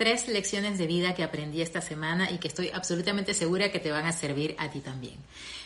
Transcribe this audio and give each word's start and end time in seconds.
tres 0.00 0.28
lecciones 0.28 0.78
de 0.78 0.86
vida 0.86 1.14
que 1.14 1.22
aprendí 1.22 1.60
esta 1.60 1.82
semana 1.82 2.30
y 2.30 2.38
que 2.38 2.48
estoy 2.48 2.70
absolutamente 2.70 3.34
segura 3.34 3.70
que 3.70 3.80
te 3.80 3.90
van 3.90 4.06
a 4.06 4.12
servir 4.12 4.56
a 4.58 4.70
ti 4.70 4.80
también. 4.80 5.16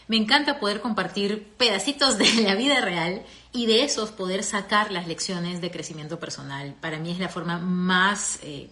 Me 0.09 0.17
encanta 0.17 0.59
poder 0.59 0.81
compartir 0.81 1.45
pedacitos 1.57 2.19
de 2.19 2.43
la 2.43 2.57
vida 2.57 2.81
real 2.81 3.23
y 3.53 3.67
de 3.67 3.85
esos 3.85 4.11
poder 4.11 4.43
sacar 4.43 4.91
las 4.91 5.07
lecciones 5.07 5.61
de 5.61 5.71
crecimiento 5.71 6.19
personal. 6.19 6.75
Para 6.81 6.99
mí 6.99 7.13
es 7.13 7.21
la 7.21 7.29
forma 7.29 7.59
más... 7.61 8.41
Eh, 8.43 8.69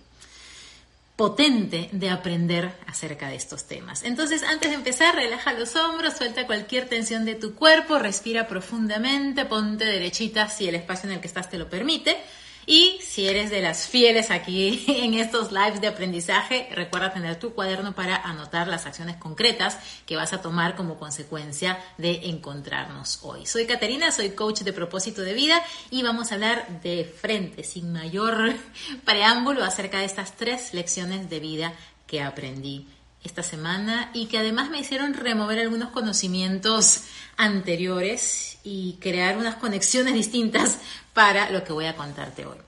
potente 1.14 1.90
de 1.92 2.10
aprender 2.10 2.74
acerca 2.86 3.28
de 3.28 3.36
estos 3.36 3.68
temas. 3.68 4.02
Entonces, 4.02 4.42
antes 4.42 4.70
de 4.70 4.76
empezar, 4.76 5.14
relaja 5.14 5.52
los 5.52 5.76
hombros, 5.76 6.16
suelta 6.16 6.46
cualquier 6.46 6.88
tensión 6.88 7.24
de 7.26 7.36
tu 7.36 7.54
cuerpo, 7.54 7.98
respira 7.98 8.48
profundamente, 8.48 9.44
ponte 9.44 9.84
derechita 9.84 10.48
si 10.48 10.66
el 10.66 10.74
espacio 10.74 11.10
en 11.10 11.16
el 11.16 11.20
que 11.20 11.28
estás 11.28 11.50
te 11.50 11.58
lo 11.58 11.68
permite. 11.68 12.16
Y 12.66 13.00
si 13.02 13.28
eres 13.28 13.50
de 13.50 13.60
las 13.60 13.88
fieles 13.88 14.30
aquí 14.30 14.84
en 14.88 15.14
estos 15.14 15.50
lives 15.50 15.80
de 15.80 15.88
aprendizaje, 15.88 16.68
recuerda 16.72 17.12
tener 17.12 17.38
tu 17.38 17.54
cuaderno 17.54 17.94
para 17.94 18.16
anotar 18.16 18.68
las 18.68 18.86
acciones 18.86 19.16
concretas 19.16 19.78
que 20.06 20.16
vas 20.16 20.32
a 20.32 20.40
tomar 20.40 20.76
como 20.76 20.98
consecuencia 20.98 21.78
de 21.98 22.28
encontrarnos 22.28 23.20
hoy. 23.22 23.46
Soy 23.46 23.66
Caterina, 23.66 24.12
soy 24.12 24.30
coach 24.30 24.60
de 24.60 24.72
propósito 24.72 25.22
de 25.22 25.34
vida 25.34 25.62
y 25.90 26.02
vamos 26.02 26.30
a 26.30 26.36
hablar 26.36 26.80
de 26.82 27.04
frente, 27.04 27.64
sin 27.64 27.92
mayor 27.92 28.54
preámbulo, 29.04 29.64
acerca 29.64 29.98
de 29.98 30.04
estas 30.04 30.36
tres 30.36 30.72
lecciones 30.74 31.28
de 31.28 31.40
vida 31.40 31.72
que 32.06 32.22
aprendí 32.22 32.86
esta 33.24 33.42
semana 33.42 34.10
y 34.12 34.26
que 34.26 34.38
además 34.38 34.70
me 34.70 34.80
hicieron 34.80 35.14
remover 35.14 35.58
algunos 35.60 35.90
conocimientos 35.90 37.04
anteriores 37.36 38.58
y 38.64 38.98
crear 39.00 39.36
unas 39.36 39.56
conexiones 39.56 40.14
distintas 40.14 40.78
para 41.12 41.50
lo 41.50 41.64
que 41.64 41.72
voy 41.72 41.86
a 41.86 41.96
contarte 41.96 42.46
hoy. 42.46 42.58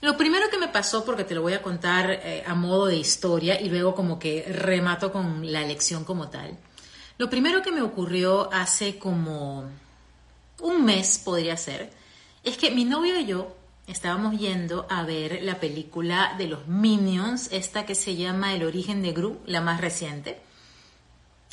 Lo 0.00 0.16
primero 0.16 0.50
que 0.50 0.58
me 0.58 0.68
pasó, 0.68 1.04
porque 1.04 1.22
te 1.22 1.34
lo 1.34 1.42
voy 1.42 1.52
a 1.52 1.62
contar 1.62 2.10
eh, 2.10 2.42
a 2.44 2.54
modo 2.54 2.86
de 2.86 2.96
historia 2.96 3.60
y 3.60 3.68
luego 3.68 3.94
como 3.94 4.18
que 4.18 4.44
remato 4.48 5.12
con 5.12 5.52
la 5.52 5.62
lección 5.62 6.04
como 6.04 6.28
tal. 6.28 6.58
Lo 7.18 7.30
primero 7.30 7.62
que 7.62 7.70
me 7.70 7.82
ocurrió 7.82 8.52
hace 8.52 8.98
como 8.98 9.70
un 10.60 10.84
mes, 10.84 11.18
podría 11.18 11.56
ser, 11.56 11.92
es 12.42 12.56
que 12.56 12.72
mi 12.72 12.84
novio 12.84 13.16
y 13.18 13.26
yo 13.26 13.56
estábamos 13.92 14.38
yendo 14.38 14.86
a 14.90 15.04
ver 15.04 15.40
la 15.42 15.60
película 15.60 16.34
de 16.38 16.48
los 16.48 16.66
Minions, 16.66 17.48
esta 17.52 17.86
que 17.86 17.94
se 17.94 18.16
llama 18.16 18.54
El 18.54 18.64
origen 18.64 19.02
de 19.02 19.12
Gru, 19.12 19.40
la 19.46 19.60
más 19.60 19.80
reciente. 19.80 20.40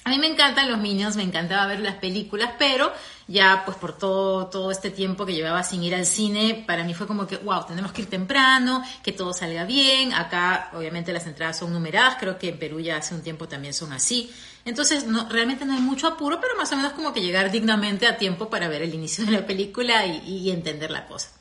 A 0.06 0.12
mí 0.12 0.18
me 0.18 0.28
encantan 0.28 0.72
los 0.72 0.80
Minions, 0.80 1.18
me 1.18 1.24
encantaba 1.24 1.68
ver 1.68 1.82
las 1.82 1.96
películas, 1.96 2.52
pero 2.58 2.92
ya 3.28 3.64
pues 3.66 3.78
por 3.78 3.98
todo, 3.98 4.48
todo 4.48 4.72
este 4.72 4.90
tiempo 4.90 5.26
que 5.26 5.34
llevaba 5.34 5.62
sin 5.62 5.84
ir 5.84 5.94
al 5.94 6.06
cine, 6.06 6.64
para 6.66 6.86
mí 6.86 6.94
fue 6.94 7.06
como 7.06 7.28
que, 7.28 7.36
wow, 7.38 7.66
tenemos 7.68 7.92
que 7.92 8.04
ir 8.04 8.10
temprano, 8.10 8.82
que 9.04 9.12
todo 9.12 9.34
salga 9.34 9.66
bien. 9.66 10.14
Acá 10.14 10.72
obviamente 10.74 11.12
las 11.12 11.28
entradas 11.28 11.60
son 11.60 11.74
numeradas, 11.74 12.16
creo 12.18 12.40
que 12.40 12.50
en 12.50 12.58
Perú 12.58 12.80
ya 12.80 12.98
hace 12.98 13.14
un 13.14 13.22
tiempo 13.22 13.50
también 13.50 13.74
son 13.74 13.92
así. 13.92 14.32
Entonces, 14.64 15.06
no, 15.06 15.28
realmente 15.30 15.66
no 15.66 15.74
hay 15.74 15.82
mucho 15.82 16.08
apuro, 16.08 16.40
pero 16.40 16.56
más 16.56 16.72
o 16.72 16.78
menos 16.78 16.94
como 16.94 17.14
que 17.14 17.22
llegar 17.22 17.52
dignamente 17.52 18.08
a 18.08 18.18
tiempo 18.18 18.50
para 18.50 18.70
ver 18.70 18.82
el 18.82 18.94
inicio 18.94 19.26
de 19.26 19.32
la 19.34 19.46
película 19.46 20.06
y, 20.06 20.22
y 20.26 20.52
entender 20.52 20.90
la 20.90 21.06
cosa. 21.06 21.39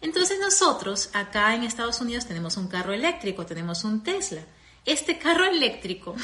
Entonces 0.00 0.38
nosotros 0.40 1.10
acá 1.12 1.54
en 1.54 1.62
Estados 1.62 2.00
Unidos 2.00 2.26
tenemos 2.26 2.56
un 2.56 2.68
carro 2.68 2.92
eléctrico, 2.92 3.46
tenemos 3.46 3.84
un 3.84 4.02
Tesla. 4.02 4.42
Este 4.84 5.18
carro 5.18 5.44
eléctrico 5.46 6.14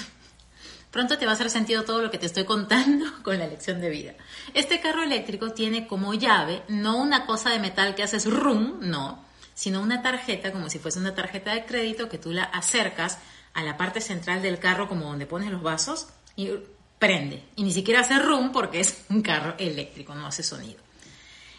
Pronto 0.93 1.17
te 1.17 1.25
va 1.25 1.33
a 1.33 1.35
hacer 1.35 1.49
sentido 1.49 1.85
todo 1.85 2.03
lo 2.03 2.11
que 2.11 2.19
te 2.19 2.27
estoy 2.27 2.45
contando 2.45 3.07
con 3.23 3.39
la 3.39 3.47
lección 3.47 3.81
de 3.81 3.89
vida. 3.89 4.13
Este 4.53 4.79
carro 4.79 5.03
eléctrico 5.03 5.53
tiene 5.53 5.87
como 5.87 6.13
llave 6.13 6.63
no 6.69 6.99
una 6.99 7.25
cosa 7.25 7.49
de 7.49 7.59
metal 7.59 7.95
que 7.95 8.03
haces 8.03 8.31
rum, 8.31 8.77
no, 8.83 9.25
sino 9.55 9.81
una 9.81 10.03
tarjeta 10.03 10.53
como 10.53 10.69
si 10.69 10.79
fuese 10.79 10.99
una 10.99 11.15
tarjeta 11.15 11.55
de 11.55 11.65
crédito 11.65 12.11
que 12.11 12.19
tú 12.19 12.31
la 12.31 12.45
acercas 12.45 13.19
a 13.55 13.63
la 13.63 13.79
parte 13.79 14.03
central 14.03 14.43
del 14.43 14.59
carro 14.59 14.87
como 14.87 15.07
donde 15.07 15.25
pones 15.25 15.51
los 15.51 15.63
vasos 15.63 16.09
y 16.37 16.51
prende. 16.99 17.43
Y 17.57 17.63
ni 17.63 17.73
siquiera 17.73 18.01
hace 18.01 18.19
rum 18.19 18.53
porque 18.53 18.81
es 18.81 19.07
un 19.09 19.23
carro 19.23 19.55
eléctrico, 19.59 20.15
no 20.15 20.27
hace 20.27 20.43
sonido. 20.43 20.82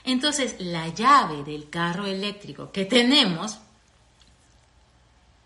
Entonces, 0.03 0.55
la 0.59 0.89
llave 0.89 1.43
del 1.43 1.69
carro 1.69 2.05
eléctrico 2.05 2.71
que 2.71 2.85
tenemos 2.85 3.59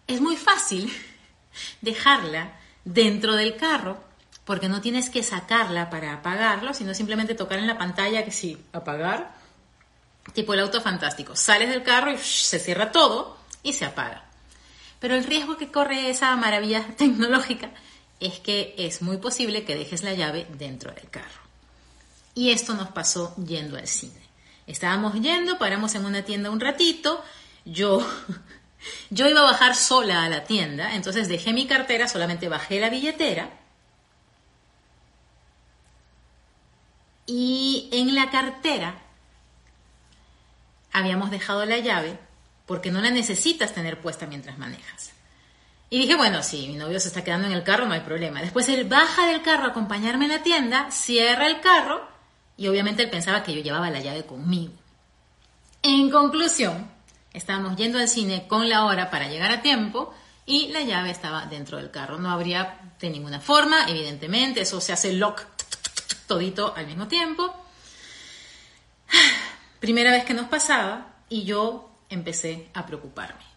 es 0.08 0.22
muy 0.22 0.36
fácil 0.36 0.92
dejarla 1.82 2.58
dentro 2.84 3.36
del 3.36 3.56
carro, 3.56 4.04
porque 4.46 4.70
no 4.70 4.82
tienes 4.82 5.10
que 5.10 5.24
sacarla 5.24 5.90
para 5.90 6.14
apagarlo, 6.14 6.74
sino 6.74 6.94
simplemente 6.94 7.36
tocar 7.36 7.60
en 7.60 7.68
la 7.68 7.78
pantalla 7.78 8.24
que 8.24 8.32
sí, 8.32 8.58
apagar, 8.72 9.36
tipo 10.34 10.54
el 10.54 10.62
auto 10.62 10.82
fantástico. 10.82 11.36
Sales 11.36 11.70
del 11.70 11.84
carro 11.84 12.12
y 12.12 12.18
se 12.18 12.60
cierra 12.60 12.92
todo 12.92 13.38
y 13.62 13.74
se 13.74 13.86
apaga. 13.86 14.24
Pero 15.00 15.16
el 15.16 15.26
riesgo 15.26 15.58
que 15.58 15.72
corre 15.72 16.10
esa 16.10 16.36
maravilla 16.36 16.88
tecnológica 16.98 17.72
es 18.20 18.40
que 18.40 18.74
es 18.78 19.02
muy 19.02 19.18
posible 19.18 19.64
que 19.64 19.76
dejes 19.76 20.04
la 20.04 20.14
llave 20.14 20.48
dentro 20.58 20.92
del 20.92 21.10
carro. 21.10 21.42
Y 22.34 22.52
esto 22.52 22.74
nos 22.74 22.90
pasó 22.90 23.36
yendo 23.36 23.78
al 23.78 23.88
cine. 23.88 24.27
Estábamos 24.68 25.14
yendo, 25.16 25.58
paramos 25.58 25.96
en 25.96 26.06
una 26.06 26.24
tienda 26.24 26.52
un 26.52 26.60
ratito, 26.60 27.24
yo 27.66 28.06
yo 29.10 29.28
iba 29.28 29.40
a 29.42 29.52
bajar 29.52 29.76
sola 29.76 30.24
a 30.24 30.30
la 30.30 30.44
tienda, 30.44 30.94
entonces 30.94 31.28
dejé 31.28 31.54
mi 31.54 31.68
cartera, 31.68 32.08
solamente 32.08 32.50
bajé 32.50 32.80
la 32.80 32.90
billetera. 32.90 33.50
Y 37.26 37.90
en 37.92 38.16
la 38.16 38.30
cartera 38.30 39.02
habíamos 40.94 41.32
dejado 41.32 41.66
la 41.66 41.78
llave 41.78 42.18
porque 42.66 42.92
no 42.92 43.02
la 43.02 43.12
necesitas 43.12 43.74
tener 43.74 44.02
puesta 44.02 44.28
mientras 44.28 44.58
manejas. 44.58 45.14
Y 45.90 46.00
dije, 46.00 46.16
bueno, 46.16 46.44
si 46.44 46.68
mi 46.68 46.76
novio 46.76 47.00
se 47.00 47.08
está 47.08 47.24
quedando 47.24 47.48
en 47.48 47.54
el 47.54 47.64
carro, 47.64 47.86
no 47.86 47.94
hay 47.94 48.02
problema. 48.02 48.42
Después 48.42 48.68
él 48.68 48.86
baja 48.86 49.28
del 49.28 49.42
carro 49.42 49.66
a 49.66 49.70
acompañarme 49.70 50.26
en 50.26 50.32
la 50.32 50.44
tienda, 50.44 50.92
cierra 50.92 51.48
el 51.48 51.62
carro 51.62 52.17
y 52.58 52.68
obviamente 52.68 53.04
él 53.04 53.10
pensaba 53.10 53.44
que 53.44 53.54
yo 53.54 53.62
llevaba 53.62 53.90
la 53.90 54.00
llave 54.00 54.26
conmigo. 54.26 54.74
En 55.84 56.10
conclusión, 56.10 56.90
Estábamos 57.38 57.76
yendo 57.76 58.00
al 58.00 58.08
cine 58.08 58.48
con 58.48 58.68
la 58.68 58.86
hora 58.86 59.12
para 59.12 59.28
llegar 59.28 59.52
a 59.52 59.62
tiempo 59.62 60.12
y 60.48 60.70
la 60.70 60.82
llave 60.82 61.12
estaba 61.12 61.46
dentro 61.46 61.78
del 61.78 61.92
carro. 61.92 62.18
No 62.18 62.32
habría 62.32 62.80
de 63.00 63.12
ninguna 63.12 63.40
forma, 63.40 63.88
evidentemente, 63.88 64.62
eso 64.62 64.82
se 64.82 64.92
hace 64.92 65.14
lock 65.14 65.44
todito 66.26 66.74
al 66.76 66.88
mismo 66.88 67.08
tiempo. 67.08 67.54
Primera 69.80 70.10
vez 70.10 70.26
que 70.26 70.34
nos 70.34 70.48
pasaba 70.48 71.14
y 71.30 71.44
yo 71.44 71.92
empecé 72.10 72.70
a 72.74 72.88
preocuparme 72.88 73.57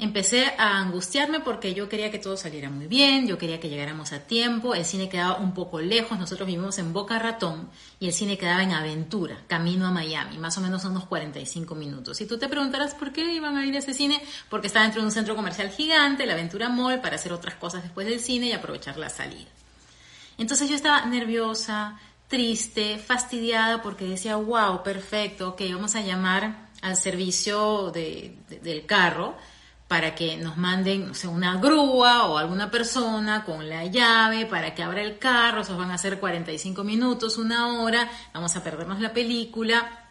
empecé 0.00 0.46
a 0.56 0.78
angustiarme 0.78 1.40
porque 1.40 1.74
yo 1.74 1.88
quería 1.88 2.10
que 2.10 2.18
todo 2.18 2.34
saliera 2.34 2.70
muy 2.70 2.86
bien, 2.86 3.26
yo 3.26 3.36
quería 3.36 3.60
que 3.60 3.68
llegáramos 3.68 4.12
a 4.12 4.20
tiempo, 4.20 4.74
el 4.74 4.86
cine 4.86 5.10
quedaba 5.10 5.36
un 5.36 5.52
poco 5.52 5.78
lejos, 5.78 6.18
nosotros 6.18 6.46
vivimos 6.46 6.78
en 6.78 6.94
Boca 6.94 7.18
Ratón 7.18 7.68
y 8.00 8.06
el 8.06 8.14
cine 8.14 8.38
quedaba 8.38 8.62
en 8.62 8.72
Aventura, 8.72 9.42
camino 9.46 9.86
a 9.86 9.90
Miami, 9.90 10.38
más 10.38 10.56
o 10.56 10.62
menos 10.62 10.86
unos 10.86 11.04
45 11.04 11.74
minutos. 11.74 12.18
Y 12.22 12.26
tú 12.26 12.38
te 12.38 12.48
preguntarás 12.48 12.94
por 12.94 13.12
qué 13.12 13.30
iban 13.30 13.58
a 13.58 13.66
ir 13.66 13.74
a 13.76 13.80
ese 13.80 13.92
cine, 13.92 14.22
porque 14.48 14.68
estaba 14.68 14.84
dentro 14.84 15.02
de 15.02 15.06
un 15.06 15.12
centro 15.12 15.36
comercial 15.36 15.68
gigante, 15.68 16.24
la 16.24 16.32
Aventura 16.32 16.70
Mall, 16.70 17.02
para 17.02 17.16
hacer 17.16 17.34
otras 17.34 17.56
cosas 17.56 17.82
después 17.82 18.06
del 18.06 18.20
cine 18.20 18.46
y 18.46 18.52
aprovechar 18.52 18.96
la 18.96 19.10
salida. 19.10 19.50
Entonces 20.38 20.70
yo 20.70 20.76
estaba 20.76 21.04
nerviosa, 21.04 22.00
triste, 22.26 22.96
fastidiada 22.96 23.82
porque 23.82 24.06
decía, 24.06 24.36
wow, 24.36 24.82
perfecto, 24.82 25.50
ok, 25.50 25.60
vamos 25.74 25.94
a 25.94 26.00
llamar 26.00 26.70
al 26.80 26.96
servicio 26.96 27.90
del 27.90 28.86
carro 28.86 29.36
para 29.90 30.14
que 30.14 30.36
nos 30.36 30.56
manden 30.56 31.10
una 31.28 31.56
grúa 31.56 32.26
o 32.26 32.38
alguna 32.38 32.70
persona 32.70 33.44
con 33.44 33.68
la 33.68 33.86
llave 33.86 34.46
para 34.46 34.72
que 34.72 34.84
abra 34.84 35.02
el 35.02 35.18
carro, 35.18 35.62
esos 35.62 35.76
van 35.76 35.90
a 35.90 35.98
ser 35.98 36.20
45 36.20 36.84
minutos, 36.84 37.38
una 37.38 37.82
hora, 37.82 38.08
vamos 38.32 38.54
a 38.54 38.62
perdernos 38.62 39.00
la 39.00 39.12
película. 39.12 40.06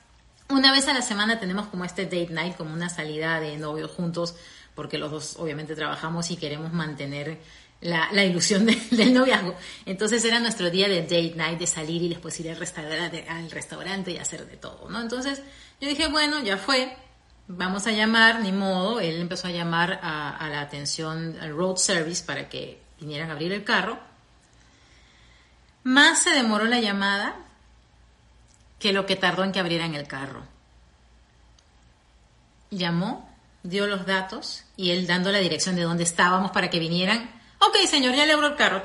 Una 0.50 0.73
vez 0.73 0.89
a 0.89 0.94
la 0.94 1.01
semana 1.01 1.39
tenemos 1.39 1.68
como 1.68 1.85
este 1.85 2.03
date 2.03 2.28
night, 2.31 2.57
como 2.57 2.73
una 2.73 2.89
salida 2.89 3.39
de 3.39 3.56
novios 3.56 3.91
juntos, 3.91 4.35
porque 4.75 4.97
los 4.97 5.12
dos 5.12 5.38
obviamente 5.39 5.78
trabajamos 5.78 6.30
y 6.30 6.36
queremos 6.36 6.74
mantener 6.74 7.39
la, 7.80 8.25
ilusión 8.25 8.65
del 8.92 9.13
noviazgo. 9.13 9.56
Entonces 9.86 10.25
era 10.25 10.42
nuestro 10.42 10.69
día 10.69 10.89
de 10.89 11.04
date 11.04 11.36
night, 11.38 11.57
de 11.57 11.68
salir 11.68 12.04
y 12.04 12.09
después 12.09 12.38
ir 12.42 12.50
al 12.50 12.57
restaurante, 12.57 13.25
al 13.30 13.50
restaurante 13.50 14.12
y 14.12 14.18
hacer 14.18 14.45
de 14.45 14.57
todo, 14.57 14.89
¿no? 14.89 15.00
Entonces 15.00 15.42
yo 15.80 15.88
dije, 15.88 16.09
bueno, 16.09 16.44
ya 16.44 16.57
fue, 16.57 16.98
vamos 17.50 17.88
a 17.88 17.92
llamar, 17.92 18.42
ni 18.42 18.51
modo, 18.51 19.00
él 19.00 19.19
empezó 19.19 19.48
a 19.48 19.51
llamar 19.51 20.00
a, 20.04 20.48
la 20.50 20.62
atención, 20.62 21.36
al 21.42 21.51
road 21.51 21.78
service 21.78 22.24
para 22.24 22.48
que 22.48 22.80
vinieran 23.00 23.30
a 23.30 23.34
abrir 23.34 23.51
el 23.51 23.63
carro. 23.63 24.00
Más 25.84 26.22
se 26.22 26.30
demoró 26.30 26.66
la 26.66 26.80
llamada 26.80 27.36
que 28.78 28.94
lo 28.94 29.06
que 29.06 29.16
tardó 29.16 29.44
en 29.44 29.51
que 29.51 29.60
abrieran 29.60 29.96
el 29.96 30.07
carro. 30.07 30.44
Llamó, 32.69 33.28
dio 33.63 33.88
los 33.88 34.06
datos 34.06 34.63
y 34.78 34.92
él 34.92 35.07
dando 35.07 35.31
la 35.31 35.40
dirección 35.40 35.75
de 35.75 35.84
dónde 35.84 36.04
estábamos 36.04 36.52
para 36.52 36.69
que 36.69 36.80
vinieran. 36.80 37.31
Ok, 37.60 37.78
señor, 37.90 38.13
ya 38.13 38.28
le 38.28 38.34
abro 38.34 38.48
el 38.48 38.56
carro. 38.56 38.84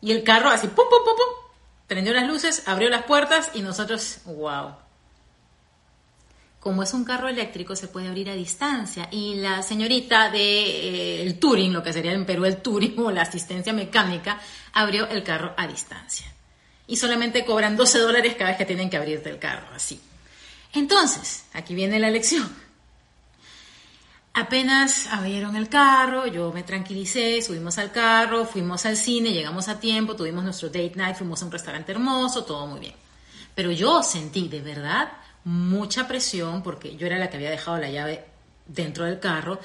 Y 0.00 0.12
el 0.12 0.22
carro 0.22 0.50
así, 0.50 0.68
pum, 0.68 0.86
pum, 0.88 1.04
pum, 1.04 1.16
pum, 1.16 1.50
prendió 1.88 2.14
las 2.14 2.28
luces, 2.28 2.62
abrió 2.68 2.88
las 2.88 3.02
puertas 3.02 3.50
y 3.54 3.62
nosotros, 3.62 4.18
wow, 4.24 4.76
como 6.62 6.84
es 6.84 6.94
un 6.94 7.02
carro 7.04 7.28
eléctrico, 7.28 7.74
se 7.74 7.88
puede 7.88 8.06
abrir 8.06 8.30
a 8.30 8.36
distancia. 8.36 9.08
Y 9.10 9.34
la 9.34 9.64
señorita 9.64 10.30
del 10.30 10.32
de, 10.32 11.26
eh, 11.26 11.32
Touring, 11.40 11.72
lo 11.72 11.82
que 11.82 11.92
sería 11.92 12.12
en 12.12 12.24
Perú 12.24 12.44
el 12.44 12.58
Touring 12.58 13.00
o 13.00 13.10
la 13.10 13.22
asistencia 13.22 13.72
mecánica, 13.72 14.40
abrió 14.72 15.08
el 15.08 15.24
carro 15.24 15.54
a 15.56 15.66
distancia. 15.66 16.32
Y 16.86 16.96
solamente 16.96 17.44
cobran 17.44 17.76
12 17.76 17.98
dólares 17.98 18.36
cada 18.38 18.50
vez 18.50 18.58
que 18.58 18.64
tienen 18.64 18.88
que 18.88 18.96
abrirte 18.96 19.28
el 19.28 19.40
carro, 19.40 19.66
así. 19.74 20.00
Entonces, 20.72 21.46
aquí 21.52 21.74
viene 21.74 21.98
la 21.98 22.10
lección. 22.10 22.48
Apenas 24.32 25.08
abrieron 25.08 25.56
el 25.56 25.68
carro, 25.68 26.28
yo 26.28 26.52
me 26.52 26.62
tranquilicé, 26.62 27.42
subimos 27.42 27.76
al 27.78 27.90
carro, 27.90 28.46
fuimos 28.46 28.86
al 28.86 28.96
cine, 28.96 29.32
llegamos 29.32 29.66
a 29.66 29.80
tiempo, 29.80 30.14
tuvimos 30.14 30.44
nuestro 30.44 30.68
date 30.68 30.92
night, 30.94 31.16
fuimos 31.16 31.42
a 31.42 31.46
un 31.46 31.50
restaurante 31.50 31.90
hermoso, 31.90 32.44
todo 32.44 32.68
muy 32.68 32.78
bien. 32.78 32.94
Pero 33.52 33.72
yo 33.72 34.00
sentí 34.04 34.46
de 34.46 34.60
verdad 34.60 35.12
mucha 35.44 36.06
presión 36.08 36.62
porque 36.62 36.96
yo 36.96 37.06
era 37.06 37.18
la 37.18 37.30
que 37.30 37.36
había 37.36 37.50
dejado 37.50 37.78
la 37.78 37.90
llave 37.90 38.24
dentro 38.66 39.04
del 39.04 39.20
carro. 39.20 39.60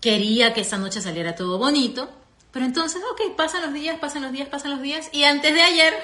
Quería 0.00 0.52
que 0.52 0.60
esta 0.60 0.78
noche 0.78 1.00
saliera 1.00 1.34
todo 1.34 1.58
bonito, 1.58 2.10
pero 2.52 2.64
entonces, 2.64 3.02
ok, 3.12 3.36
pasan 3.36 3.62
los 3.62 3.72
días, 3.72 3.98
pasan 3.98 4.22
los 4.22 4.32
días, 4.32 4.48
pasan 4.48 4.72
los 4.72 4.82
días. 4.82 5.08
Y 5.12 5.24
antes 5.24 5.54
de 5.54 5.62
ayer 5.62 5.94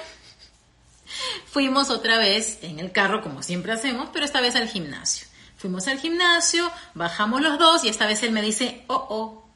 fuimos 1.45 1.89
otra 1.89 2.17
vez 2.17 2.59
en 2.63 2.79
el 2.79 2.91
carro, 2.91 3.21
como 3.21 3.43
siempre 3.43 3.71
hacemos, 3.71 4.09
pero 4.11 4.25
esta 4.25 4.41
vez 4.41 4.55
al 4.55 4.67
gimnasio. 4.67 5.27
Fuimos 5.57 5.87
al 5.87 5.99
gimnasio, 5.99 6.69
bajamos 6.93 7.41
los 7.41 7.57
dos 7.57 7.85
y 7.85 7.89
esta 7.89 8.05
vez 8.05 8.21
él 8.23 8.31
me 8.31 8.41
dice, 8.41 8.83
oh, 8.87 9.07
oh, 9.09 9.47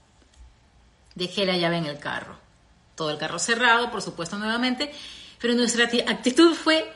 dejé 1.16 1.46
la 1.46 1.58
llave 1.58 1.78
en 1.78 1.86
el 1.86 2.00
carro. 2.00 2.38
Todo 2.96 3.12
el 3.12 3.18
carro 3.18 3.40
cerrado, 3.40 3.92
por 3.92 4.02
supuesto, 4.02 4.38
nuevamente, 4.38 4.94
pero 5.40 5.54
nuestra 5.54 5.86
actitud 5.86 6.54
fue 6.54 6.92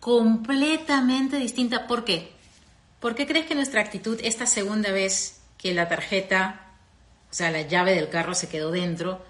completamente 0.00 1.36
distinta. 1.36 1.86
¿Por 1.86 2.04
qué? 2.04 2.32
¿Por 2.98 3.14
qué 3.14 3.26
crees 3.26 3.46
que 3.46 3.54
nuestra 3.54 3.80
actitud 3.80 4.18
esta 4.22 4.46
segunda 4.46 4.90
vez 4.90 5.40
que 5.56 5.74
la 5.74 5.88
tarjeta, 5.88 6.72
o 7.30 7.34
sea, 7.34 7.50
la 7.50 7.62
llave 7.62 7.94
del 7.94 8.08
carro 8.08 8.34
se 8.34 8.48
quedó 8.48 8.70
dentro, 8.70 9.24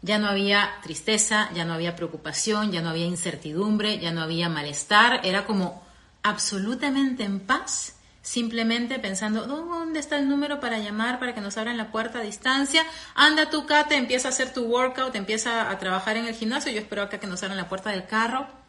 ya 0.00 0.18
no 0.18 0.28
había 0.28 0.70
tristeza, 0.82 1.50
ya 1.54 1.64
no 1.64 1.74
había 1.74 1.94
preocupación, 1.94 2.72
ya 2.72 2.82
no 2.82 2.90
había 2.90 3.06
incertidumbre, 3.06 3.98
ya 3.98 4.12
no 4.12 4.22
había 4.22 4.48
malestar, 4.48 5.20
era 5.24 5.44
como 5.44 5.84
absolutamente 6.24 7.22
en 7.24 7.40
paz, 7.40 7.96
simplemente 8.20 8.98
pensando, 8.98 9.46
¿dónde 9.46 10.00
está 10.00 10.18
el 10.18 10.28
número 10.28 10.60
para 10.60 10.78
llamar 10.78 11.18
para 11.18 11.34
que 11.34 11.40
nos 11.40 11.56
abran 11.56 11.76
la 11.76 11.92
puerta 11.92 12.20
a 12.20 12.22
distancia? 12.22 12.84
Anda 13.14 13.50
tu 13.50 13.66
Kate, 13.66 13.96
empieza 13.96 14.28
a 14.28 14.30
hacer 14.30 14.52
tu 14.52 14.64
workout, 14.64 15.14
empieza 15.14 15.70
a 15.70 15.78
trabajar 15.78 16.16
en 16.16 16.26
el 16.26 16.34
gimnasio, 16.34 16.72
yo 16.72 16.80
espero 16.80 17.02
acá 17.02 17.18
que 17.18 17.26
nos 17.28 17.42
abran 17.42 17.56
la 17.56 17.68
puerta 17.68 17.90
del 17.90 18.06
carro 18.06 18.61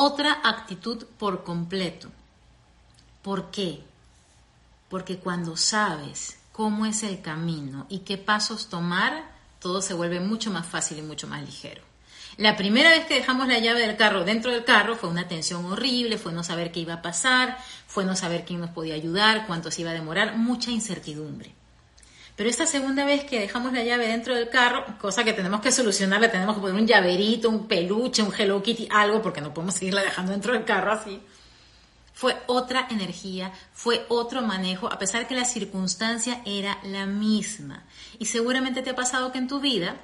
otra 0.00 0.42
actitud 0.44 1.06
por 1.18 1.42
completo. 1.42 2.08
¿Por 3.20 3.50
qué? 3.50 3.82
Porque 4.88 5.18
cuando 5.18 5.56
sabes 5.56 6.38
cómo 6.52 6.86
es 6.86 7.02
el 7.02 7.20
camino 7.20 7.84
y 7.88 8.00
qué 8.00 8.16
pasos 8.16 8.68
tomar, 8.68 9.24
todo 9.58 9.82
se 9.82 9.94
vuelve 9.94 10.20
mucho 10.20 10.52
más 10.52 10.68
fácil 10.68 10.98
y 10.98 11.02
mucho 11.02 11.26
más 11.26 11.42
ligero. 11.42 11.82
La 12.36 12.56
primera 12.56 12.90
vez 12.90 13.06
que 13.06 13.14
dejamos 13.14 13.48
la 13.48 13.58
llave 13.58 13.80
del 13.80 13.96
carro 13.96 14.22
dentro 14.22 14.52
del 14.52 14.64
carro 14.64 14.94
fue 14.94 15.08
una 15.10 15.26
tensión 15.26 15.64
horrible, 15.64 16.16
fue 16.16 16.30
no 16.30 16.44
saber 16.44 16.70
qué 16.70 16.78
iba 16.78 16.94
a 16.94 17.02
pasar, 17.02 17.58
fue 17.88 18.04
no 18.04 18.14
saber 18.14 18.44
quién 18.44 18.60
nos 18.60 18.70
podía 18.70 18.94
ayudar, 18.94 19.48
cuánto 19.48 19.72
se 19.72 19.80
iba 19.80 19.90
a 19.90 19.94
demorar, 19.94 20.36
mucha 20.36 20.70
incertidumbre. 20.70 21.57
Pero 22.38 22.50
esta 22.50 22.66
segunda 22.66 23.04
vez 23.04 23.24
que 23.24 23.40
dejamos 23.40 23.72
la 23.72 23.82
llave 23.82 24.06
dentro 24.06 24.32
del 24.32 24.48
carro, 24.48 24.84
cosa 25.00 25.24
que 25.24 25.32
tenemos 25.32 25.60
que 25.60 25.72
solucionar, 25.72 26.20
le 26.20 26.28
tenemos 26.28 26.54
que 26.54 26.60
poner 26.60 26.80
un 26.80 26.86
llaverito, 26.86 27.48
un 27.48 27.66
peluche, 27.66 28.22
un 28.22 28.32
Hello 28.32 28.62
Kitty, 28.62 28.86
algo, 28.92 29.20
porque 29.20 29.40
no 29.40 29.52
podemos 29.52 29.74
seguirla 29.74 30.02
dejando 30.02 30.30
dentro 30.30 30.52
del 30.52 30.64
carro 30.64 30.92
así. 30.92 31.20
Fue 32.14 32.40
otra 32.46 32.86
energía, 32.92 33.50
fue 33.72 34.06
otro 34.08 34.40
manejo, 34.40 34.86
a 34.86 35.00
pesar 35.00 35.26
que 35.26 35.34
la 35.34 35.44
circunstancia 35.44 36.40
era 36.46 36.78
la 36.84 37.06
misma. 37.06 37.82
Y 38.20 38.26
seguramente 38.26 38.82
te 38.82 38.90
ha 38.90 38.94
pasado 38.94 39.32
que 39.32 39.38
en 39.38 39.48
tu 39.48 39.58
vida 39.58 39.96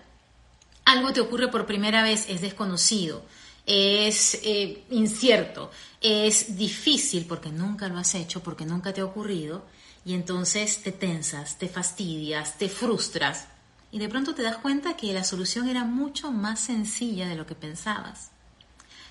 algo 0.86 1.12
te 1.12 1.20
ocurre 1.20 1.52
por 1.52 1.66
primera 1.66 2.02
vez, 2.02 2.28
es 2.28 2.40
desconocido, 2.40 3.24
es 3.64 4.40
eh, 4.42 4.82
incierto, 4.90 5.70
es 6.00 6.56
difícil 6.56 7.26
porque 7.26 7.50
nunca 7.50 7.86
lo 7.86 7.96
has 7.96 8.12
hecho, 8.16 8.42
porque 8.42 8.66
nunca 8.66 8.92
te 8.92 9.02
ha 9.02 9.04
ocurrido 9.04 9.62
y 10.04 10.14
entonces 10.14 10.82
te 10.82 10.92
tensas, 10.92 11.58
te 11.58 11.68
fastidias, 11.68 12.58
te 12.58 12.68
frustras 12.68 13.46
y 13.90 13.98
de 13.98 14.08
pronto 14.08 14.34
te 14.34 14.42
das 14.42 14.56
cuenta 14.56 14.96
que 14.96 15.12
la 15.12 15.24
solución 15.24 15.68
era 15.68 15.84
mucho 15.84 16.30
más 16.32 16.60
sencilla 16.60 17.28
de 17.28 17.36
lo 17.36 17.46
que 17.46 17.54
pensabas. 17.54 18.30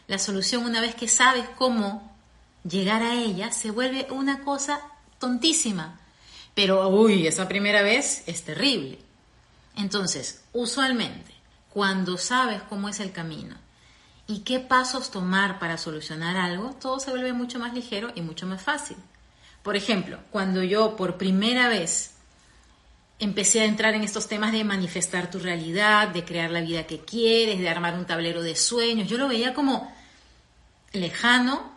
La 0.08 0.20
solución 0.20 0.66
una 0.66 0.82
vez 0.82 0.96
que 0.96 1.08
sabes 1.08 1.48
cómo 1.58 2.14
llegar 2.64 3.02
a 3.02 3.16
ella 3.16 3.52
se 3.52 3.72
vuelve 3.72 4.08
una 4.12 4.44
cosa 4.44 4.82
tontísima. 5.20 6.00
Pero, 6.54 6.88
uy, 6.90 7.26
esa 7.26 7.48
primera 7.48 7.82
vez 7.82 8.24
es 8.28 8.44
terrible. 8.44 9.00
Entonces, 9.76 10.44
usualmente, 10.52 11.34
cuando 11.70 12.18
sabes 12.18 12.62
cómo 12.64 12.90
es 12.90 13.00
el 13.00 13.12
camino 13.12 13.56
y 14.28 14.40
qué 14.40 14.60
pasos 14.60 15.12
tomar 15.12 15.60
para 15.60 15.78
solucionar 15.78 16.38
algo, 16.38 16.76
todo 16.80 17.00
se 17.00 17.10
vuelve 17.10 17.34
mucho 17.34 17.58
más 17.58 17.74
ligero 17.74 18.12
y 18.14 18.22
mucho 18.22 18.46
más 18.46 18.62
fácil. 18.62 18.98
Por 19.64 19.78
ejemplo, 19.78 20.20
cuando 20.30 20.62
yo 20.62 20.96
por 20.98 21.18
primera 21.18 21.70
vez 21.70 22.12
empecé 23.18 23.62
a 23.62 23.66
entrar 23.66 23.96
en 23.96 24.04
estos 24.04 24.28
temas 24.28 24.52
de 24.52 24.66
manifestar 24.66 25.32
tu 25.32 25.40
realidad, 25.40 26.10
de 26.10 26.26
crear 26.26 26.52
la 26.52 26.62
vida 26.62 26.86
que 26.86 27.00
quieres, 27.00 27.60
de 27.60 27.70
armar 27.70 27.94
un 27.96 28.06
tablero 28.06 28.44
de 28.44 28.56
sueños, 28.56 29.08
yo 29.08 29.18
lo 29.18 29.30
veía 29.30 29.54
como 29.54 29.90
lejano, 30.92 31.72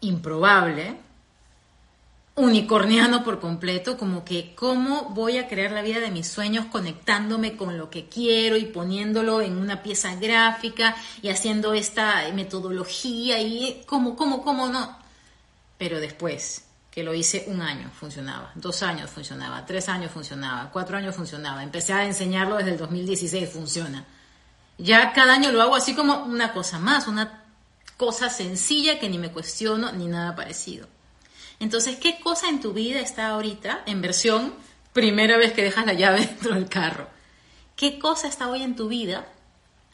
improbable, 0.00 0.96
unicorniano 2.34 3.22
por 3.22 3.38
completo, 3.38 3.98
como 3.98 4.24
que 4.24 4.54
cómo 4.54 5.10
voy 5.10 5.36
a 5.36 5.48
crear 5.48 5.72
la 5.72 5.82
vida 5.82 6.00
de 6.00 6.10
mis 6.10 6.28
sueños 6.28 6.64
conectándome 6.66 7.56
con 7.56 7.76
lo 7.76 7.90
que 7.90 8.06
quiero 8.06 8.56
y 8.56 8.64
poniéndolo 8.64 9.42
en 9.42 9.58
una 9.58 9.82
pieza 9.82 10.14
gráfica 10.14 10.96
y 11.20 11.28
haciendo 11.28 11.74
esta 11.74 12.22
metodología 12.32 13.38
y 13.42 13.82
cómo, 13.86 14.16
cómo, 14.16 14.42
cómo 14.42 14.68
no. 14.68 15.01
Pero 15.82 15.98
después 15.98 16.64
que 16.92 17.02
lo 17.02 17.12
hice 17.12 17.46
un 17.48 17.60
año, 17.60 17.90
funcionaba, 17.90 18.52
dos 18.54 18.84
años 18.84 19.10
funcionaba, 19.10 19.66
tres 19.66 19.88
años 19.88 20.12
funcionaba, 20.12 20.70
cuatro 20.70 20.96
años 20.96 21.16
funcionaba, 21.16 21.60
empecé 21.60 21.92
a 21.92 22.06
enseñarlo 22.06 22.56
desde 22.56 22.70
el 22.70 22.78
2016, 22.78 23.50
funciona. 23.50 24.06
Ya 24.78 25.12
cada 25.12 25.34
año 25.34 25.50
lo 25.50 25.60
hago 25.60 25.74
así 25.74 25.96
como 25.96 26.22
una 26.22 26.52
cosa 26.52 26.78
más, 26.78 27.08
una 27.08 27.42
cosa 27.96 28.30
sencilla 28.30 29.00
que 29.00 29.08
ni 29.08 29.18
me 29.18 29.32
cuestiono 29.32 29.90
ni 29.90 30.06
nada 30.06 30.36
parecido. 30.36 30.86
Entonces, 31.58 31.96
¿qué 31.96 32.20
cosa 32.20 32.48
en 32.48 32.60
tu 32.60 32.72
vida 32.72 33.00
está 33.00 33.30
ahorita 33.30 33.82
en 33.86 34.02
versión 34.02 34.54
primera 34.92 35.36
vez 35.36 35.52
que 35.52 35.64
dejas 35.64 35.84
la 35.84 35.94
llave 35.94 36.20
dentro 36.28 36.54
del 36.54 36.68
carro? 36.68 37.08
¿Qué 37.74 37.98
cosa 37.98 38.28
está 38.28 38.48
hoy 38.48 38.62
en 38.62 38.76
tu 38.76 38.86
vida 38.86 39.26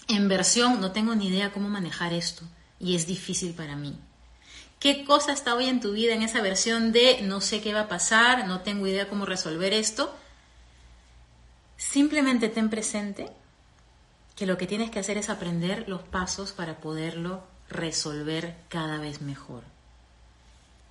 en 0.07 0.29
versión 0.29 0.83
no 0.83 0.93
tengo 0.93 1.15
ni 1.15 1.29
idea 1.29 1.51
cómo 1.51 1.71
manejar 1.71 2.13
esto 2.13 2.43
y 2.79 2.95
es 2.95 3.07
difícil 3.07 3.55
para 3.55 3.75
mí? 3.75 3.99
¿Qué 4.79 5.05
cosa 5.05 5.33
está 5.33 5.55
hoy 5.55 5.67
en 5.67 5.81
tu 5.81 5.93
vida 5.93 6.15
en 6.15 6.23
esa 6.23 6.41
versión 6.41 6.93
de 6.93 7.21
no 7.23 7.41
sé 7.41 7.61
qué 7.61 7.75
va 7.75 7.83
a 7.83 7.89
pasar, 7.89 8.47
no 8.47 8.61
tengo 8.61 8.87
idea 8.87 9.09
cómo 9.09 9.27
resolver 9.27 9.73
esto? 9.73 10.15
Simplemente 11.77 12.49
ten 12.49 12.71
presente 12.71 13.29
que 14.37 14.47
lo 14.47 14.57
que 14.57 14.69
tienes 14.69 14.91
que 14.91 15.01
hacer 15.01 15.19
es 15.19 15.31
aprender 15.31 15.89
los 15.89 16.03
pasos 16.03 16.53
para 16.53 16.79
poderlo 16.79 17.43
resolver 17.69 18.55
cada 18.69 18.99
vez 18.99 19.21
mejor. 19.21 19.65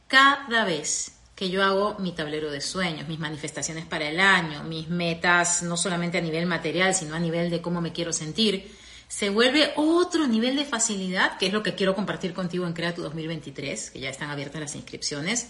Cada 0.07 0.65
vez 0.65 1.13
que 1.33 1.49
yo 1.49 1.63
hago 1.63 1.95
mi 1.99 2.11
tablero 2.11 2.51
de 2.51 2.59
sueños, 2.59 3.07
mis 3.07 3.19
manifestaciones 3.19 3.85
para 3.85 4.09
el 4.09 4.19
año, 4.19 4.63
mis 4.63 4.89
metas, 4.89 5.63
no 5.63 5.77
solamente 5.77 6.17
a 6.17 6.21
nivel 6.21 6.45
material, 6.45 6.93
sino 6.93 7.15
a 7.15 7.19
nivel 7.19 7.49
de 7.49 7.61
cómo 7.61 7.79
me 7.79 7.93
quiero 7.93 8.11
sentir, 8.11 8.76
se 9.07 9.29
vuelve 9.29 9.71
otro 9.75 10.27
nivel 10.27 10.55
de 10.55 10.65
facilidad, 10.65 11.37
que 11.37 11.47
es 11.47 11.53
lo 11.53 11.63
que 11.63 11.75
quiero 11.75 11.95
compartir 11.95 12.33
contigo 12.33 12.67
en 12.67 12.73
Crea 12.73 12.93
tu 12.93 13.01
2023, 13.01 13.91
que 13.91 13.99
ya 13.99 14.09
están 14.09 14.29
abiertas 14.29 14.61
las 14.61 14.75
inscripciones. 14.75 15.47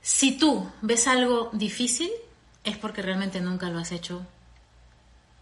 Si 0.00 0.38
tú 0.38 0.70
ves 0.80 1.08
algo 1.08 1.50
difícil, 1.52 2.10
es 2.62 2.76
porque 2.76 3.02
realmente 3.02 3.40
nunca 3.40 3.68
lo 3.68 3.78
has 3.78 3.90
hecho, 3.90 4.24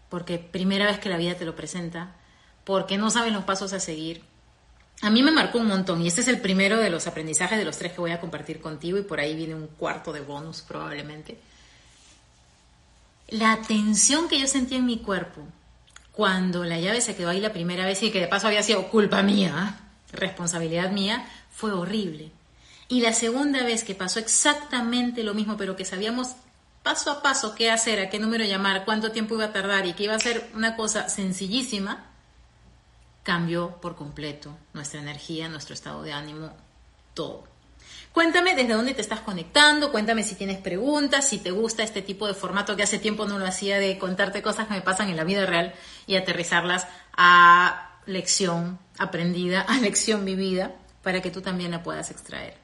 porque 0.09 0.39
primera 0.39 0.85
vez 0.85 0.99
que 0.99 1.09
la 1.09 1.17
vida 1.17 1.35
te 1.35 1.45
lo 1.45 1.55
presenta, 1.55 2.15
porque 2.63 2.97
no 2.97 3.11
sabes 3.11 3.33
los 3.33 3.43
pasos 3.43 3.73
a 3.73 3.79
seguir. 3.79 4.23
A 5.03 5.11
mí 5.11 5.21
me 5.21 5.31
marcó 5.31 5.59
un 5.59 5.67
montón 5.67 6.01
y 6.01 6.07
este 6.07 6.21
es 6.21 6.27
el 6.27 6.41
primero 6.41 6.77
de 6.77 6.89
los 6.89 7.05
aprendizajes 7.05 7.59
de 7.59 7.65
los 7.65 7.77
tres 7.77 7.93
que 7.93 8.01
voy 8.01 8.11
a 8.11 8.19
compartir 8.19 8.59
contigo 8.59 8.97
y 8.97 9.03
por 9.03 9.19
ahí 9.19 9.35
viene 9.35 9.53
un 9.53 9.67
cuarto 9.67 10.11
de 10.11 10.21
bonus 10.21 10.63
probablemente. 10.63 11.37
La 13.29 13.61
tensión 13.61 14.27
que 14.27 14.39
yo 14.39 14.47
sentí 14.47 14.75
en 14.75 14.87
mi 14.87 14.97
cuerpo 14.97 15.43
cuando 16.17 16.63
la 16.63 16.79
llave 16.79 16.99
se 16.99 17.15
quedó 17.15 17.29
ahí 17.29 17.39
la 17.39 17.53
primera 17.53 17.85
vez 17.85 18.01
y 18.01 18.09
que 18.09 18.19
de 18.19 18.27
paso 18.27 18.47
había 18.47 18.63
sido 18.63 18.89
culpa 18.89 19.21
mía, 19.21 19.81
responsabilidad 20.11 20.91
mía, 20.91 21.29
fue 21.51 21.71
horrible. 21.71 22.31
Y 22.87 23.01
la 23.01 23.13
segunda 23.13 23.61
vez 23.61 23.83
que 23.83 23.93
pasó 23.93 24.17
exactamente 24.17 25.21
lo 25.21 25.35
mismo, 25.35 25.57
pero 25.57 25.75
que 25.75 25.85
sabíamos 25.85 26.29
paso 26.81 27.11
a 27.11 27.21
paso 27.21 27.53
qué 27.53 27.69
hacer, 27.69 27.99
a 27.99 28.09
qué 28.09 28.17
número 28.17 28.45
llamar, 28.45 28.83
cuánto 28.83 29.11
tiempo 29.11 29.35
iba 29.35 29.45
a 29.45 29.53
tardar 29.53 29.85
y 29.85 29.93
que 29.93 30.05
iba 30.05 30.15
a 30.15 30.19
ser 30.19 30.49
una 30.55 30.75
cosa 30.75 31.07
sencillísima, 31.07 32.07
cambió 33.21 33.79
por 33.79 33.95
completo 33.95 34.57
nuestra 34.73 34.99
energía, 34.99 35.49
nuestro 35.49 35.75
estado 35.75 36.01
de 36.01 36.13
ánimo, 36.13 36.49
todo. 37.13 37.43
Cuéntame 38.17 38.55
desde 38.55 38.73
dónde 38.73 38.95
te 38.95 39.01
estás 39.01 39.19
conectando, 39.19 39.91
cuéntame 39.91 40.23
si 40.23 40.33
tienes 40.33 40.57
preguntas, 40.57 41.29
si 41.29 41.37
te 41.37 41.51
gusta 41.51 41.83
este 41.83 42.01
tipo 42.01 42.25
de 42.25 42.33
formato 42.33 42.75
que 42.75 42.81
hace 42.81 42.97
tiempo 42.97 43.27
no 43.27 43.37
lo 43.37 43.45
hacía 43.45 43.77
de 43.77 43.99
contarte 43.99 44.41
cosas 44.41 44.67
que 44.67 44.73
me 44.73 44.81
pasan 44.81 45.09
en 45.09 45.17
la 45.17 45.23
vida 45.23 45.45
real 45.45 45.75
y 46.07 46.15
aterrizarlas 46.15 46.87
a 47.15 47.91
lección 48.07 48.79
aprendida, 48.97 49.61
a 49.61 49.77
lección 49.77 50.25
vivida, 50.25 50.73
para 51.03 51.21
que 51.21 51.29
tú 51.29 51.41
también 51.41 51.69
la 51.69 51.83
puedas 51.83 52.09
extraer. 52.09 52.55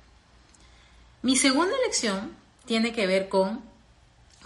Mi 1.22 1.36
segunda 1.36 1.76
lección 1.86 2.36
tiene 2.66 2.92
que 2.92 3.06
ver 3.06 3.30
con 3.30 3.62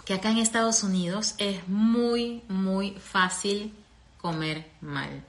que 0.04 0.12
acá 0.12 0.30
en 0.30 0.36
Estados 0.36 0.82
Unidos 0.82 1.36
es 1.38 1.66
muy, 1.68 2.42
muy 2.48 2.90
fácil 3.00 3.72
comer 4.20 4.66
mal. 4.82 5.24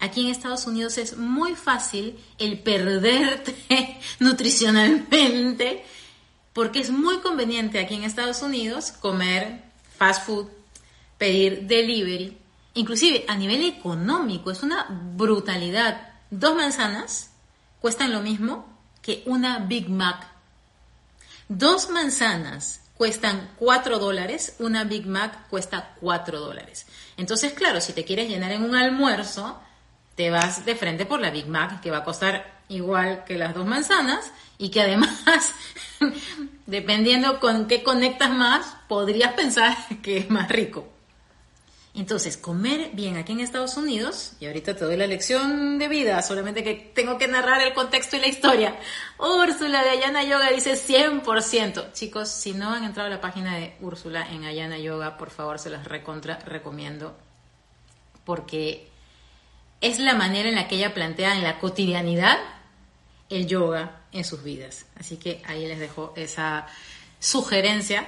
Aquí 0.00 0.22
en 0.22 0.28
Estados 0.28 0.66
Unidos 0.66 0.96
es 0.98 1.16
muy 1.16 1.54
fácil 1.54 2.18
el 2.38 2.58
perderte 2.58 3.54
nutricionalmente 4.18 5.84
porque 6.52 6.80
es 6.80 6.90
muy 6.90 7.18
conveniente 7.18 7.78
aquí 7.78 7.94
en 7.94 8.04
Estados 8.04 8.42
Unidos 8.42 8.92
comer 8.92 9.62
fast 9.96 10.26
food, 10.26 10.48
pedir 11.18 11.66
delivery, 11.66 12.36
inclusive 12.74 13.24
a 13.28 13.36
nivel 13.36 13.62
económico 13.64 14.50
es 14.50 14.62
una 14.62 14.86
brutalidad. 14.88 16.14
Dos 16.30 16.56
manzanas 16.56 17.30
cuestan 17.80 18.12
lo 18.12 18.20
mismo 18.20 18.66
que 19.02 19.22
una 19.26 19.58
Big 19.58 19.90
Mac. 19.90 20.26
Dos 21.48 21.90
manzanas 21.90 22.80
cuestan 22.96 23.50
4 23.56 23.98
dólares, 23.98 24.54
una 24.58 24.84
Big 24.84 25.06
Mac 25.06 25.48
cuesta 25.48 25.94
4 26.00 26.38
dólares. 26.38 26.86
Entonces, 27.16 27.52
claro, 27.52 27.80
si 27.80 27.92
te 27.92 28.04
quieres 28.04 28.28
llenar 28.28 28.52
en 28.52 28.62
un 28.62 28.76
almuerzo, 28.76 29.60
te 30.14 30.30
vas 30.30 30.64
de 30.64 30.76
frente 30.76 31.06
por 31.06 31.20
la 31.20 31.30
Big 31.30 31.46
Mac, 31.46 31.80
que 31.80 31.90
va 31.90 31.98
a 31.98 32.04
costar 32.04 32.60
igual 32.68 33.24
que 33.24 33.36
las 33.36 33.54
dos 33.54 33.66
manzanas 33.66 34.32
y 34.58 34.70
que 34.70 34.82
además, 34.82 35.54
dependiendo 36.66 37.40
con 37.40 37.66
qué 37.66 37.82
conectas 37.82 38.30
más, 38.30 38.76
podrías 38.88 39.32
pensar 39.34 39.76
que 40.02 40.18
es 40.18 40.30
más 40.30 40.48
rico. 40.48 40.86
Entonces, 41.92 42.36
comer 42.36 42.90
bien 42.92 43.16
aquí 43.16 43.32
en 43.32 43.40
Estados 43.40 43.76
Unidos, 43.76 44.34
y 44.38 44.46
ahorita 44.46 44.76
te 44.76 44.84
doy 44.84 44.96
la 44.96 45.08
lección 45.08 45.76
de 45.78 45.88
vida, 45.88 46.22
solamente 46.22 46.62
que 46.62 46.74
tengo 46.74 47.18
que 47.18 47.26
narrar 47.26 47.60
el 47.62 47.74
contexto 47.74 48.16
y 48.16 48.20
la 48.20 48.28
historia. 48.28 48.78
Úrsula 49.18 49.82
de 49.82 49.90
Ayana 49.90 50.22
Yoga 50.22 50.50
dice 50.50 50.74
100%. 50.74 51.92
Chicos, 51.92 52.28
si 52.28 52.52
no 52.52 52.72
han 52.72 52.84
entrado 52.84 53.08
a 53.08 53.10
la 53.10 53.20
página 53.20 53.56
de 53.56 53.74
Úrsula 53.80 54.24
en 54.30 54.44
Ayana 54.44 54.78
Yoga, 54.78 55.16
por 55.16 55.30
favor 55.30 55.58
se 55.58 55.68
las 55.68 55.84
recontra 55.84 56.38
recomiendo, 56.38 57.16
porque 58.24 58.89
es 59.80 59.98
la 59.98 60.14
manera 60.14 60.48
en 60.48 60.54
la 60.54 60.68
que 60.68 60.76
ella 60.76 60.94
plantea 60.94 61.36
en 61.36 61.42
la 61.42 61.58
cotidianidad 61.58 62.38
el 63.28 63.46
yoga 63.46 64.02
en 64.12 64.24
sus 64.24 64.42
vidas. 64.42 64.86
Así 64.98 65.16
que 65.16 65.42
ahí 65.46 65.66
les 65.66 65.78
dejo 65.78 66.12
esa 66.16 66.66
sugerencia. 67.18 68.06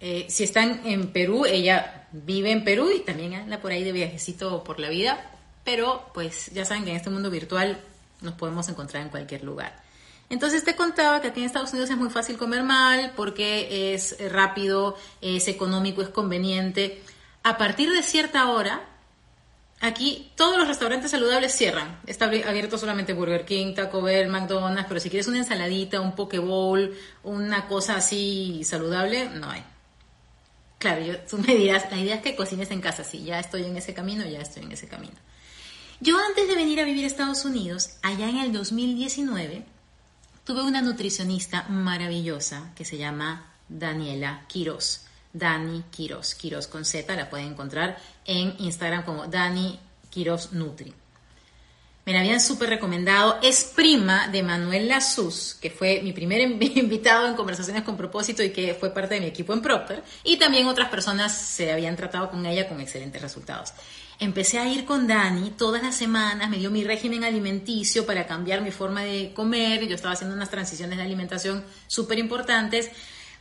Eh, 0.00 0.26
si 0.28 0.44
están 0.44 0.86
en 0.86 1.12
Perú, 1.12 1.44
ella 1.44 2.08
vive 2.12 2.50
en 2.50 2.64
Perú 2.64 2.90
y 2.94 3.00
también 3.00 3.34
anda 3.34 3.60
por 3.60 3.72
ahí 3.72 3.84
de 3.84 3.92
viajecito 3.92 4.64
por 4.64 4.80
la 4.80 4.88
vida, 4.88 5.30
pero 5.64 6.10
pues 6.14 6.50
ya 6.52 6.64
saben 6.64 6.84
que 6.84 6.90
en 6.90 6.96
este 6.96 7.10
mundo 7.10 7.30
virtual 7.30 7.80
nos 8.20 8.34
podemos 8.34 8.68
encontrar 8.68 9.02
en 9.02 9.10
cualquier 9.10 9.44
lugar. 9.44 9.82
Entonces 10.30 10.64
te 10.64 10.76
contaba 10.76 11.20
que 11.20 11.28
aquí 11.28 11.40
en 11.40 11.46
Estados 11.46 11.72
Unidos 11.72 11.90
es 11.90 11.96
muy 11.96 12.10
fácil 12.10 12.36
comer 12.36 12.62
mal 12.62 13.12
porque 13.16 13.94
es 13.94 14.16
rápido, 14.30 14.96
es 15.20 15.48
económico, 15.48 16.02
es 16.02 16.08
conveniente. 16.08 17.02
A 17.42 17.56
partir 17.56 17.90
de 17.90 18.02
cierta 18.02 18.50
hora, 18.50 18.82
Aquí 19.80 20.32
todos 20.34 20.58
los 20.58 20.66
restaurantes 20.66 21.12
saludables 21.12 21.54
cierran. 21.54 22.00
Está 22.06 22.24
abierto 22.24 22.78
solamente 22.78 23.12
Burger 23.12 23.44
King, 23.44 23.74
Taco 23.74 24.02
Bell, 24.02 24.28
McDonald's, 24.28 24.86
pero 24.88 24.98
si 24.98 25.08
quieres 25.08 25.28
una 25.28 25.38
ensaladita, 25.38 26.00
un 26.00 26.16
poke 26.16 26.40
bowl, 26.40 26.96
una 27.22 27.68
cosa 27.68 27.96
así 27.96 28.62
saludable, 28.64 29.28
no 29.28 29.50
hay. 29.50 29.62
Claro, 30.78 31.04
yo, 31.04 31.18
tú 31.18 31.38
me 31.38 31.54
dirás, 31.54 31.90
la 31.90 31.98
idea 31.98 32.16
es 32.16 32.22
que 32.22 32.34
cocines 32.34 32.70
en 32.72 32.80
casa. 32.80 33.04
Sí, 33.04 33.22
ya 33.22 33.38
estoy 33.38 33.64
en 33.64 33.76
ese 33.76 33.94
camino, 33.94 34.26
ya 34.26 34.40
estoy 34.40 34.64
en 34.64 34.72
ese 34.72 34.88
camino. 34.88 35.14
Yo 36.00 36.16
antes 36.18 36.48
de 36.48 36.54
venir 36.54 36.80
a 36.80 36.84
vivir 36.84 37.04
a 37.04 37.08
Estados 37.08 37.44
Unidos, 37.44 37.90
allá 38.02 38.28
en 38.28 38.38
el 38.38 38.52
2019, 38.52 39.64
tuve 40.44 40.62
una 40.62 40.82
nutricionista 40.82 41.64
maravillosa 41.68 42.72
que 42.74 42.84
se 42.84 42.98
llama 42.98 43.52
Daniela 43.68 44.44
Quiroz. 44.48 45.02
Dani 45.32 45.84
Quiroz, 45.90 46.34
Quiroz 46.34 46.66
con 46.66 46.84
Z, 46.84 47.14
la 47.14 47.28
pueden 47.28 47.48
encontrar 47.48 47.98
en 48.24 48.54
Instagram 48.58 49.04
como 49.04 49.26
Dani 49.26 49.78
Quiroz 50.10 50.52
Nutri. 50.52 50.94
Me 52.08 52.14
la 52.14 52.20
habían 52.20 52.40
súper 52.40 52.70
recomendado. 52.70 53.38
Es 53.42 53.64
prima 53.64 54.28
de 54.28 54.42
Manuel 54.42 54.88
Lazus, 54.88 55.58
que 55.60 55.68
fue 55.68 56.00
mi 56.02 56.14
primer 56.14 56.40
invitado 56.76 57.28
en 57.28 57.34
Conversaciones 57.34 57.82
con 57.82 57.98
Propósito 57.98 58.42
y 58.42 58.48
que 58.48 58.72
fue 58.72 58.94
parte 58.94 59.16
de 59.16 59.20
mi 59.20 59.26
equipo 59.26 59.52
en 59.52 59.60
Procter. 59.60 60.02
Y 60.24 60.38
también 60.38 60.68
otras 60.68 60.88
personas 60.88 61.36
se 61.36 61.70
habían 61.70 61.96
tratado 61.96 62.30
con 62.30 62.46
ella 62.46 62.66
con 62.66 62.80
excelentes 62.80 63.20
resultados. 63.20 63.74
Empecé 64.18 64.58
a 64.58 64.66
ir 64.66 64.86
con 64.86 65.06
Dani 65.06 65.50
todas 65.50 65.82
las 65.82 65.96
semanas, 65.96 66.48
me 66.48 66.56
dio 66.56 66.70
mi 66.70 66.82
régimen 66.82 67.24
alimenticio 67.24 68.06
para 68.06 68.26
cambiar 68.26 68.62
mi 68.62 68.70
forma 68.70 69.02
de 69.02 69.34
comer. 69.34 69.86
Yo 69.86 69.94
estaba 69.94 70.14
haciendo 70.14 70.34
unas 70.34 70.48
transiciones 70.48 70.96
de 70.96 71.04
alimentación 71.04 71.62
súper 71.88 72.18
importantes 72.18 72.90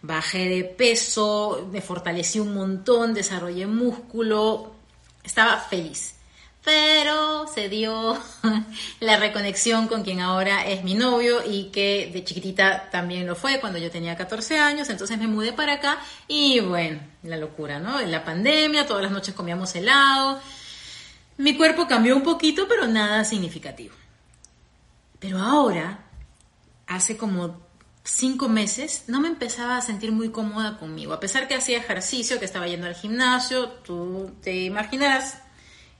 bajé 0.01 0.49
de 0.49 0.63
peso, 0.63 1.67
me 1.71 1.81
fortalecí 1.81 2.39
un 2.39 2.53
montón, 2.53 3.13
desarrollé 3.13 3.67
músculo, 3.67 4.73
estaba 5.23 5.57
feliz. 5.57 6.15
Pero 6.63 7.47
se 7.47 7.69
dio 7.69 8.17
la 8.99 9.17
reconexión 9.17 9.87
con 9.87 10.03
quien 10.03 10.19
ahora 10.19 10.65
es 10.65 10.83
mi 10.83 10.95
novio 10.95 11.39
y 11.45 11.65
que 11.71 12.09
de 12.11 12.25
chiquitita 12.25 12.89
también 12.89 13.25
lo 13.25 13.35
fue 13.35 13.61
cuando 13.61 13.79
yo 13.79 13.89
tenía 13.89 14.17
14 14.17 14.59
años, 14.59 14.89
entonces 14.89 15.17
me 15.17 15.27
mudé 15.27 15.53
para 15.53 15.73
acá 15.73 15.99
y 16.27 16.59
bueno, 16.59 16.99
la 17.23 17.37
locura, 17.37 17.79
¿no? 17.79 17.99
En 18.01 18.11
la 18.11 18.25
pandemia, 18.25 18.85
todas 18.85 19.03
las 19.03 19.11
noches 19.11 19.33
comíamos 19.33 19.73
helado. 19.75 20.41
Mi 21.37 21.55
cuerpo 21.55 21.87
cambió 21.87 22.15
un 22.15 22.23
poquito, 22.23 22.67
pero 22.67 22.85
nada 22.87 23.23
significativo. 23.23 23.95
Pero 25.19 25.39
ahora, 25.39 25.99
hace 26.87 27.15
como 27.15 27.66
cinco 28.07 28.47
meses 28.47 29.03
no 29.07 29.19
me 29.19 29.27
empezaba 29.27 29.77
a 29.77 29.81
sentir 29.81 30.11
muy 30.11 30.29
cómoda 30.29 30.77
conmigo. 30.77 31.13
A 31.13 31.19
pesar 31.19 31.47
que 31.47 31.55
hacía 31.55 31.77
ejercicio, 31.77 32.39
que 32.39 32.45
estaba 32.45 32.67
yendo 32.67 32.87
al 32.87 32.95
gimnasio, 32.95 33.69
tú 33.69 34.31
te 34.41 34.55
imaginarás 34.63 35.39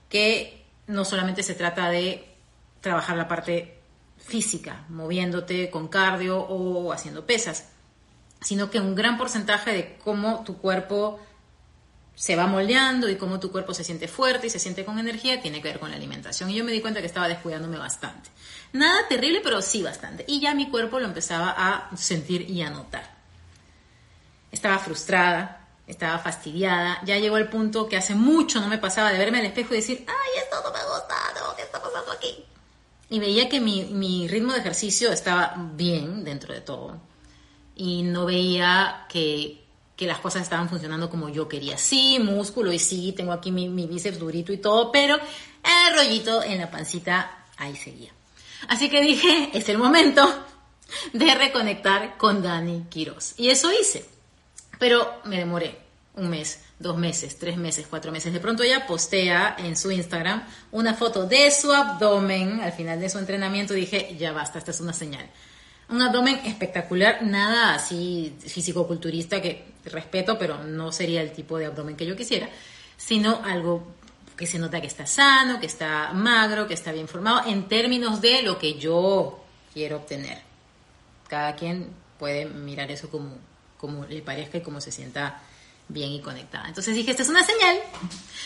que 0.10 0.66
no 0.88 1.04
solamente 1.04 1.44
se 1.44 1.54
trata 1.54 1.90
de 1.90 2.26
trabajar 2.82 3.18
la 3.18 3.28
parte 3.28 3.80
física, 4.18 4.86
moviéndote 4.90 5.70
con 5.70 5.90
cardio 5.90 6.40
o 6.40 6.94
haciendo 6.94 7.26
pesas, 7.26 7.70
sino 8.42 8.70
que 8.70 8.80
un 8.80 8.96
gran 8.96 9.18
porcentaje 9.18 9.72
de 9.72 9.98
cómo 10.04 10.44
tu 10.44 10.58
cuerpo 10.58 11.20
se 12.18 12.36
va 12.36 12.48
moldeando 12.48 13.08
y 13.10 13.16
cómo 13.16 13.40
tu 13.40 13.52
cuerpo 13.52 13.76
se 13.76 13.84
siente 13.84 14.08
fuerte 14.08 14.48
y 14.48 14.50
se 14.50 14.58
siente 14.58 14.84
con 14.84 14.98
energía 14.98 15.40
tiene 15.40 15.62
que 15.62 15.68
ver 15.68 15.80
con 15.80 15.92
la 15.92 15.98
alimentación. 15.98 16.50
Y 16.50 16.56
yo 16.56 16.64
me 16.64 16.72
di 16.72 16.82
cuenta 16.82 17.00
que 17.00 17.06
estaba 17.06 17.28
descuidándome 17.28 17.78
bastante. 17.78 18.32
Nada 18.74 19.08
terrible, 19.08 19.40
pero 19.44 19.62
sí 19.62 19.84
bastante. 19.84 20.26
Y 20.28 20.40
ya 20.40 20.56
mi 20.56 20.68
cuerpo 20.68 21.00
lo 21.00 21.06
empezaba 21.06 21.54
a 21.56 21.96
sentir 21.96 22.50
y 22.50 22.64
a 22.64 22.72
notar. 22.72 23.16
Estaba 24.52 24.80
frustrada, 24.80 25.68
estaba 25.86 26.18
fastidiada. 26.18 27.00
Ya 27.06 27.20
llegó 27.20 27.38
el 27.38 27.50
punto 27.50 27.88
que 27.88 27.98
hace 27.98 28.16
mucho 28.16 28.60
no 28.62 28.68
me 28.68 28.80
pasaba 28.80 29.12
de 29.12 29.20
verme 29.20 29.38
al 29.38 29.46
espejo 29.46 29.76
y 29.76 29.78
decir, 29.78 30.04
ay, 30.08 30.42
esto 30.44 30.56
no 30.64 30.72
me 30.72 30.84
gusta, 30.92 31.16
¿qué 31.56 31.62
está 31.62 31.80
pasando 31.80 32.12
aquí? 32.14 32.46
Y 33.12 33.20
veía 33.20 33.48
que 33.48 33.62
mi, 33.62 33.84
mi 33.84 34.28
ritmo 34.28 34.54
de 34.54 34.60
ejercicio 34.60 35.12
estaba 35.12 35.54
bien 35.56 36.24
dentro 36.24 36.52
de 36.52 36.62
todo. 36.62 37.00
Y 37.76 38.02
no 38.02 38.26
veía 38.26 39.06
que, 39.08 39.67
que 39.98 40.06
las 40.06 40.20
cosas 40.20 40.44
estaban 40.44 40.70
funcionando 40.70 41.10
como 41.10 41.28
yo 41.28 41.50
quería. 41.50 41.78
Sí, 41.78 42.20
músculo 42.20 42.72
y 42.72 42.80
sí, 42.80 43.14
tengo 43.18 43.34
aquí 43.34 43.52
mi, 43.52 43.68
mi 43.68 43.88
bíceps 43.88 44.20
durito 44.20 44.54
y 44.54 44.58
todo, 44.58 44.92
pero 44.92 45.16
el 45.16 45.96
rollito 45.96 46.44
en 46.44 46.60
la 46.60 46.72
pancita 46.72 47.46
ahí 47.58 47.76
seguía. 47.76 48.12
Así 48.70 48.90
que 48.90 49.02
dije, 49.02 49.50
es 49.54 49.68
el 49.70 49.80
momento 49.80 50.46
de 51.14 51.36
reconectar 51.36 52.16
con 52.18 52.42
Dani 52.42 52.86
Quiroz. 52.90 53.34
Y 53.38 53.50
eso 53.50 53.72
hice. 53.74 54.06
Pero 54.80 55.22
me 55.26 55.38
demoré 55.38 55.80
un 56.16 56.30
mes, 56.30 56.62
dos 56.80 56.98
meses, 56.98 57.38
tres 57.38 57.58
meses, 57.58 57.88
cuatro 57.90 58.12
meses. 58.12 58.32
De 58.32 58.40
pronto 58.40 58.64
ella 58.64 58.86
postea 58.86 59.56
en 59.58 59.76
su 59.76 59.92
Instagram 59.92 60.44
una 60.72 60.94
foto 60.94 61.26
de 61.26 61.50
su 61.52 61.72
abdomen 61.72 62.62
al 62.62 62.72
final 62.72 63.00
de 63.00 63.10
su 63.10 63.18
entrenamiento. 63.18 63.74
Dije, 63.74 64.16
ya 64.18 64.32
basta, 64.32 64.60
esta 64.60 64.72
es 64.72 64.80
una 64.80 64.94
señal. 64.94 65.28
Un 65.90 66.02
abdomen 66.02 66.42
espectacular, 66.46 67.24
nada 67.24 67.76
así 67.76 68.36
físico-culturista 68.40 69.42
que 69.42 69.66
respeto, 69.86 70.38
pero 70.38 70.64
no 70.64 70.92
sería 70.92 71.22
el 71.22 71.32
tipo 71.32 71.58
de 71.58 71.66
abdomen 71.66 71.96
que 71.96 72.06
yo 72.06 72.16
quisiera, 72.16 72.50
sino 72.98 73.42
algo 73.46 73.88
que 74.36 74.46
se 74.46 74.60
nota 74.60 74.82
que 74.82 74.88
está 74.88 75.08
sano, 75.08 75.60
que 75.60 75.66
está 75.66 76.12
magro, 76.14 76.68
que 76.68 76.74
está 76.74 76.92
bien 76.92 77.08
formado, 77.08 77.50
en 77.50 77.68
términos 77.68 78.22
de 78.22 78.44
lo 78.44 78.60
que 78.60 78.76
yo 78.76 79.44
quiero 79.74 79.98
obtener. 79.98 80.40
Cada 81.28 81.56
quien 81.56 81.90
puede 82.20 82.46
mirar 82.46 82.92
eso 82.92 83.10
como, 83.10 83.36
como 83.78 84.06
le 84.06 84.22
parezca 84.22 84.58
y 84.58 84.62
como 84.62 84.82
se 84.82 84.92
sienta 84.92 85.42
bien 85.88 86.12
y 86.12 86.22
conectada. 86.22 86.68
Entonces 86.68 86.96
dije, 86.96 87.12
esta 87.12 87.24
es 87.24 87.30
una 87.30 87.44
señal, 87.44 87.78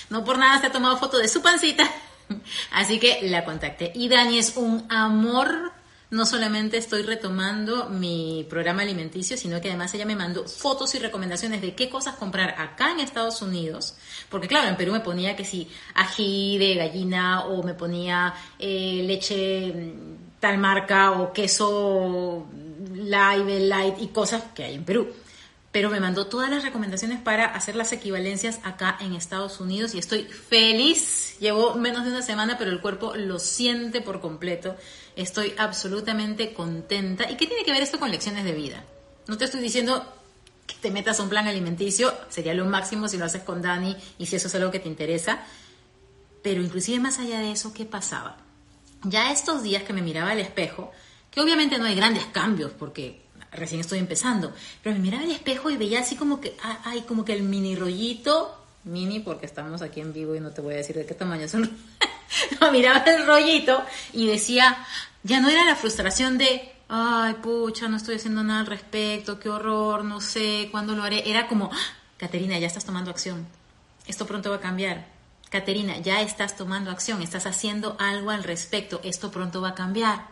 no 0.10 0.24
por 0.24 0.38
nada 0.38 0.62
se 0.62 0.67
ha 0.67 0.71
tomado 0.71 0.98
foto 0.98 1.17
de 1.17 1.27
su 1.27 1.41
pancita, 1.41 1.89
así 2.71 3.00
que 3.00 3.19
la 3.24 3.43
contacté. 3.43 3.91
Y 3.95 4.10
Dani 4.10 4.38
es 4.38 4.57
un 4.57 4.86
amor 4.89 5.71
no 6.11 6.25
solamente 6.25 6.77
estoy 6.77 7.03
retomando 7.03 7.89
mi 7.89 8.45
programa 8.49 8.81
alimenticio, 8.81 9.37
sino 9.37 9.61
que 9.61 9.69
además 9.69 9.93
ella 9.93 10.05
me 10.05 10.17
mandó 10.17 10.45
fotos 10.45 10.93
y 10.93 10.99
recomendaciones 10.99 11.61
de 11.61 11.73
qué 11.73 11.89
cosas 11.89 12.15
comprar 12.15 12.55
acá 12.59 12.91
en 12.91 12.99
Estados 12.99 13.41
Unidos, 13.41 13.95
porque 14.29 14.49
claro, 14.49 14.67
en 14.67 14.75
Perú 14.75 14.91
me 14.91 14.99
ponía 14.99 15.37
que 15.37 15.45
si 15.45 15.69
ají 15.95 16.57
de 16.57 16.75
gallina 16.75 17.45
o 17.45 17.63
me 17.63 17.73
ponía 17.73 18.33
eh, 18.59 19.03
leche 19.05 19.71
mm, 19.71 20.39
tal 20.41 20.57
marca 20.57 21.11
o 21.11 21.31
queso 21.31 22.45
live, 22.93 23.59
light 23.61 23.95
y 24.01 24.07
cosas 24.07 24.43
que 24.53 24.65
hay 24.65 24.75
en 24.75 24.83
Perú 24.83 25.13
pero 25.71 25.89
me 25.89 25.99
mandó 25.99 26.27
todas 26.27 26.49
las 26.49 26.63
recomendaciones 26.63 27.19
para 27.21 27.45
hacer 27.45 27.75
las 27.75 27.93
equivalencias 27.93 28.59
acá 28.63 28.97
en 28.99 29.13
Estados 29.13 29.59
Unidos 29.61 29.95
y 29.95 29.99
estoy 29.99 30.23
feliz. 30.23 31.37
Llevo 31.39 31.75
menos 31.75 32.03
de 32.03 32.11
una 32.11 32.21
semana, 32.21 32.57
pero 32.57 32.71
el 32.71 32.81
cuerpo 32.81 33.15
lo 33.15 33.39
siente 33.39 34.01
por 34.01 34.19
completo. 34.19 34.75
Estoy 35.15 35.53
absolutamente 35.57 36.53
contenta. 36.53 37.29
¿Y 37.29 37.35
qué 37.35 37.47
tiene 37.47 37.63
que 37.63 37.71
ver 37.71 37.83
esto 37.83 37.99
con 37.99 38.11
lecciones 38.11 38.43
de 38.43 38.53
vida? 38.53 38.83
No 39.27 39.37
te 39.37 39.45
estoy 39.45 39.61
diciendo 39.61 40.05
que 40.67 40.75
te 40.75 40.91
metas 40.91 41.19
a 41.19 41.23
un 41.23 41.29
plan 41.29 41.47
alimenticio, 41.47 42.13
sería 42.29 42.53
lo 42.53 42.65
máximo 42.65 43.07
si 43.07 43.17
lo 43.17 43.25
haces 43.25 43.43
con 43.43 43.61
Dani 43.61 43.95
y 44.17 44.25
si 44.25 44.35
eso 44.35 44.47
es 44.47 44.55
algo 44.55 44.71
que 44.71 44.79
te 44.79 44.87
interesa. 44.87 45.43
Pero 46.41 46.61
inclusive 46.61 46.99
más 46.99 47.19
allá 47.19 47.39
de 47.39 47.51
eso, 47.51 47.73
¿qué 47.73 47.85
pasaba? 47.85 48.37
Ya 49.03 49.31
estos 49.31 49.63
días 49.63 49.83
que 49.83 49.93
me 49.93 50.01
miraba 50.01 50.31
al 50.31 50.39
espejo, 50.39 50.91
que 51.29 51.41
obviamente 51.41 51.77
no 51.77 51.85
hay 51.85 51.95
grandes 51.95 52.25
cambios 52.27 52.71
porque 52.71 53.21
recién 53.51 53.81
estoy 53.81 53.99
empezando, 53.99 54.53
pero 54.81 54.95
me 54.95 55.01
miraba 55.01 55.23
al 55.23 55.31
espejo 55.31 55.69
y 55.69 55.77
veía 55.77 55.99
así 55.99 56.15
como 56.15 56.39
que, 56.39 56.55
ah, 56.63 56.93
como 57.07 57.25
que 57.25 57.33
el 57.33 57.43
mini 57.43 57.75
rollito, 57.75 58.57
mini 58.83 59.19
porque 59.19 59.45
estamos 59.45 59.81
aquí 59.81 59.99
en 59.99 60.13
vivo 60.13 60.35
y 60.35 60.39
no 60.39 60.51
te 60.51 60.61
voy 60.61 60.73
a 60.73 60.77
decir 60.77 60.95
de 60.95 61.05
qué 61.05 61.13
tamaño 61.13 61.47
son, 61.47 61.69
no, 62.59 62.71
miraba 62.71 63.03
el 63.05 63.25
rollito 63.25 63.83
y 64.13 64.27
decía, 64.27 64.85
ya 65.23 65.39
no 65.39 65.50
era 65.50 65.65
la 65.65 65.75
frustración 65.75 66.38
de, 66.38 66.71
ay, 66.89 67.35
pucha, 67.35 67.88
no 67.88 67.97
estoy 67.97 68.15
haciendo 68.15 68.43
nada 68.43 68.61
al 68.61 68.67
respecto, 68.67 69.39
qué 69.39 69.50
horror, 69.50 70.03
no 70.03 70.21
sé 70.21 70.69
cuándo 70.71 70.95
lo 70.95 71.03
haré, 71.03 71.29
era 71.29 71.47
como, 71.47 71.69
ah, 71.71 71.77
Caterina, 72.17 72.57
ya 72.59 72.67
estás 72.67 72.85
tomando 72.85 73.11
acción, 73.11 73.47
esto 74.07 74.25
pronto 74.25 74.50
va 74.50 74.57
a 74.57 74.61
cambiar. 74.61 75.07
Caterina, 75.50 75.97
ya 75.97 76.21
estás 76.21 76.55
tomando 76.55 76.91
acción, 76.91 77.21
estás 77.21 77.45
haciendo 77.45 77.97
algo 78.00 78.31
al 78.31 78.43
respecto, 78.43 79.01
esto 79.03 79.31
pronto 79.31 79.59
va 79.59 79.69
a 79.69 79.75
cambiar. 79.75 80.29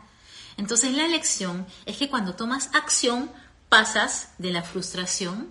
Entonces 0.56 0.94
la 0.94 1.08
lección 1.08 1.68
es 1.86 1.98
que 1.98 2.10
cuando 2.10 2.36
tomas 2.36 2.70
acción 2.74 3.30
pasas 3.68 4.30
de 4.38 4.52
la 4.52 4.64
frustración 4.64 5.50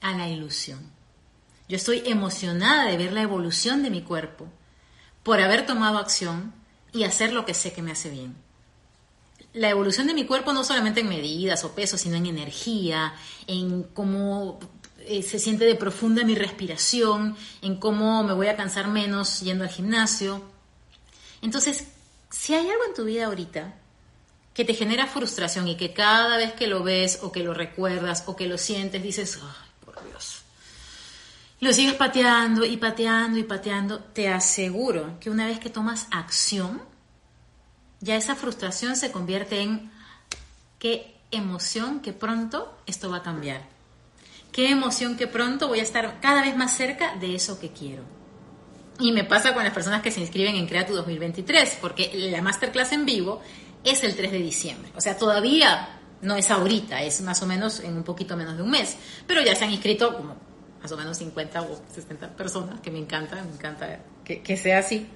a 0.00 0.12
la 0.12 0.28
ilusión. 0.28 0.90
Yo 1.68 1.76
estoy 1.76 2.02
emocionada 2.06 2.84
de 2.84 2.96
ver 2.96 3.12
la 3.12 3.22
evolución 3.22 3.82
de 3.82 3.90
mi 3.90 4.02
cuerpo 4.02 4.48
por 5.26 5.40
haber 5.40 5.66
tomado 5.66 5.98
acción 5.98 6.54
y 6.92 7.02
hacer 7.02 7.32
lo 7.32 7.44
que 7.44 7.52
sé 7.52 7.72
que 7.72 7.82
me 7.82 7.90
hace 7.90 8.10
bien. 8.10 8.36
La 9.54 9.68
evolución 9.68 10.06
de 10.06 10.14
mi 10.14 10.24
cuerpo 10.24 10.52
no 10.52 10.62
solamente 10.62 11.00
en 11.00 11.08
medidas 11.08 11.64
o 11.64 11.74
peso, 11.74 11.98
sino 11.98 12.14
en 12.14 12.26
energía, 12.26 13.12
en 13.48 13.82
cómo 13.82 14.60
eh, 15.00 15.24
se 15.24 15.40
siente 15.40 15.64
de 15.64 15.74
profunda 15.74 16.22
mi 16.22 16.36
respiración, 16.36 17.36
en 17.60 17.74
cómo 17.74 18.22
me 18.22 18.34
voy 18.34 18.46
a 18.46 18.56
cansar 18.56 18.86
menos 18.86 19.40
yendo 19.40 19.64
al 19.64 19.70
gimnasio. 19.70 20.44
Entonces, 21.42 21.88
si 22.30 22.54
hay 22.54 22.68
algo 22.68 22.84
en 22.86 22.94
tu 22.94 23.02
vida 23.02 23.26
ahorita 23.26 23.74
que 24.54 24.64
te 24.64 24.74
genera 24.74 25.08
frustración 25.08 25.66
y 25.66 25.76
que 25.76 25.92
cada 25.92 26.36
vez 26.36 26.52
que 26.52 26.68
lo 26.68 26.84
ves 26.84 27.18
o 27.22 27.32
que 27.32 27.42
lo 27.42 27.52
recuerdas 27.52 28.22
o 28.26 28.36
que 28.36 28.46
lo 28.46 28.58
sientes 28.58 29.02
dices, 29.02 29.34
Dios. 29.34 29.65
Lo 31.58 31.72
sigues 31.72 31.94
pateando 31.94 32.66
y 32.66 32.76
pateando 32.76 33.38
y 33.38 33.42
pateando, 33.42 34.00
te 34.00 34.28
aseguro 34.28 35.18
que 35.20 35.30
una 35.30 35.46
vez 35.46 35.58
que 35.58 35.70
tomas 35.70 36.06
acción, 36.10 36.82
ya 38.00 38.16
esa 38.16 38.36
frustración 38.36 38.94
se 38.94 39.10
convierte 39.10 39.62
en 39.62 39.90
qué 40.78 41.16
emoción 41.30 42.00
que 42.00 42.12
pronto 42.12 42.76
esto 42.86 43.10
va 43.10 43.18
a 43.18 43.22
cambiar. 43.22 43.62
Qué 44.52 44.70
emoción 44.70 45.16
que 45.16 45.26
pronto 45.26 45.68
voy 45.68 45.80
a 45.80 45.82
estar 45.82 46.20
cada 46.20 46.42
vez 46.42 46.56
más 46.56 46.76
cerca 46.76 47.16
de 47.16 47.34
eso 47.34 47.58
que 47.58 47.72
quiero. 47.72 48.02
Y 48.98 49.12
me 49.12 49.24
pasa 49.24 49.54
con 49.54 49.64
las 49.64 49.72
personas 49.72 50.02
que 50.02 50.10
se 50.10 50.20
inscriben 50.20 50.56
en 50.56 50.66
Crea 50.66 50.86
tu 50.86 50.94
2023, 50.94 51.78
porque 51.80 52.10
la 52.14 52.42
masterclass 52.42 52.92
en 52.92 53.06
vivo 53.06 53.40
es 53.84 54.04
el 54.04 54.14
3 54.14 54.32
de 54.32 54.38
diciembre. 54.38 54.92
O 54.94 55.00
sea, 55.00 55.16
todavía 55.16 56.00
no 56.22 56.36
es 56.36 56.50
ahorita, 56.50 57.02
es 57.02 57.20
más 57.20 57.42
o 57.42 57.46
menos 57.46 57.80
en 57.80 57.96
un 57.96 58.02
poquito 58.02 58.36
menos 58.36 58.56
de 58.56 58.62
un 58.62 58.70
mes. 58.70 58.96
Pero 59.26 59.42
ya 59.42 59.54
se 59.54 59.64
han 59.64 59.70
inscrito 59.70 60.16
como 60.16 60.45
más 60.86 60.92
o 60.92 60.96
menos 60.96 61.18
50 61.18 61.62
o 61.62 61.82
60 61.92 62.36
personas, 62.36 62.80
que 62.80 62.92
me 62.92 63.00
encanta, 63.00 63.42
me 63.42 63.52
encanta 63.52 63.98
que, 64.24 64.40
que 64.40 64.56
sea 64.56 64.78
así. 64.78 65.08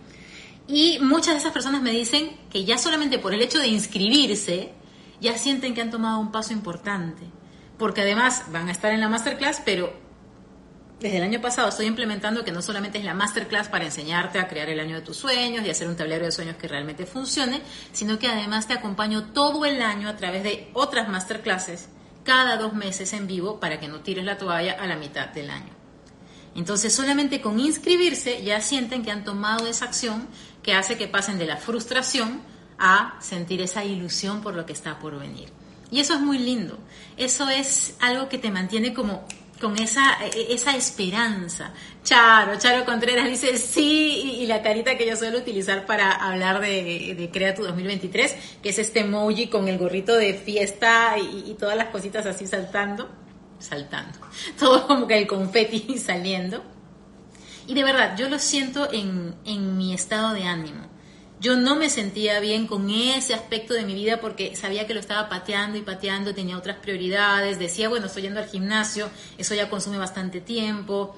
Y 0.66 0.98
muchas 1.00 1.35
de 1.35 1.38
esas 1.38 1.52
personas 1.52 1.80
me 1.80 1.92
dicen 1.92 2.37
que 2.50 2.64
ya 2.64 2.76
solamente 2.76 3.20
por 3.20 3.33
el 3.33 3.40
hecho 3.40 3.61
de 3.61 3.68
inscribirse, 3.68 4.72
ya 5.20 5.38
sienten 5.38 5.72
que 5.72 5.80
han 5.80 5.92
tomado 5.92 6.18
un 6.18 6.33
paso 6.33 6.52
importante. 6.52 7.22
Porque 7.78 8.00
además 8.00 8.46
van 8.50 8.68
a 8.68 8.72
estar 8.72 8.92
en 8.92 9.00
la 9.00 9.09
masterclass, 9.09 9.62
pero 9.64 9.92
desde 10.98 11.18
el 11.18 11.22
año 11.22 11.40
pasado 11.40 11.68
estoy 11.68 11.87
implementando 11.87 12.44
que 12.44 12.50
no 12.50 12.62
solamente 12.62 12.98
es 12.98 13.04
la 13.04 13.14
masterclass 13.14 13.68
para 13.68 13.85
enseñarte 13.85 14.40
a 14.40 14.48
crear 14.48 14.68
el 14.70 14.80
año 14.80 14.96
de 14.96 15.02
tus 15.02 15.18
sueños 15.18 15.64
y 15.64 15.70
hacer 15.70 15.87
un 15.87 15.94
tablero 15.94 16.24
de 16.24 16.33
sueños 16.33 16.56
que 16.56 16.66
realmente 16.66 17.06
funcione, 17.06 17.62
sino 17.92 18.18
que 18.18 18.26
además 18.26 18.66
te 18.66 18.74
acompaño 18.74 19.26
todo 19.33 19.64
el 19.64 19.80
año 19.83 20.09
a 20.09 20.16
través 20.16 20.42
de 20.42 20.68
otras 20.74 21.09
masterclasses 21.09 21.88
cada 22.24 22.56
dos 22.56 22.74
meses 22.74 23.12
en 23.12 23.26
vivo 23.26 23.61
para 23.61 23.80
que 23.80 23.88
no 23.88 24.00
tires 24.00 24.24
la 24.24 24.38
toalla 24.38 24.72
a 24.72 24.87
la 24.87 24.96
mitad 24.96 25.28
del 25.28 25.50
año. 25.50 25.72
Entonces 26.54 26.94
solamente 26.94 27.40
con 27.40 27.61
inscribirse 27.61 28.42
ya 28.42 28.61
sienten 28.61 29.02
que 29.02 29.11
han 29.11 29.24
tomado 29.24 29.66
esa 29.66 29.85
acción 29.85 30.26
que 30.62 30.74
hace 30.74 30.98
que 30.98 31.09
pasen 31.09 31.38
de 31.38 31.46
la 31.46 31.56
frustración 31.56 32.42
a 32.78 33.16
sentir 33.20 33.61
esa 33.61 33.85
ilusión 33.85 34.40
por 34.40 34.54
lo 34.54 34.66
que 34.66 34.72
está 34.72 34.98
por 34.98 35.18
venir. 35.18 35.50
Y 35.90 36.00
eso 36.00 36.14
es 36.14 36.20
muy 36.20 36.38
lindo. 36.38 36.78
Eso 37.16 37.48
es 37.48 37.96
algo 38.00 38.28
que 38.28 38.38
te 38.38 38.50
mantiene 38.50 38.94
como 38.94 39.26
con 39.61 39.79
esa, 39.79 40.16
e, 40.25 40.55
esa 40.55 40.77
esperanza. 40.77 41.73
Charo, 42.03 42.59
Charo 42.59 42.85
Contreras 42.85 43.29
dice 43.29 43.57
sí, 43.59 44.38
y, 44.40 44.46
la 44.46 44.62
carita 44.62 44.96
que 44.96 45.07
yo 45.07 45.16
suelo 45.16 45.38
utilizar 45.38 45.87
para 45.87 46.11
hablar 46.11 46.61
de, 46.61 47.14
de 47.16 47.31
Crea 47.31 47.55
tu 47.55 47.62
2023, 47.62 48.35
que 48.62 48.70
es 48.70 48.79
este 48.79 49.01
emoji 49.01 49.49
con 49.49 49.68
el 49.68 49.79
gorrito 49.79 50.16
de 50.16 50.35
fiesta 50.35 51.16
y, 51.18 51.55
todas 51.59 51.77
las 51.77 51.88
cositas 51.88 52.27
así 52.27 52.46
saltando, 52.46 53.09
saltando, 53.59 54.18
todo 54.59 54.87
como 54.87 55.07
que 55.07 55.18
el 55.18 55.27
confeti 55.27 55.99
saliendo. 56.05 56.64
Y 57.66 57.75
de 57.75 57.85
verdad, 57.85 58.16
yo 58.16 58.29
lo 58.29 58.38
siento 58.38 58.92
en, 58.92 59.37
en 59.44 59.77
mi 59.77 59.94
estado 59.94 60.33
de 60.33 60.44
ánimo 60.44 60.89
yo 61.40 61.57
no 61.57 61.74
me 61.74 61.88
sentía 61.88 62.38
bien 62.38 62.66
con 62.66 62.90
ese 62.90 63.33
aspecto 63.33 63.72
de 63.72 63.85
mi 63.85 63.94
vida 63.94 64.20
porque 64.20 64.55
sabía 64.57 64.87
que 64.87 64.92
lo 64.92 65.00
estaba 65.00 65.31
pateando 65.31 65.79
y 65.79 65.83
pateando, 65.83 66.35
tenía 66.35 66.59
otras 66.59 66.76
prioridades, 66.76 67.59
decía, 67.59 67.88
bueno, 67.88 68.07
estoy 68.07 68.22
yendo 68.22 68.40
al 68.40 68.46
gimnasio, 68.46 69.09
eso 69.38 69.55
ya 69.55 69.70
consume 69.70 69.96
bastante 69.96 70.42
tiempo, 70.42 71.16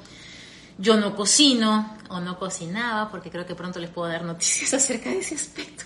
yo 0.79 0.97
no 0.97 1.17
cocino 1.17 1.99
o 2.09 2.21
no 2.21 2.39
cocinaba, 2.39 3.11
porque 3.11 3.31
creo 3.31 3.47
que 3.47 3.57
pronto 3.57 3.81
les 3.81 3.91
puedo 3.91 4.09
dar 4.09 4.25
noticias 4.25 4.73
acerca 4.75 5.11
de 5.11 5.19
ese 5.19 5.35
aspecto. 5.35 5.85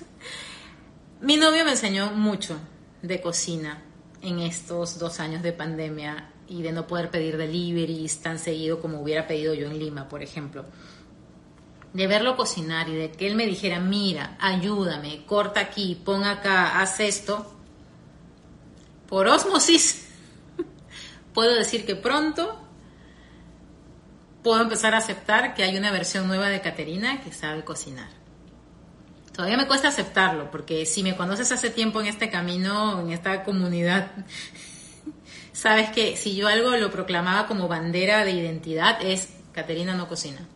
Mi 1.23 1.39
novio 1.39 1.65
me 1.65 1.71
enseñó 1.71 2.13
mucho 2.13 2.59
de 3.01 3.23
cocina 3.23 3.83
en 4.21 4.41
estos 4.41 4.99
dos 4.99 5.19
años 5.19 5.43
de 5.43 5.55
pandemia 5.55 6.31
y 6.47 6.61
de 6.61 6.73
no 6.73 6.87
poder 6.87 7.11
pedir 7.11 7.39
deliveries 7.39 8.21
tan 8.21 8.39
seguido 8.39 8.81
como 8.81 9.01
hubiera 9.01 9.27
pedido 9.27 9.55
yo 9.55 9.67
en 9.67 9.79
Lima, 9.79 10.09
por 10.09 10.23
ejemplo 10.23 10.67
de 11.97 12.07
verlo 12.07 12.37
cocinar 12.37 12.91
y 12.91 12.95
de 12.95 13.11
que 13.11 13.27
él 13.27 13.37
me 13.37 13.47
dijera, 13.47 13.81
mira, 13.81 14.37
ayúdame, 14.39 15.25
corta 15.25 15.61
aquí, 15.61 16.01
pon 16.05 16.25
acá, 16.25 16.79
haz 16.79 17.01
esto, 17.01 17.57
por 19.09 19.27
osmosis, 19.27 20.07
puedo 21.33 21.55
decir 21.55 21.87
que 21.87 21.97
pronto 21.97 22.61
puedo 24.43 24.61
empezar 24.61 24.95
a 24.95 24.99
aceptar 24.99 25.55
que 25.55 25.63
hay 25.63 25.77
una 25.79 25.91
versión 25.91 26.29
nueva 26.29 26.51
de 26.51 26.61
Caterina 26.61 27.23
que 27.23 27.33
sabe 27.33 27.65
cocinar. 27.65 28.11
Todavía 29.33 29.57
me 29.57 29.67
cuesta 29.67 29.89
aceptarlo, 29.89 30.51
porque 30.51 30.85
si 30.85 31.03
me 31.03 31.17
conoces 31.17 31.51
hace 31.51 31.71
tiempo 31.71 32.01
en 32.01 32.09
este 32.09 32.29
camino, 32.29 33.01
en 33.01 33.11
esta 33.11 33.43
comunidad, 33.43 34.13
sabes 35.53 35.89
que 35.91 36.15
si 36.17 36.37
yo 36.37 36.47
algo 36.47 36.77
lo 36.77 36.91
proclamaba 36.91 37.47
como 37.47 37.69
bandera 37.69 38.23
de 38.27 38.33
identidad 38.33 38.99
es 39.01 39.31
Caterina 39.53 39.95
no 39.95 40.09
cocina. 40.09 40.47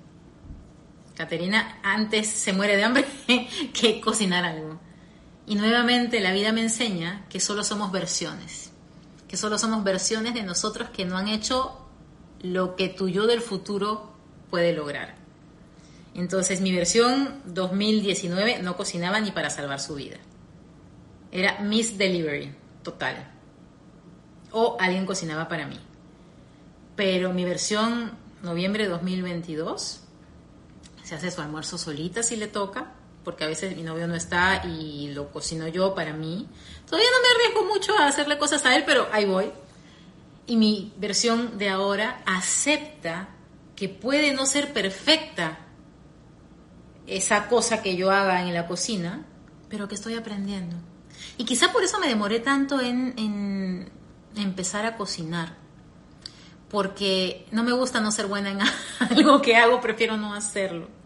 Caterina 1.20 1.78
antes 1.82 2.28
se 2.28 2.54
muere 2.54 2.78
de 2.78 2.84
hambre 2.84 3.04
que 3.74 4.00
cocinar 4.00 4.46
algo. 4.46 4.80
Y 5.44 5.54
nuevamente 5.54 6.18
la 6.18 6.32
vida 6.32 6.50
me 6.50 6.62
enseña 6.62 7.26
que 7.28 7.40
solo 7.40 7.62
somos 7.62 7.92
versiones, 7.92 8.72
que 9.28 9.36
solo 9.36 9.58
somos 9.58 9.84
versiones 9.84 10.32
de 10.32 10.44
nosotros 10.44 10.88
que 10.88 11.04
no 11.04 11.18
han 11.18 11.28
hecho 11.28 11.78
lo 12.40 12.74
que 12.74 12.88
tu 12.88 13.10
yo 13.10 13.26
del 13.26 13.42
futuro 13.42 14.14
puede 14.48 14.72
lograr. 14.72 15.14
Entonces 16.14 16.62
mi 16.62 16.72
versión 16.72 17.42
2019 17.44 18.62
no 18.62 18.78
cocinaba 18.78 19.20
ni 19.20 19.30
para 19.30 19.50
salvar 19.50 19.78
su 19.78 19.96
vida. 19.96 20.16
Era 21.32 21.58
Miss 21.60 21.98
Delivery, 21.98 22.54
total. 22.82 23.30
O 24.52 24.78
alguien 24.80 25.04
cocinaba 25.04 25.48
para 25.48 25.66
mí. 25.66 25.78
Pero 26.96 27.34
mi 27.34 27.44
versión 27.44 28.12
noviembre 28.42 28.88
2022 28.88 29.99
se 31.10 31.16
hace 31.16 31.32
su 31.32 31.40
almuerzo 31.40 31.76
solita 31.76 32.22
si 32.22 32.36
le 32.36 32.46
toca, 32.46 32.92
porque 33.24 33.42
a 33.42 33.48
veces 33.48 33.76
mi 33.76 33.82
novio 33.82 34.06
no 34.06 34.14
está 34.14 34.62
y 34.64 35.08
lo 35.12 35.32
cocino 35.32 35.66
yo 35.66 35.92
para 35.92 36.12
mí. 36.12 36.46
Todavía 36.86 37.08
no 37.10 37.20
me 37.20 37.34
arriesgo 37.34 37.74
mucho 37.74 37.98
a 37.98 38.06
hacerle 38.06 38.38
cosas 38.38 38.64
a 38.64 38.76
él, 38.76 38.84
pero 38.86 39.08
ahí 39.10 39.24
voy. 39.24 39.50
Y 40.46 40.54
mi 40.54 40.92
versión 40.98 41.58
de 41.58 41.68
ahora 41.68 42.22
acepta 42.26 43.30
que 43.74 43.88
puede 43.88 44.32
no 44.34 44.46
ser 44.46 44.72
perfecta 44.72 45.58
esa 47.08 47.48
cosa 47.48 47.82
que 47.82 47.96
yo 47.96 48.12
haga 48.12 48.46
en 48.46 48.54
la 48.54 48.68
cocina, 48.68 49.26
pero 49.68 49.88
que 49.88 49.96
estoy 49.96 50.14
aprendiendo. 50.14 50.76
Y 51.38 51.44
quizá 51.44 51.72
por 51.72 51.82
eso 51.82 51.98
me 51.98 52.06
demoré 52.06 52.38
tanto 52.38 52.80
en, 52.80 53.14
en 53.16 53.90
empezar 54.36 54.86
a 54.86 54.96
cocinar, 54.96 55.56
porque 56.68 57.48
no 57.50 57.64
me 57.64 57.72
gusta 57.72 58.00
no 58.00 58.12
ser 58.12 58.28
buena 58.28 58.50
en 58.50 58.60
algo 59.10 59.42
que 59.42 59.56
hago, 59.56 59.80
prefiero 59.80 60.16
no 60.16 60.34
hacerlo. 60.34 60.99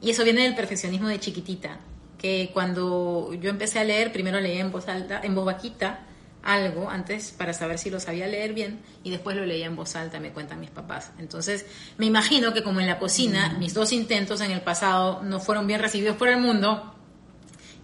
Y 0.00 0.10
eso 0.10 0.24
viene 0.24 0.42
del 0.42 0.54
perfeccionismo 0.54 1.08
de 1.08 1.18
chiquitita, 1.20 1.78
que 2.18 2.50
cuando 2.52 3.32
yo 3.34 3.50
empecé 3.50 3.78
a 3.78 3.84
leer, 3.84 4.12
primero 4.12 4.40
leía 4.40 4.60
en 4.60 4.70
voz 4.70 4.88
alta, 4.88 5.20
en 5.22 5.34
voz 5.34 5.44
bajita, 5.44 6.00
algo 6.42 6.88
antes 6.88 7.32
para 7.32 7.52
saber 7.52 7.78
si 7.78 7.90
lo 7.90 8.00
sabía 8.00 8.26
leer 8.26 8.54
bien 8.54 8.80
y 9.02 9.10
después 9.10 9.36
lo 9.36 9.44
leía 9.44 9.66
en 9.66 9.76
voz 9.76 9.96
alta, 9.96 10.20
me 10.20 10.32
cuentan 10.32 10.60
mis 10.60 10.70
papás. 10.70 11.10
Entonces, 11.18 11.66
me 11.96 12.06
imagino 12.06 12.52
que 12.52 12.62
como 12.62 12.80
en 12.80 12.86
la 12.86 12.98
cocina, 12.98 13.56
mis 13.58 13.74
dos 13.74 13.92
intentos 13.92 14.40
en 14.40 14.50
el 14.50 14.60
pasado 14.60 15.22
no 15.22 15.40
fueron 15.40 15.66
bien 15.66 15.80
recibidos 15.80 16.16
por 16.16 16.28
el 16.28 16.38
mundo, 16.38 16.94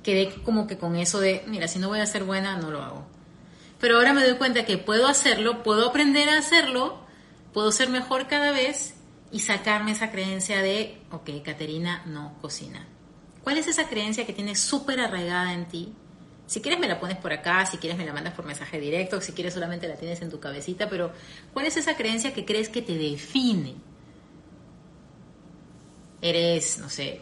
quedé 0.03 0.33
como 0.43 0.67
que 0.67 0.79
con 0.79 0.97
eso 0.97 1.21
de, 1.21 1.43
mira, 1.47 1.69
si 1.69 1.79
no 1.79 1.89
voy 1.89 2.01
a 2.01 2.07
ser 2.07 2.25
buena, 2.25 2.57
no 2.57 2.71
lo 2.71 2.83
hago. 2.83 3.07
Pero 3.81 3.97
ahora 3.97 4.13
me 4.13 4.25
doy 4.25 4.37
cuenta 4.37 4.65
que 4.65 4.79
puedo 4.79 5.09
hacerlo, 5.09 5.63
puedo 5.63 5.89
aprender 5.89 6.29
a 6.29 6.39
hacerlo, 6.39 6.99
puedo 7.53 7.73
ser 7.73 7.91
mejor 7.91 8.29
cada 8.29 8.53
vez 8.53 8.95
y 9.31 9.41
sacarme 9.41 9.93
esa 9.93 10.11
creencia 10.11 10.63
de, 10.63 10.99
ok, 11.11 11.31
Caterina 11.45 12.03
no 12.07 12.35
cocina. 12.41 12.87
¿Cuál 13.43 13.59
es 13.59 13.67
esa 13.67 13.89
creencia 13.89 14.25
que 14.25 14.33
tienes 14.33 14.61
súper 14.61 15.01
arraigada 15.01 15.53
en 15.53 15.67
ti? 15.67 15.93
Si 16.47 16.61
quieres 16.61 16.79
me 16.79 16.89
la 16.89 17.01
pones 17.01 17.17
por 17.17 17.33
acá, 17.33 17.65
si 17.67 17.79
quieres 17.79 17.99
me 17.99 18.05
la 18.05 18.13
mandas 18.13 18.35
por 18.35 18.45
mensaje 18.45 18.79
directo, 18.79 19.21
si 19.21 19.33
quieres 19.33 19.55
solamente 19.55 19.89
la 19.89 19.97
tienes 19.97 20.21
en 20.23 20.31
tu 20.31 20.41
cabecita, 20.41 20.89
pero 20.89 21.13
¿cuál 21.53 21.67
es 21.67 21.77
esa 21.77 21.97
creencia 21.97 22.35
que 22.35 22.45
crees 22.45 22.69
que 22.69 22.83
te 22.83 22.97
define? 22.97 23.75
Eres, 26.21 26.79
no 26.79 26.89
sé, 26.89 27.21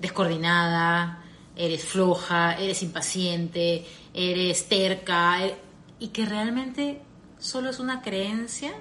descoordinada, 0.00 1.22
eres 1.56 1.84
floja, 1.84 2.54
eres 2.54 2.82
impaciente, 2.82 3.86
eres 4.12 4.68
terca, 4.68 5.42
er, 5.44 5.56
y 5.98 6.08
que 6.08 6.26
realmente 6.26 7.00
solo 7.38 7.70
es 7.70 7.78
una 7.78 8.02
creencia 8.02 8.72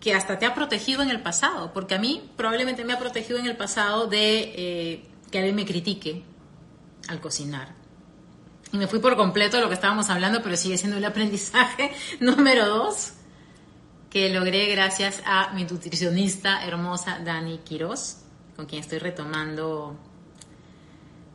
que 0.00 0.14
hasta 0.14 0.38
te 0.38 0.46
ha 0.46 0.54
protegido 0.54 1.02
en 1.02 1.10
el 1.10 1.20
pasado, 1.20 1.72
porque 1.74 1.94
a 1.94 1.98
mí 1.98 2.30
probablemente 2.36 2.84
me 2.84 2.94
ha 2.94 2.98
protegido 2.98 3.38
en 3.38 3.46
el 3.46 3.56
pasado 3.56 4.06
de 4.06 4.52
eh, 4.56 5.04
que 5.30 5.38
alguien 5.38 5.54
me 5.54 5.66
critique 5.66 6.24
al 7.08 7.20
cocinar. 7.20 7.74
Y 8.72 8.78
me 8.78 8.86
fui 8.86 8.98
por 8.98 9.16
completo 9.16 9.56
de 9.58 9.62
lo 9.62 9.68
que 9.68 9.74
estábamos 9.74 10.08
hablando, 10.08 10.42
pero 10.42 10.56
sigue 10.56 10.78
siendo 10.78 10.96
el 10.96 11.04
aprendizaje 11.04 11.92
número 12.20 12.66
dos 12.66 13.12
que 14.08 14.30
logré 14.30 14.66
gracias 14.66 15.22
a 15.24 15.52
mi 15.52 15.64
nutricionista 15.64 16.64
hermosa 16.64 17.20
Dani 17.24 17.58
Quiroz, 17.58 18.16
con 18.56 18.66
quien 18.66 18.80
estoy 18.80 18.98
retomando 18.98 19.96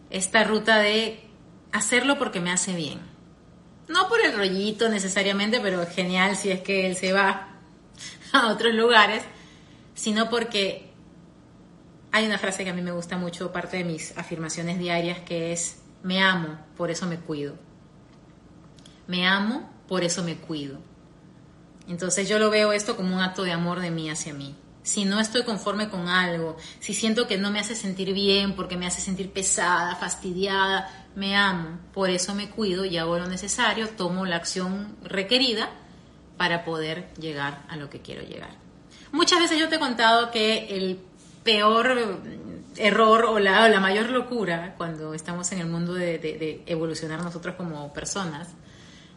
esta 0.10 0.44
ruta 0.44 0.80
de 0.80 1.24
hacerlo 1.72 2.18
porque 2.18 2.42
me 2.42 2.52
hace 2.52 2.76
bien. 2.76 3.00
No 3.88 4.10
por 4.10 4.20
el 4.20 4.36
rollito 4.36 4.90
necesariamente, 4.90 5.60
pero 5.62 5.86
genial 5.88 6.36
si 6.36 6.50
es 6.50 6.62
que 6.62 6.88
él 6.88 6.96
se 6.96 7.14
va 7.14 7.55
a 8.34 8.48
otros 8.48 8.74
lugares, 8.74 9.24
sino 9.94 10.30
porque 10.30 10.92
hay 12.12 12.26
una 12.26 12.38
frase 12.38 12.64
que 12.64 12.70
a 12.70 12.74
mí 12.74 12.82
me 12.82 12.92
gusta 12.92 13.18
mucho, 13.18 13.52
parte 13.52 13.78
de 13.78 13.84
mis 13.84 14.18
afirmaciones 14.18 14.80
diarias, 14.80 15.20
que 15.20 15.52
es, 15.52 15.82
me 16.02 16.22
amo, 16.22 16.58
por 16.78 16.90
eso 16.90 17.08
me 17.08 17.20
cuido. 17.20 17.56
Me 19.08 19.28
amo, 19.28 19.70
por 19.88 20.04
eso 20.04 20.24
me 20.24 20.38
cuido. 20.38 20.80
Entonces 21.88 22.28
yo 22.28 22.40
lo 22.40 22.50
veo 22.50 22.72
esto 22.72 22.96
como 22.96 23.16
un 23.16 23.22
acto 23.22 23.44
de 23.44 23.52
amor 23.52 23.80
de 23.80 23.92
mí 23.92 24.10
hacia 24.10 24.34
mí. 24.34 24.56
Si 24.82 25.04
no 25.04 25.20
estoy 25.20 25.44
conforme 25.44 25.90
con 25.90 26.08
algo, 26.08 26.58
si 26.80 26.94
siento 26.94 27.28
que 27.28 27.38
no 27.38 27.52
me 27.52 27.60
hace 27.60 27.76
sentir 27.76 28.14
bien 28.14 28.56
porque 28.56 28.78
me 28.78 28.86
hace 28.86 29.02
sentir 29.02 29.32
pesada, 29.32 29.96
fastidiada, 29.96 31.08
me 31.16 31.36
amo, 31.36 31.80
por 31.94 32.10
eso 32.10 32.36
me 32.36 32.50
cuido 32.50 32.86
y 32.86 32.98
hago 32.98 33.18
lo 33.18 33.28
necesario, 33.28 33.90
tomo 33.90 34.26
la 34.26 34.36
acción 34.36 34.96
requerida 35.04 35.70
para 36.38 36.64
poder 36.64 37.08
llegar 37.20 37.64
a 37.70 37.78
lo 37.78 37.90
que 37.90 38.02
quiero 38.02 38.22
llegar. 38.22 38.52
Muchas 39.12 39.40
veces 39.40 39.60
yo 39.60 39.70
te 39.70 39.76
he 39.76 39.80
contado 39.80 40.32
que 40.32 40.76
el 40.76 41.00
peor 41.44 42.20
error 42.78 43.26
o 43.26 43.40
la, 43.40 43.70
la 43.70 43.80
mayor 43.80 44.10
locura 44.10 44.76
cuando 44.78 45.14
estamos 45.14 45.52
en 45.52 45.60
el 45.60 45.68
mundo 45.68 45.94
de, 45.94 46.18
de, 46.18 46.64
evolucionar 46.66 47.24
nosotros 47.24 47.56
como 47.56 47.94
personas, 47.94 48.50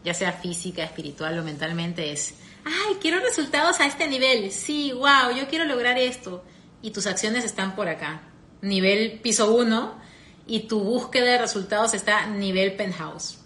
ya 0.03 0.13
sea 0.13 0.31
física, 0.31 0.83
espiritual 0.83 1.37
o 1.39 1.43
mentalmente, 1.43 2.11
es, 2.11 2.35
ay, 2.63 2.97
quiero 3.01 3.19
resultados 3.19 3.79
a 3.79 3.85
este 3.85 4.07
nivel, 4.07 4.51
sí, 4.51 4.91
wow, 4.93 5.35
yo 5.35 5.47
quiero 5.49 5.65
lograr 5.65 5.97
esto. 5.97 6.43
Y 6.81 6.91
tus 6.91 7.07
acciones 7.07 7.43
están 7.43 7.75
por 7.75 7.89
acá, 7.89 8.21
nivel 8.61 9.19
piso 9.21 9.53
1, 9.53 9.99
y 10.47 10.61
tu 10.61 10.79
búsqueda 10.81 11.25
de 11.25 11.37
resultados 11.39 11.93
está 11.93 12.25
nivel 12.25 12.75
penthouse. 12.75 13.39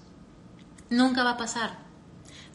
Nunca 0.90 1.24
va 1.24 1.32
a 1.32 1.38
pasar, 1.38 1.80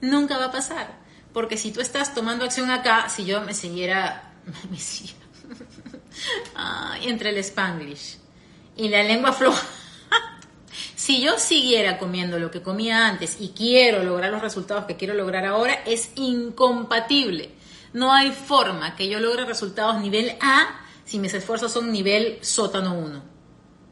nunca 0.00 0.38
va 0.38 0.46
a 0.46 0.52
pasar. 0.52 1.07
Porque 1.38 1.56
si 1.56 1.70
tú 1.70 1.80
estás 1.80 2.14
tomando 2.14 2.44
acción 2.44 2.68
acá, 2.68 3.08
si 3.08 3.24
yo 3.24 3.40
me 3.42 3.54
siguiera, 3.54 4.32
me 4.72 4.76
siguiera 4.76 5.24
entre 7.02 7.30
el 7.30 7.38
spanglish 7.38 8.16
y 8.76 8.88
la 8.88 9.04
lengua 9.04 9.32
floja. 9.32 9.64
si 10.96 11.22
yo 11.22 11.38
siguiera 11.38 11.96
comiendo 11.96 12.40
lo 12.40 12.50
que 12.50 12.60
comía 12.60 13.06
antes 13.06 13.36
y 13.38 13.50
quiero 13.50 14.02
lograr 14.02 14.32
los 14.32 14.42
resultados 14.42 14.86
que 14.86 14.96
quiero 14.96 15.14
lograr 15.14 15.46
ahora, 15.46 15.74
es 15.86 16.10
incompatible. 16.16 17.52
No 17.92 18.12
hay 18.12 18.32
forma 18.32 18.96
que 18.96 19.08
yo 19.08 19.20
logre 19.20 19.44
resultados 19.44 20.00
nivel 20.00 20.36
A 20.40 20.80
si 21.04 21.20
mis 21.20 21.34
esfuerzos 21.34 21.70
son 21.70 21.92
nivel 21.92 22.40
sótano 22.40 22.98
1. 22.98 23.22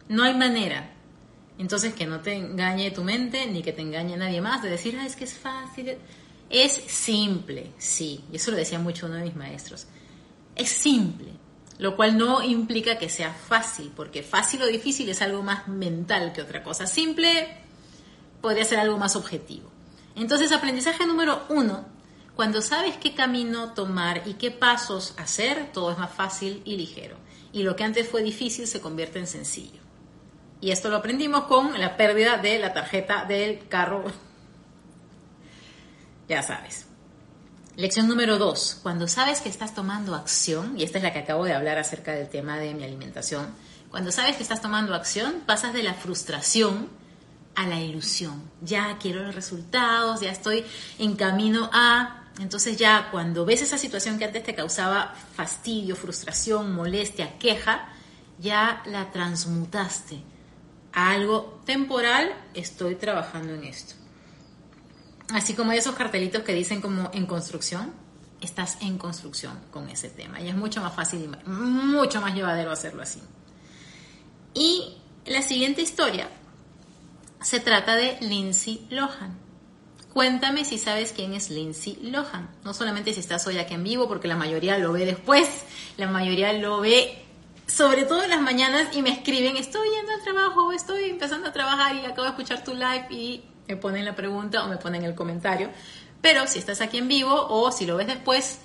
No 0.09 0.25
hay 0.25 0.35
manera. 0.35 0.95
Entonces 1.59 1.95
que 1.95 2.07
no 2.07 2.19
te 2.19 2.35
engañe 2.35 2.91
tu 2.91 3.05
mente 3.05 3.47
ni 3.47 3.63
que 3.63 3.73
te 3.73 3.83
engañe 3.83 4.17
nadie 4.17 4.41
más 4.41 4.65
de 4.65 4.71
decir, 4.71 4.99
ah, 5.01 5.07
es 5.07 5.15
que 5.15 5.23
es 5.23 5.35
fácil. 5.35 5.97
Es 6.49 6.73
simple, 6.73 7.73
sí, 7.77 8.25
y 8.33 8.37
eso 8.37 8.51
lo 8.51 8.57
decía 8.57 8.79
mucho 8.79 9.07
uno 9.07 9.17
de 9.17 9.25
mis 9.25 9.37
maestros. 9.37 9.87
Es 10.55 10.71
simple, 10.71 11.33
lo 11.79 11.97
cual 11.97 12.17
no 12.17 12.43
implica 12.43 12.99
que 12.99 13.09
sea 13.09 13.33
fácil, 13.33 13.93
porque 13.95 14.23
fácil 14.23 14.63
o 14.63 14.67
difícil 14.67 15.09
es 15.09 15.23
algo 15.23 15.43
más 15.43 15.67
mental 15.67 16.33
que 16.33 16.43
otra 16.43 16.63
cosa. 16.63 16.87
Simple 16.87 17.49
podría 18.41 18.65
ser 18.65 18.79
algo 18.79 18.97
más 18.97 19.17
objetivo. 19.17 19.71
Entonces, 20.15 20.53
aprendizaje 20.53 21.05
número 21.05 21.45
uno, 21.49 21.85
cuando 22.37 22.63
sabes 22.63 22.97
qué 22.97 23.15
camino 23.15 23.73
tomar 23.75 24.23
y 24.27 24.35
qué 24.35 24.51
pasos 24.51 25.15
hacer, 25.17 25.73
todo 25.73 25.91
es 25.91 25.99
más 25.99 26.15
fácil 26.15 26.63
y 26.65 26.77
ligero. 26.77 27.17
Y 27.53 27.65
lo 27.65 27.75
que 27.75 27.85
antes 27.85 28.09
fue 28.09 28.23
difícil 28.23 28.67
se 28.67 28.81
convierte 28.81 29.19
en 29.19 29.27
sencillo. 29.27 29.81
Y 30.61 30.71
esto 30.71 30.89
lo 30.89 30.97
aprendimos 30.97 31.45
con 31.45 31.79
la 31.79 31.97
pérdida 31.97 32.39
de 32.39 32.59
la 32.59 32.73
tarjeta 32.73 33.25
del 33.25 33.67
carro 33.69 34.05
ya 36.29 36.43
sabes. 36.43 36.87
Lección 37.77 38.09
número 38.09 38.39
dos, 38.39 38.79
cuando 38.83 39.07
sabes 39.07 39.41
que 39.41 39.51
estás 39.51 39.75
tomando 39.75 40.15
acción, 40.15 40.79
y 40.79 40.83
esta 40.83 40.97
es 40.97 41.05
la 41.05 41.13
que 41.13 41.19
acabo 41.19 41.45
de 41.45 41.53
hablar 41.53 41.79
acerca 41.79 42.13
del 42.13 42.29
tema 42.29 42.59
de 42.59 42.73
mi 42.73 42.85
alimentación, 42.85 43.49
cuando 43.91 44.11
sabes 44.11 44.37
que 44.37 44.43
estás 44.43 44.63
tomando 44.63 44.95
acción, 44.95 45.43
pasas 45.47 45.75
de 45.75 45.83
la 45.83 45.93
frustración 45.93 46.89
a 47.55 47.67
la 47.67 47.81
ilusión. 47.81 48.51
Ya 48.63 48.97
quiero 48.99 49.23
los 49.23 49.35
resultados, 49.35 50.21
ya 50.21 50.31
estoy 50.31 50.65
en 50.99 51.17
camino 51.17 51.69
a... 51.73 52.23
Entonces 52.39 52.77
ya 52.77 53.09
cuando 53.11 53.45
ves 53.45 53.63
esa 53.63 53.79
situación 53.79 54.19
que 54.19 54.27
antes 54.27 54.45
te 54.45 54.55
causaba 54.55 55.15
fastidio, 55.35 55.97
frustración, 55.97 56.75
molestia, 56.75 57.39
queja, 57.39 57.89
ya 58.39 58.83
la 58.87 59.11
transmutaste 59.11 60.23
a 60.93 61.11
algo 61.11 61.61
temporal, 61.65 62.35
estoy 62.55 62.95
trabajando 62.95 63.55
en 63.55 63.65
esto. 63.65 63.96
Así 65.33 65.55
como 65.55 65.73
hay 65.73 65.79
esos 65.79 65.95
cartelitos 65.95 66.43
que 66.43 66.53
dicen 66.53 66.81
como 66.81 67.11
en 67.13 67.27
construcción, 67.27 67.93
estás 68.41 68.79
en 68.81 68.99
construcción 68.99 69.59
con 69.71 69.89
ese 69.89 70.09
tema. 70.09 70.41
Y 70.41 70.49
es 70.49 70.57
mucho 70.57 70.81
más 70.81 70.95
fácil 70.95 71.25
y 71.25 71.49
mucho 71.51 72.21
más 72.21 72.35
llevadero 72.35 72.71
hacerlo 72.71 73.03
así. 73.03 73.21
Y 74.55 74.97
la 75.27 75.43
siguiente 75.43 75.83
historia 75.83 76.29
se 77.41 77.61
trata 77.61 77.97
de 77.97 78.19
Lindsay 78.21 78.87
Lohan. 78.91 79.39
Cuéntame 80.13 80.65
si 80.65 80.79
sabes 80.79 81.13
quién 81.13 81.35
es 81.35 81.51
Lindsay 81.51 81.99
Lohan. 82.01 82.49
No 82.65 82.73
solamente 82.73 83.13
si 83.13 83.21
estás 83.21 83.47
hoy 83.47 83.59
aquí 83.59 83.75
en 83.75 83.85
vivo, 83.85 84.09
porque 84.09 84.29
la 84.29 84.37
mayoría 84.37 84.79
lo 84.79 84.93
ve 84.93 85.05
después, 85.05 85.49
la 85.99 86.09
mayoría 86.09 86.53
lo 86.55 86.81
ve 86.81 87.23
sobre 87.67 88.05
todo 88.05 88.23
en 88.23 88.31
las 88.31 88.41
mañanas 88.41 88.97
y 88.97 89.03
me 89.03 89.11
escriben, 89.11 89.57
estoy 89.57 89.89
yendo 89.91 90.13
al 90.13 90.23
trabajo, 90.23 90.73
estoy 90.73 91.11
empezando 91.11 91.49
a 91.49 91.53
trabajar 91.53 91.97
y 91.97 92.07
acabo 92.07 92.23
de 92.23 92.29
escuchar 92.29 92.63
tu 92.63 92.75
live 92.75 93.07
y 93.11 93.45
me 93.69 93.77
ponen 93.77 94.05
la 94.05 94.15
pregunta 94.15 94.65
o 94.65 94.69
me 94.69 94.77
ponen 94.77 95.05
el 95.05 95.15
comentario. 95.15 95.71
Pero 96.21 96.47
si 96.47 96.59
estás 96.59 96.81
aquí 96.81 96.99
en 96.99 97.09
vivo 97.09 97.47
o 97.49 97.71
si 97.71 97.87
lo 97.87 97.97
ves 97.97 98.07
después, 98.07 98.59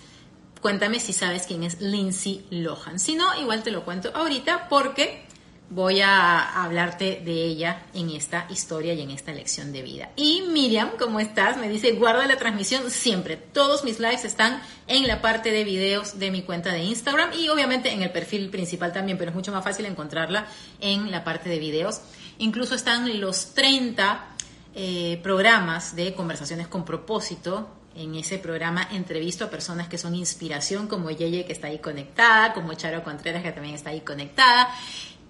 cuéntame 0.61 0.99
si 0.99 1.13
sabes 1.13 1.43
quién 1.43 1.63
es 1.63 1.81
Lindsay 1.81 2.45
Lohan. 2.49 2.99
Si 2.99 3.15
no, 3.15 3.39
igual 3.39 3.63
te 3.63 3.71
lo 3.71 3.83
cuento 3.83 4.11
ahorita 4.13 4.67
porque 4.69 5.25
voy 5.71 6.01
a 6.01 6.63
hablarte 6.63 7.21
de 7.23 7.45
ella 7.45 7.83
en 7.93 8.09
esta 8.09 8.45
historia 8.49 8.93
y 8.93 9.01
en 9.01 9.09
esta 9.09 9.31
lección 9.31 9.71
de 9.71 9.81
vida. 9.81 10.09
Y 10.17 10.41
Miriam, 10.49 10.89
¿cómo 10.99 11.21
estás? 11.21 11.55
Me 11.55 11.69
dice, 11.69 11.93
guarda 11.93 12.27
la 12.27 12.35
transmisión 12.35 12.91
siempre. 12.91 13.37
Todos 13.37 13.85
mis 13.85 13.99
lives 13.99 14.25
están 14.25 14.61
en 14.87 15.07
la 15.07 15.21
parte 15.21 15.49
de 15.49 15.63
videos 15.63 16.19
de 16.19 16.29
mi 16.29 16.41
cuenta 16.41 16.73
de 16.73 16.83
Instagram 16.83 17.31
y 17.39 17.47
obviamente 17.47 17.91
en 17.93 18.01
el 18.01 18.11
perfil 18.11 18.49
principal 18.49 18.91
también, 18.91 19.17
pero 19.17 19.31
es 19.31 19.35
mucho 19.35 19.53
más 19.53 19.63
fácil 19.63 19.85
encontrarla 19.85 20.45
en 20.81 21.09
la 21.09 21.23
parte 21.23 21.47
de 21.47 21.59
videos. 21.59 22.01
Incluso 22.37 22.75
están 22.75 23.21
los 23.21 23.53
30 23.53 24.30
eh, 24.73 25.19
programas 25.21 25.95
de 25.95 26.13
conversaciones 26.13 26.67
con 26.67 26.85
propósito 26.85 27.69
en 27.95 28.15
ese 28.15 28.37
programa 28.37 28.87
entrevisto 28.91 29.45
a 29.45 29.49
personas 29.49 29.89
que 29.89 29.97
son 29.97 30.15
inspiración, 30.15 30.87
como 30.87 31.11
Yeye 31.11 31.45
que 31.45 31.51
está 31.51 31.67
ahí 31.67 31.79
conectada, 31.79 32.53
como 32.53 32.73
Charo 32.73 33.03
Contreras 33.03 33.43
que 33.43 33.51
también 33.51 33.75
está 33.75 33.89
ahí 33.89 34.01
conectada, 34.01 34.73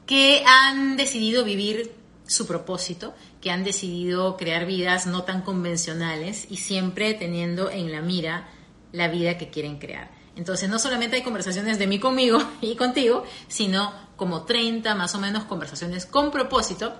que 0.05 0.43
han 0.45 0.95
decidido 0.95 1.43
vivir 1.43 1.95
su 2.27 2.45
propósito, 2.47 3.13
que 3.41 3.51
han 3.51 3.63
decidido 3.63 4.37
crear 4.37 4.65
vidas 4.65 5.07
no 5.07 5.23
tan 5.23 5.41
convencionales 5.41 6.47
y 6.49 6.57
siempre 6.57 7.13
teniendo 7.13 7.69
en 7.69 7.91
la 7.91 8.01
mira 8.01 8.47
la 8.91 9.07
vida 9.07 9.37
que 9.37 9.49
quieren 9.49 9.79
crear. 9.79 10.11
Entonces 10.35 10.69
no 10.69 10.79
solamente 10.79 11.17
hay 11.17 11.23
conversaciones 11.23 11.79
de 11.79 11.87
mí 11.87 11.99
conmigo 11.99 12.39
y 12.61 12.75
contigo, 12.75 13.23
sino 13.47 13.91
como 14.15 14.43
30 14.43 14.93
más 14.95 15.15
o 15.15 15.19
menos 15.19 15.45
conversaciones 15.45 16.05
con 16.05 16.31
propósito 16.31 16.93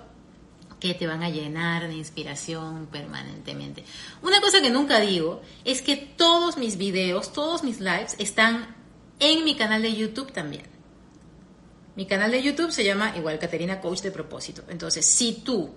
que 0.82 0.94
te 0.94 1.06
van 1.06 1.22
a 1.22 1.30
llenar 1.30 1.86
de 1.86 1.94
inspiración 1.94 2.88
permanentemente. 2.90 3.84
Una 4.20 4.40
cosa 4.40 4.60
que 4.60 4.68
nunca 4.68 4.98
digo 4.98 5.40
es 5.64 5.80
que 5.80 5.94
todos 5.94 6.56
mis 6.56 6.76
videos, 6.76 7.32
todos 7.32 7.62
mis 7.62 7.78
lives 7.78 8.16
están 8.18 8.74
en 9.20 9.44
mi 9.44 9.54
canal 9.54 9.80
de 9.80 9.94
YouTube 9.94 10.32
también. 10.32 10.64
Mi 11.94 12.04
canal 12.06 12.32
de 12.32 12.42
YouTube 12.42 12.72
se 12.72 12.82
llama 12.82 13.16
igual 13.16 13.38
Caterina 13.38 13.80
Coach 13.80 14.00
de 14.00 14.10
propósito. 14.10 14.64
Entonces, 14.68 15.06
si 15.06 15.34
tú 15.44 15.70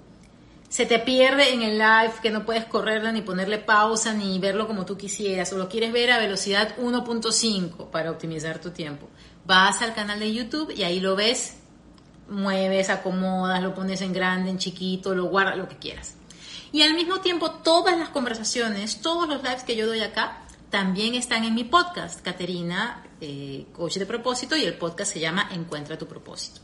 se 0.69 0.87
te 0.87 0.97
pierde 0.97 1.53
en 1.53 1.61
el 1.61 1.77
live, 1.77 2.13
que 2.23 2.31
no 2.31 2.43
puedes 2.43 2.65
correrla 2.65 3.11
ni 3.11 3.21
ponerle 3.21 3.59
pausa 3.59 4.11
ni 4.11 4.39
verlo 4.39 4.65
como 4.65 4.87
tú 4.87 4.97
quisieras, 4.97 5.53
o 5.53 5.57
lo 5.59 5.69
quieres 5.69 5.93
ver 5.93 6.09
a 6.09 6.17
velocidad 6.17 6.75
1.5 6.79 7.91
para 7.91 8.09
optimizar 8.09 8.59
tu 8.59 8.71
tiempo, 8.71 9.07
vas 9.45 9.83
al 9.83 9.93
canal 9.93 10.19
de 10.19 10.33
YouTube 10.33 10.73
y 10.75 10.81
ahí 10.81 10.99
lo 10.99 11.15
ves 11.15 11.57
mueves, 12.29 12.89
acomodas, 12.89 13.61
lo 13.61 13.73
pones 13.73 14.01
en 14.01 14.13
grande, 14.13 14.49
en 14.49 14.57
chiquito, 14.57 15.13
lo 15.13 15.25
guardas, 15.25 15.57
lo 15.57 15.67
que 15.67 15.77
quieras. 15.77 16.15
Y 16.71 16.81
al 16.81 16.93
mismo 16.93 17.21
tiempo, 17.21 17.51
todas 17.51 17.97
las 17.97 18.09
conversaciones, 18.09 19.01
todos 19.01 19.29
los 19.29 19.41
lives 19.43 19.63
que 19.63 19.75
yo 19.75 19.87
doy 19.87 20.01
acá, 20.01 20.41
también 20.69 21.15
están 21.15 21.45
en 21.45 21.55
mi 21.55 21.63
podcast, 21.63 22.21
Caterina, 22.21 23.03
eh, 23.21 23.67
Coach 23.71 23.95
de 23.95 24.05
Propósito, 24.05 24.57
y 24.57 24.63
el 24.63 24.77
podcast 24.77 25.13
se 25.13 25.19
llama 25.19 25.47
Encuentra 25.51 25.97
tu 25.97 26.07
propósito. 26.07 26.59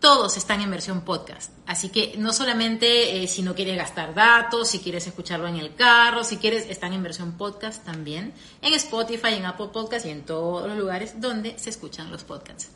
Todos 0.00 0.36
están 0.36 0.60
en 0.60 0.70
versión 0.70 1.02
podcast, 1.02 1.52
así 1.66 1.88
que 1.88 2.14
no 2.18 2.32
solamente 2.32 3.22
eh, 3.22 3.28
si 3.28 3.42
no 3.42 3.54
quieres 3.54 3.76
gastar 3.76 4.14
datos, 4.14 4.68
si 4.68 4.80
quieres 4.80 5.06
escucharlo 5.06 5.46
en 5.46 5.56
el 5.56 5.74
carro, 5.74 6.24
si 6.24 6.36
quieres, 6.36 6.68
están 6.68 6.92
en 6.92 7.02
versión 7.02 7.38
podcast 7.38 7.84
también, 7.84 8.34
en 8.60 8.74
Spotify, 8.74 9.34
en 9.34 9.46
Apple 9.46 9.68
Podcast 9.72 10.04
y 10.04 10.10
en 10.10 10.26
todos 10.26 10.66
los 10.68 10.76
lugares 10.76 11.20
donde 11.20 11.58
se 11.58 11.70
escuchan 11.70 12.10
los 12.10 12.24
podcasts. 12.24 12.68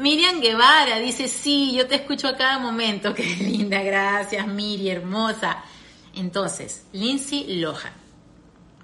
Miriam 0.00 0.40
Guevara 0.40 0.98
dice, 0.98 1.28
sí, 1.28 1.74
yo 1.76 1.86
te 1.86 1.96
escucho 1.96 2.26
a 2.28 2.36
cada 2.36 2.58
momento. 2.58 3.14
Qué 3.14 3.22
linda, 3.22 3.82
gracias, 3.82 4.46
Miri, 4.46 4.88
hermosa. 4.88 5.62
Entonces, 6.14 6.86
Lindsay 6.92 7.60
Lohan. 7.60 7.92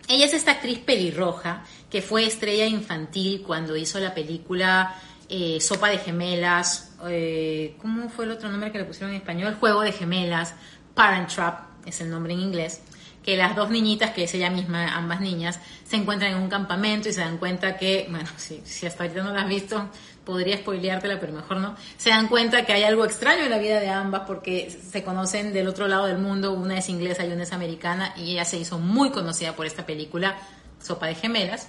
Ella 0.09 0.27
es 0.27 0.35
esta 0.35 0.53
actriz 0.53 0.79
pelirroja 0.79 1.65
que 1.91 2.03
fue 2.03 2.27
estrella 2.27 2.67
infantil 2.67 3.43
cuando 3.43 3.77
hizo 3.77 3.99
la 3.99 4.15
película 4.15 4.95
eh, 5.29 5.59
Sopa 5.61 5.89
de 5.89 5.99
Gemelas. 5.99 6.93
Eh, 7.09 7.77
¿Cómo 7.81 8.11
fue 8.11 8.27
el 8.27 8.33
otro 8.33 8.51
nombre 8.51 8.71
que 8.71 8.79
le 8.79 8.85
pusieron 8.85 9.11
en 9.11 9.17
español? 9.17 9.57
Juego 9.59 9.81
de 9.81 9.93
Gemelas. 9.93 10.55
Parent 10.95 11.29
Trap 11.35 11.87
es 11.87 12.01
el 12.03 12.11
nombre 12.11 12.35
en 12.35 12.41
inglés 12.41 12.83
que 13.27 13.37
las 13.37 13.57
dos 13.57 13.71
niñitas, 13.71 14.13
que 14.13 14.23
es 14.23 14.35
ella 14.35 14.51
misma, 14.51 14.95
ambas 14.95 15.21
niñas, 15.21 15.59
se 15.85 15.97
encuentran 15.97 16.31
en 16.31 16.39
un 16.39 16.49
campamento 16.49 17.09
y 17.09 17.13
se 17.13 17.23
dan 17.23 17.39
cuenta 17.39 17.77
que, 17.77 18.07
bueno, 18.09 18.29
si, 18.37 18.63
si 18.65 18.87
hasta 18.87 19.03
ahorita 19.03 19.25
no 19.25 19.33
la 19.35 19.43
has 19.43 19.49
visto, 19.49 19.91
podría 20.27 20.59
spoileártela, 20.59 21.21
pero 21.21 21.33
mejor 21.33 21.59
no, 21.59 21.77
se 21.97 22.11
dan 22.11 22.27
cuenta 22.27 22.67
que 22.67 22.73
hay 22.73 22.83
algo 22.83 23.05
extraño 23.05 23.45
en 23.45 23.51
la 23.51 23.59
vida 23.59 23.79
de 23.79 23.89
ambas 23.89 24.23
porque 24.27 24.69
se 24.71 25.05
conocen 25.05 25.53
del 25.53 25.69
otro 25.69 25.87
lado 25.87 26.07
del 26.07 26.19
mundo, 26.19 26.53
una 26.53 26.77
es 26.77 26.89
inglesa 26.89 27.25
y 27.25 27.33
una 27.33 27.45
es 27.45 27.53
americana, 27.53 28.13
y 28.17 28.33
ella 28.33 28.45
se 28.45 28.59
hizo 28.59 28.79
muy 28.79 29.13
conocida 29.13 29.55
por 29.55 29.67
esta 29.67 29.87
película, 29.87 30.37
Sopa 30.83 31.07
de 31.07 31.15
Gemelas. 31.15 31.69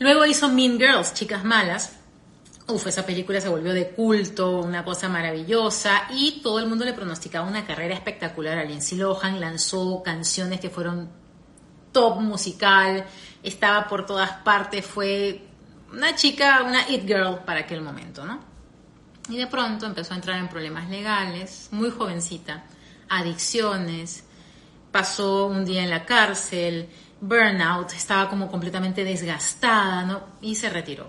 Luego 0.00 0.26
hizo 0.26 0.48
Mean 0.48 0.76
Girls, 0.76 1.14
Chicas 1.14 1.44
Malas. 1.44 1.96
Uf, 2.66 2.88
esa 2.88 3.06
película 3.06 3.40
se 3.40 3.48
volvió 3.48 3.72
de 3.72 3.90
culto, 3.90 4.58
una 4.58 4.84
cosa 4.84 5.08
maravillosa, 5.08 6.08
y 6.10 6.40
todo 6.42 6.58
el 6.58 6.66
mundo 6.66 6.84
le 6.84 6.94
pronosticaba 6.94 7.48
una 7.48 7.64
carrera 7.64 7.94
espectacular 7.94 8.58
a 8.58 8.64
Lindsay 8.64 8.98
Lohan, 8.98 9.38
lanzó 9.38 10.02
canciones 10.02 10.58
que 10.58 10.68
fueron 10.68 11.08
top 11.92 12.20
musical, 12.20 13.04
estaba 13.42 13.86
por 13.86 14.04
todas 14.04 14.30
partes, 14.42 14.84
fue 14.84 15.49
una 15.92 16.14
chica, 16.14 16.62
una 16.66 16.88
it 16.88 17.06
girl 17.06 17.38
para 17.44 17.60
aquel 17.60 17.82
momento, 17.82 18.24
¿no? 18.24 18.40
Y 19.28 19.36
de 19.36 19.46
pronto 19.46 19.86
empezó 19.86 20.14
a 20.14 20.16
entrar 20.16 20.38
en 20.38 20.48
problemas 20.48 20.88
legales, 20.88 21.68
muy 21.70 21.90
jovencita, 21.90 22.64
adicciones, 23.08 24.24
pasó 24.90 25.46
un 25.46 25.64
día 25.64 25.84
en 25.84 25.90
la 25.90 26.04
cárcel, 26.04 26.88
burnout, 27.20 27.92
estaba 27.92 28.28
como 28.28 28.50
completamente 28.50 29.04
desgastada, 29.04 30.04
¿no? 30.04 30.22
Y 30.40 30.54
se 30.54 30.70
retiró. 30.70 31.06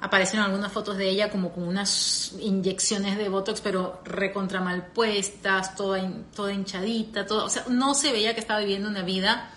Aparecieron 0.00 0.46
algunas 0.46 0.70
fotos 0.70 0.98
de 0.98 1.08
ella 1.08 1.30
como 1.30 1.50
con 1.50 1.66
unas 1.66 2.34
inyecciones 2.38 3.16
de 3.16 3.30
Botox, 3.30 3.62
pero 3.62 4.02
recontra 4.04 4.60
mal 4.60 4.88
puestas, 4.88 5.74
toda, 5.74 6.02
toda 6.34 6.52
hinchadita, 6.52 7.24
todo, 7.24 7.46
o 7.46 7.48
sea, 7.48 7.64
no 7.70 7.94
se 7.94 8.12
veía 8.12 8.34
que 8.34 8.40
estaba 8.40 8.60
viviendo 8.60 8.88
una 8.88 9.02
vida 9.02 9.50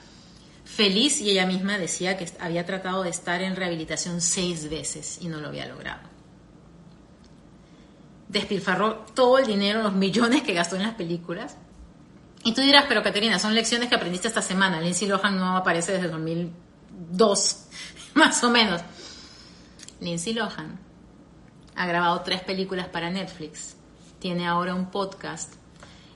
feliz 0.68 1.22
y 1.22 1.32
ella 1.32 1.46
misma 1.46 1.78
decía 1.78 2.18
que 2.18 2.30
había 2.40 2.66
tratado 2.66 3.04
de 3.04 3.10
estar 3.10 3.42
en 3.42 3.56
rehabilitación 3.56 4.22
seis 4.22 4.70
veces 4.70 5.20
y 5.22 5.28
no 5.28 5.40
lo 5.40 5.48
había 5.48 5.66
logrado. 5.66 6.02
Despilfarró 8.28 9.06
todo 9.14 9.38
el 9.40 9.48
dinero, 9.48 9.82
los 9.82 9.94
millones 9.94 10.44
que 10.44 10.54
gastó 10.54 10.76
en 10.76 10.84
las 10.84 10.96
películas. 10.96 11.58
Y 12.44 12.54
tú 12.54 12.62
dirás, 12.62 12.86
pero 12.88 13.02
Caterina, 13.02 13.40
son 13.40 13.56
lecciones 13.56 13.90
que 13.90 13.96
aprendiste 13.96 14.28
esta 14.28 14.42
semana. 14.42 14.82
Lindsay 14.82 15.08
Lohan 15.08 15.38
no 15.38 15.58
aparece 15.58 15.94
desde 15.94 16.10
2002, 16.10 17.66
más 18.14 18.44
o 18.44 18.52
menos. 18.52 18.82
Lindsay 20.02 20.34
Lohan 20.34 20.80
ha 21.76 21.88
grabado 21.88 22.22
tres 22.22 22.42
películas 22.42 22.88
para 22.90 23.10
Netflix. 23.10 23.76
Tiene 24.20 24.48
ahora 24.48 24.76
un 24.76 24.92
podcast 24.92 25.54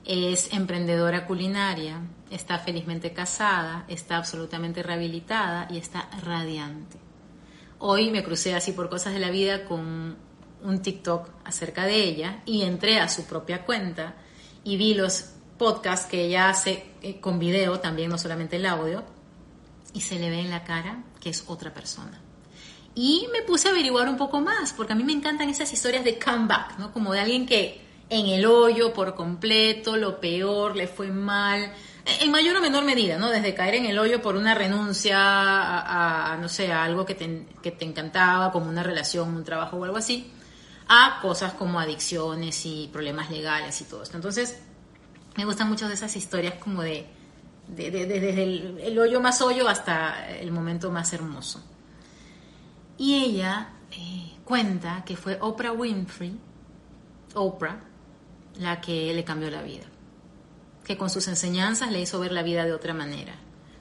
es 0.04 0.52
emprendedora 0.52 1.26
culinaria, 1.26 2.00
está 2.32 2.58
felizmente 2.58 3.12
casada, 3.12 3.84
está 3.88 4.16
absolutamente 4.16 4.82
rehabilitada 4.82 5.68
y 5.70 5.78
está 5.78 6.08
radiante. 6.24 6.98
Hoy 7.78 8.10
me 8.10 8.24
crucé 8.24 8.54
así 8.54 8.72
por 8.72 8.88
cosas 8.88 9.12
de 9.12 9.20
la 9.20 9.30
vida 9.30 9.64
con 9.64 10.16
un 10.62 10.82
TikTok 10.82 11.28
acerca 11.44 11.84
de 11.84 12.02
ella 12.02 12.42
y 12.46 12.62
entré 12.62 13.00
a 13.00 13.08
su 13.08 13.24
propia 13.24 13.64
cuenta 13.64 14.14
y 14.64 14.76
vi 14.76 14.94
los 14.94 15.32
podcasts 15.58 16.06
que 16.06 16.26
ella 16.26 16.48
hace 16.48 16.86
eh, 17.02 17.20
con 17.20 17.38
video 17.38 17.80
también, 17.80 18.10
no 18.10 18.18
solamente 18.18 18.56
el 18.56 18.66
audio, 18.66 19.02
y 19.92 20.00
se 20.00 20.18
le 20.18 20.30
ve 20.30 20.40
en 20.40 20.50
la 20.50 20.64
cara 20.64 21.04
que 21.20 21.30
es 21.30 21.44
otra 21.48 21.74
persona. 21.74 22.20
Y 22.94 23.26
me 23.32 23.42
puse 23.42 23.68
a 23.68 23.70
averiguar 23.72 24.08
un 24.08 24.16
poco 24.16 24.40
más, 24.40 24.72
porque 24.72 24.92
a 24.92 24.96
mí 24.96 25.04
me 25.04 25.12
encantan 25.12 25.48
esas 25.48 25.72
historias 25.72 26.04
de 26.04 26.18
comeback, 26.18 26.78
¿no? 26.78 26.92
Como 26.92 27.12
de 27.12 27.20
alguien 27.20 27.46
que 27.46 27.80
en 28.08 28.26
el 28.26 28.44
hoyo 28.44 28.92
por 28.92 29.14
completo, 29.14 29.96
lo 29.96 30.20
peor, 30.20 30.76
le 30.76 30.86
fue 30.86 31.10
mal, 31.10 31.72
en 32.04 32.30
mayor 32.30 32.56
o 32.56 32.60
menor 32.60 32.84
medida, 32.84 33.18
¿no? 33.18 33.30
Desde 33.30 33.54
caer 33.54 33.76
en 33.76 33.86
el 33.86 33.98
hoyo 33.98 34.20
por 34.20 34.36
una 34.36 34.54
renuncia 34.54 35.18
a, 35.18 36.36
no 36.36 36.48
sé, 36.48 36.72
algo 36.72 37.06
que 37.06 37.14
te, 37.14 37.46
que 37.62 37.70
te, 37.70 37.84
encantaba, 37.84 38.50
como 38.50 38.68
una 38.68 38.82
relación, 38.82 39.34
un 39.34 39.44
trabajo 39.44 39.76
o 39.76 39.84
algo 39.84 39.96
así, 39.96 40.32
a 40.88 41.20
cosas 41.22 41.52
como 41.54 41.78
adicciones 41.78 42.66
y 42.66 42.88
problemas 42.92 43.30
legales 43.30 43.80
y 43.80 43.84
todo 43.84 44.02
esto. 44.02 44.16
Entonces, 44.16 44.60
me 45.36 45.44
gustan 45.44 45.68
mucho 45.68 45.88
de 45.88 45.94
esas 45.94 46.14
historias 46.16 46.54
como 46.54 46.82
de, 46.82 47.06
desde 47.68 48.42
el, 48.42 48.98
hoyo 48.98 49.20
más 49.20 49.40
hoyo 49.40 49.68
hasta 49.68 50.28
el 50.30 50.50
momento 50.52 50.90
más 50.90 51.12
hermoso. 51.12 51.62
Y 52.98 53.24
ella 53.24 53.70
eh, 53.90 54.32
cuenta 54.44 55.02
que 55.04 55.16
fue 55.16 55.38
Oprah 55.40 55.72
Winfrey, 55.72 56.38
Oprah, 57.34 57.80
la 58.58 58.80
que 58.80 59.14
le 59.14 59.24
cambió 59.24 59.50
la 59.50 59.62
vida, 59.62 59.84
que 60.84 60.96
con 60.96 61.10
sus 61.10 61.28
enseñanzas 61.28 61.90
le 61.90 62.00
hizo 62.00 62.18
ver 62.18 62.32
la 62.32 62.42
vida 62.42 62.64
de 62.64 62.72
otra 62.72 62.94
manera, 62.94 63.34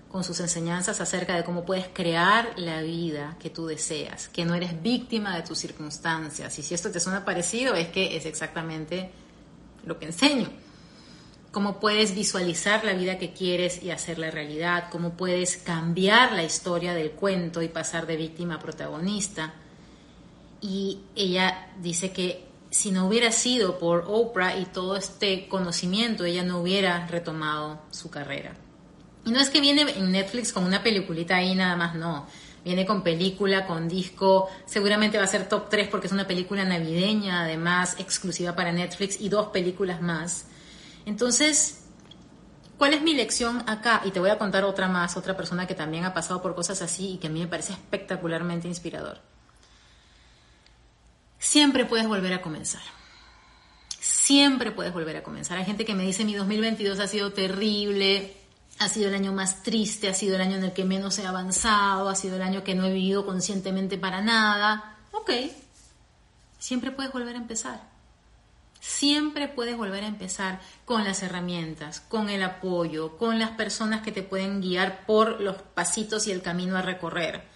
con 0.10 0.24
sus 0.24 0.40
enseñanzas 0.40 1.02
acerca 1.02 1.36
de 1.36 1.44
cómo 1.44 1.66
puedes 1.66 1.88
crear 1.94 2.54
la 2.58 2.82
vida 2.82 3.38
que 3.40 3.50
tú 3.50 3.66
deseas, 3.66 4.28
que 4.28 4.46
no 4.46 4.56
eres 4.56 4.82
víctima 4.82 5.36
de 5.36 5.44
tus 5.44 5.58
circunstancias. 5.58 6.58
Y 6.60 6.64
si 6.64 6.74
esto 6.74 6.92
te 6.92 7.00
suena 7.00 7.26
parecido, 7.26 7.76
es 7.76 7.88
que 7.90 8.16
es 8.16 8.26
exactamente 8.26 9.12
lo 9.86 9.98
que 9.98 10.06
enseño. 10.06 10.50
Cómo 11.52 11.80
puedes 11.80 12.16
visualizar 12.16 12.86
la 12.86 12.94
vida 12.94 13.18
que 13.18 13.34
quieres 13.34 13.84
y 13.84 13.92
hacerla 13.92 14.32
realidad, 14.32 14.90
cómo 14.90 15.18
puedes 15.18 15.58
cambiar 15.58 16.32
la 16.32 16.44
historia 16.44 16.94
del 16.94 17.12
cuento 17.12 17.62
y 17.62 17.68
pasar 17.68 18.08
de 18.08 18.16
víctima 18.16 18.56
a 18.56 18.60
protagonista 18.60 19.54
y 20.62 21.00
ella 21.16 21.72
dice 21.82 22.12
que 22.12 22.46
si 22.72 22.92
no 22.92 23.06
hubiera 23.06 23.32
sido 23.34 23.78
por 23.78 24.06
Oprah 24.08 24.58
y 24.58 24.66
todo 24.66 24.96
este 24.96 25.48
conocimiento, 25.50 26.24
ella 26.24 26.44
no 26.44 26.60
hubiera 26.60 27.06
retomado 27.08 27.82
su 27.92 28.10
carrera. 28.10 28.54
Y 29.26 29.32
no 29.32 29.40
es 29.40 29.50
que 29.50 29.60
viene 29.60 29.82
en 29.82 30.12
Netflix 30.12 30.54
con 30.54 30.64
una 30.64 30.82
peliculita 30.82 31.36
ahí 31.36 31.54
nada 31.54 31.76
más, 31.76 31.96
no. 31.96 32.26
Viene 32.64 32.86
con 32.86 33.04
película, 33.04 33.68
con 33.68 33.90
disco, 33.90 34.48
seguramente 34.66 35.18
va 35.18 35.26
a 35.26 35.28
ser 35.28 35.50
top 35.50 35.70
3 35.70 35.90
porque 35.90 36.08
es 36.08 36.14
una 36.14 36.28
película 36.28 36.64
navideña, 36.64 37.44
además 37.44 37.96
exclusiva 38.00 38.56
para 38.56 38.72
Netflix 38.72 39.20
y 39.20 39.28
dos 39.28 39.48
películas 39.48 40.02
más. 40.02 40.46
Entonces, 41.06 41.84
¿cuál 42.78 42.94
es 42.94 43.02
mi 43.02 43.14
lección 43.14 43.64
acá? 43.68 44.02
Y 44.06 44.12
te 44.12 44.20
voy 44.20 44.30
a 44.30 44.38
contar 44.38 44.64
otra 44.64 44.88
más, 44.88 45.18
otra 45.18 45.36
persona 45.36 45.68
que 45.68 45.76
también 45.76 46.06
ha 46.06 46.14
pasado 46.14 46.42
por 46.42 46.56
cosas 46.56 46.82
así 46.82 47.14
y 47.14 47.18
que 47.18 47.28
a 47.28 47.32
mí 47.32 47.42
me 47.42 47.48
parece 47.48 47.74
espectacularmente 47.74 48.70
inspirador. 48.70 49.31
Siempre 51.42 51.86
puedes 51.86 52.08
volver 52.08 52.34
a 52.34 52.42
comenzar. 52.44 52.84
Siempre 54.00 54.72
puedes 54.72 54.94
volver 54.94 55.18
a 55.18 55.24
comenzar. 55.24 55.58
Hay 55.58 55.66
gente 55.66 55.86
que 55.86 55.96
me 55.96 56.04
dice 56.04 56.24
mi 56.24 56.36
2022 56.36 57.00
ha 57.00 57.08
sido 57.08 57.34
terrible, 57.34 58.38
ha 58.78 58.88
sido 58.88 59.10
el 59.10 59.16
año 59.16 59.34
más 59.34 59.64
triste, 59.64 60.08
ha 60.08 60.14
sido 60.14 60.36
el 60.36 60.42
año 60.42 60.58
en 60.58 60.66
el 60.66 60.72
que 60.72 60.86
menos 60.86 61.18
he 61.18 61.26
avanzado, 61.26 62.10
ha 62.10 62.16
sido 62.16 62.36
el 62.36 62.44
año 62.44 62.64
que 62.64 62.76
no 62.76 62.86
he 62.86 62.94
vivido 62.94 63.26
conscientemente 63.26 63.98
para 63.98 64.22
nada. 64.22 64.98
Ok, 65.14 65.32
siempre 66.60 66.92
puedes 66.92 67.12
volver 67.12 67.36
a 67.36 67.40
empezar. 67.40 67.90
Siempre 68.80 69.48
puedes 69.48 69.76
volver 69.76 70.04
a 70.04 70.08
empezar 70.08 70.62
con 70.86 71.04
las 71.04 71.24
herramientas, 71.24 72.02
con 72.02 72.30
el 72.30 72.44
apoyo, 72.44 73.18
con 73.18 73.40
las 73.40 73.50
personas 73.52 74.04
que 74.04 74.12
te 74.12 74.22
pueden 74.22 74.62
guiar 74.62 75.08
por 75.08 75.42
los 75.42 75.56
pasitos 75.58 76.28
y 76.28 76.32
el 76.32 76.44
camino 76.44 76.78
a 76.78 76.84
recorrer. 76.84 77.51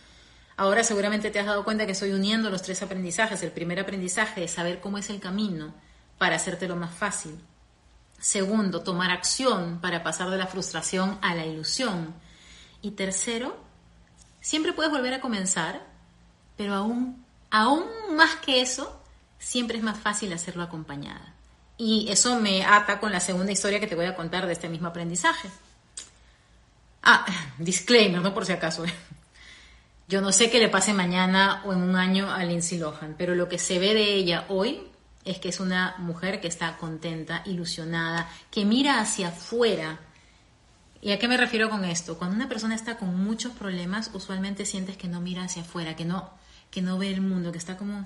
Ahora 0.57 0.83
seguramente 0.83 1.31
te 1.31 1.39
has 1.39 1.45
dado 1.45 1.65
cuenta 1.65 1.85
que 1.85 1.91
estoy 1.91 2.11
uniendo 2.11 2.49
los 2.49 2.61
tres 2.61 2.81
aprendizajes. 2.81 3.43
El 3.43 3.51
primer 3.51 3.79
aprendizaje 3.79 4.43
es 4.43 4.51
saber 4.51 4.79
cómo 4.79 4.97
es 4.97 5.09
el 5.09 5.19
camino 5.19 5.73
para 6.17 6.37
hacértelo 6.37 6.75
más 6.75 6.93
fácil. 6.93 7.37
Segundo, 8.19 8.81
tomar 8.81 9.11
acción 9.11 9.79
para 9.81 10.01
pasar 10.01 10.29
de 10.29 10.37
la 10.37 10.47
frustración 10.47 11.19
a 11.21 11.35
la 11.35 11.45
ilusión. 11.45 12.13
Y 12.81 12.91
tercero, 12.91 13.57
siempre 14.39 14.71
puedes 14.71 14.91
volver 14.91 15.13
a 15.13 15.21
comenzar, 15.21 15.81
pero 16.55 16.73
aún, 16.73 17.25
aún 17.51 17.83
más 18.15 18.35
que 18.35 18.61
eso, 18.61 19.01
siempre 19.37 19.77
es 19.77 19.83
más 19.83 19.99
fácil 19.99 20.31
hacerlo 20.31 20.63
acompañada. 20.63 21.33
Y 21.77 22.07
eso 22.09 22.39
me 22.39 22.63
ata 22.63 23.01
con 23.01 23.11
la 23.11 23.19
segunda 23.19 23.51
historia 23.51 23.81
que 23.81 23.87
te 23.87 23.95
voy 23.95 24.05
a 24.05 24.15
contar 24.15 24.47
de 24.47 24.53
este 24.53 24.69
mismo 24.69 24.87
aprendizaje. 24.87 25.49
Ah, 27.03 27.25
disclaimer, 27.57 28.21
no 28.21 28.33
por 28.33 28.45
si 28.45 28.53
acaso. 28.53 28.85
Yo 30.07 30.21
no 30.21 30.31
sé 30.31 30.51
qué 30.51 30.59
le 30.59 30.69
pase 30.69 30.93
mañana 30.93 31.63
o 31.65 31.73
en 31.73 31.81
un 31.81 31.95
año 31.95 32.31
a 32.31 32.43
Lindsay 32.43 32.77
Lohan, 32.77 33.15
pero 33.17 33.33
lo 33.33 33.49
que 33.49 33.57
se 33.57 33.79
ve 33.79 33.93
de 33.93 34.13
ella 34.13 34.45
hoy 34.49 34.81
es 35.23 35.39
que 35.39 35.49
es 35.49 35.59
una 35.59 35.95
mujer 35.97 36.39
que 36.39 36.47
está 36.47 36.77
contenta, 36.77 37.41
ilusionada, 37.45 38.29
que 38.51 38.65
mira 38.65 38.99
hacia 38.99 39.29
afuera. 39.29 39.99
¿Y 41.01 41.11
a 41.11 41.19
qué 41.19 41.27
me 41.27 41.37
refiero 41.37 41.69
con 41.69 41.83
esto? 41.83 42.17
Cuando 42.17 42.35
una 42.35 42.47
persona 42.47 42.75
está 42.75 42.97
con 42.97 43.17
muchos 43.17 43.53
problemas, 43.53 44.11
usualmente 44.13 44.65
sientes 44.65 44.95
que 44.95 45.07
no 45.07 45.21
mira 45.21 45.43
hacia 45.43 45.63
afuera, 45.63 45.95
que 45.95 46.05
no, 46.05 46.29
que 46.69 46.83
no 46.83 46.99
ve 46.99 47.09
el 47.09 47.21
mundo, 47.21 47.51
que 47.51 47.57
está 47.57 47.75
como 47.75 48.05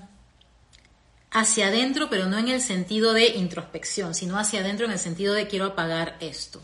hacia 1.30 1.68
adentro, 1.68 2.08
pero 2.10 2.26
no 2.26 2.38
en 2.38 2.48
el 2.48 2.60
sentido 2.60 3.12
de 3.12 3.28
introspección, 3.36 4.14
sino 4.14 4.38
hacia 4.38 4.60
adentro 4.60 4.86
en 4.86 4.92
el 4.92 4.98
sentido 4.98 5.34
de 5.34 5.46
quiero 5.46 5.66
apagar 5.66 6.16
esto, 6.20 6.60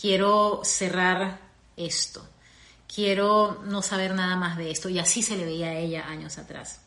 quiero 0.00 0.62
cerrar 0.64 1.40
esto, 1.76 2.26
quiero 2.92 3.62
no 3.64 3.82
saber 3.82 4.14
nada 4.14 4.36
más 4.36 4.56
de 4.56 4.70
esto. 4.70 4.88
Y 4.88 4.98
así 4.98 5.22
se 5.22 5.36
le 5.36 5.44
veía 5.44 5.68
a 5.68 5.78
ella 5.78 6.08
años 6.08 6.38
atrás. 6.38 6.80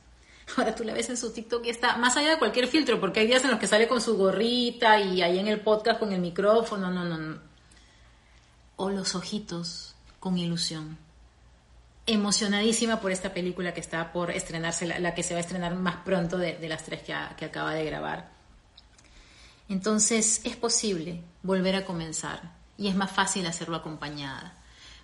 Ahora 0.58 0.76
tú 0.76 0.84
la 0.84 0.94
ves 0.94 1.10
en 1.10 1.18
su 1.18 1.32
TikTok 1.32 1.66
y 1.66 1.70
está 1.70 1.98
más 1.98 2.16
allá 2.18 2.32
de 2.32 2.40
cualquier 2.40 2.68
filtro, 2.68 3.00
porque 3.00 3.22
hay 3.22 3.28
días 3.28 3.44
en 3.44 3.52
los 3.52 3.60
que 3.60 3.68
sale 3.68 3.88
con 3.88 4.02
su 4.02 4.18
gorrita 4.18 5.00
y 5.00 5.22
ahí 5.22 5.40
en 5.40 5.48
el 5.48 5.62
podcast 5.62 6.00
con 6.00 6.14
el 6.14 6.22
micrófono, 6.22 6.90
no, 6.92 7.04
no, 7.04 7.18
no. 7.18 7.40
O 8.78 8.90
los 8.90 9.16
ojitos 9.16 9.96
con 10.20 10.38
ilusión. 10.38 10.98
Emocionadísima 12.06 13.02
por 13.02 13.12
esta 13.12 13.34
película 13.34 13.74
que 13.74 13.82
está 13.82 14.14
por 14.14 14.32
estrenarse, 14.32 14.88
la, 14.88 15.14
que 15.14 15.24
se 15.24 15.34
va 15.34 15.40
a 15.40 15.42
estrenar 15.42 15.76
más 15.76 15.98
pronto 15.98 16.38
de, 16.38 16.58
las 16.70 16.84
tres 16.84 17.02
que, 17.02 17.14
que 17.36 17.46
acaba 17.46 17.74
de 17.74 17.84
grabar. 17.84 18.32
Entonces 19.68 20.40
es 20.46 20.56
posible 20.56 21.22
volver 21.44 21.76
a 21.76 21.86
comenzar 21.86 22.56
y 22.78 22.88
es 22.88 22.96
más 22.96 23.12
fácil 23.12 23.46
hacerlo 23.46 23.76
acompañada. 23.76 24.57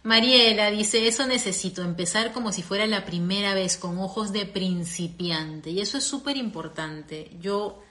Mariela 0.03 0.69
dice, 0.69 1.07
eso 1.07 1.25
necesito, 1.25 1.81
empezar 1.81 2.33
como 2.33 2.51
si 2.51 2.61
fuera 2.61 2.85
la 2.87 3.05
primera 3.05 3.53
vez, 3.53 3.77
con 3.77 3.97
ojos 3.99 4.33
de 4.33 4.45
principiante. 4.45 5.69
Y 5.69 5.79
eso 5.79 5.97
es 5.97 6.03
súper 6.03 6.35
importante. 6.35 7.31
Yo 7.39 7.81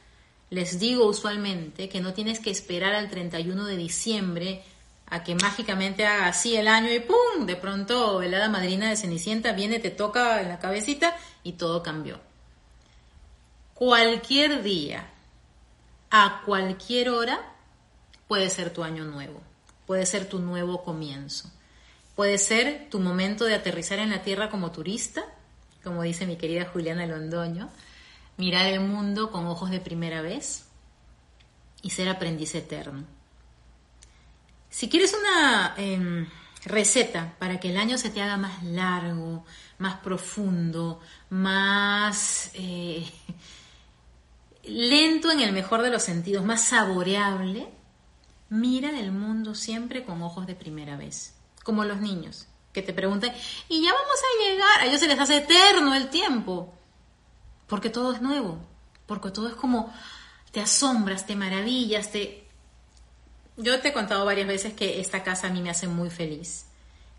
les 0.50 0.78
digo 0.78 1.06
usualmente 1.06 1.88
que 1.88 2.02
no 2.02 2.12
tienes 2.12 2.38
que 2.38 2.50
esperar 2.50 2.94
al 2.94 3.08
31 3.08 3.64
de 3.64 3.76
diciembre 3.78 4.62
a 5.06 5.24
que 5.24 5.34
mágicamente 5.34 6.06
haga 6.06 6.26
así 6.26 6.54
el 6.54 6.68
año 6.68 6.92
y 6.92 7.00
¡pum! 7.00 7.46
De 7.46 7.56
pronto 7.56 8.20
el 8.20 8.34
hada 8.34 8.50
madrina 8.50 8.90
de 8.90 8.96
Cenicienta 8.96 9.52
viene, 9.52 9.78
te 9.78 9.90
toca 9.90 10.42
en 10.42 10.48
la 10.50 10.58
cabecita 10.58 11.16
y 11.42 11.52
todo 11.52 11.82
cambió. 11.82 12.20
Cualquier 13.72 14.62
día, 14.62 15.08
a 16.10 16.42
cualquier 16.44 17.08
hora, 17.08 17.40
puede 18.28 18.50
ser 18.50 18.70
tu 18.72 18.84
año 18.84 19.04
nuevo, 19.04 19.40
puede 19.86 20.04
ser 20.04 20.28
tu 20.28 20.38
nuevo 20.38 20.84
comienzo. 20.84 21.50
Puede 22.14 22.36
ser 22.36 22.88
tu 22.90 23.00
momento 23.00 23.44
de 23.44 23.54
aterrizar 23.54 23.98
en 23.98 24.10
la 24.10 24.22
Tierra 24.22 24.50
como 24.50 24.70
turista, 24.70 25.24
como 25.82 26.02
dice 26.02 26.26
mi 26.26 26.36
querida 26.36 26.66
Juliana 26.66 27.06
Londoño, 27.06 27.70
mirar 28.36 28.66
el 28.66 28.80
mundo 28.80 29.30
con 29.30 29.46
ojos 29.46 29.70
de 29.70 29.80
primera 29.80 30.20
vez 30.20 30.66
y 31.80 31.90
ser 31.90 32.08
aprendiz 32.08 32.54
eterno. 32.54 33.04
Si 34.68 34.88
quieres 34.88 35.14
una 35.18 35.74
em, 35.78 36.28
receta 36.64 37.34
para 37.38 37.58
que 37.58 37.70
el 37.70 37.78
año 37.78 37.96
se 37.96 38.10
te 38.10 38.20
haga 38.20 38.36
más 38.36 38.62
largo, 38.62 39.44
más 39.78 39.98
profundo, 40.00 41.00
más 41.30 42.50
eh, 42.54 43.06
lento 44.64 45.30
en 45.30 45.40
el 45.40 45.52
mejor 45.52 45.80
de 45.80 45.90
los 45.90 46.02
sentidos, 46.02 46.44
más 46.44 46.62
saboreable, 46.62 47.68
mira 48.50 48.90
el 48.98 49.12
mundo 49.12 49.54
siempre 49.54 50.04
con 50.04 50.22
ojos 50.22 50.46
de 50.46 50.54
primera 50.54 50.96
vez 50.98 51.34
como 51.62 51.84
los 51.84 52.00
niños, 52.00 52.46
que 52.72 52.82
te 52.82 52.92
preguntan, 52.92 53.32
y 53.68 53.84
ya 53.84 53.92
vamos 53.92 54.18
a 54.18 54.44
llegar, 54.44 54.80
a 54.80 54.86
ellos 54.86 55.00
se 55.00 55.08
les 55.08 55.18
hace 55.18 55.38
eterno 55.38 55.94
el 55.94 56.08
tiempo, 56.08 56.72
porque 57.66 57.90
todo 57.90 58.12
es 58.12 58.22
nuevo, 58.22 58.58
porque 59.06 59.30
todo 59.30 59.48
es 59.48 59.54
como, 59.54 59.92
te 60.50 60.60
asombras, 60.60 61.26
te 61.26 61.36
maravillas, 61.36 62.10
te... 62.10 62.48
Yo 63.56 63.80
te 63.80 63.88
he 63.88 63.92
contado 63.92 64.24
varias 64.24 64.48
veces 64.48 64.72
que 64.72 65.00
esta 65.00 65.22
casa 65.22 65.48
a 65.48 65.50
mí 65.50 65.60
me 65.60 65.70
hace 65.70 65.86
muy 65.86 66.08
feliz, 66.08 66.66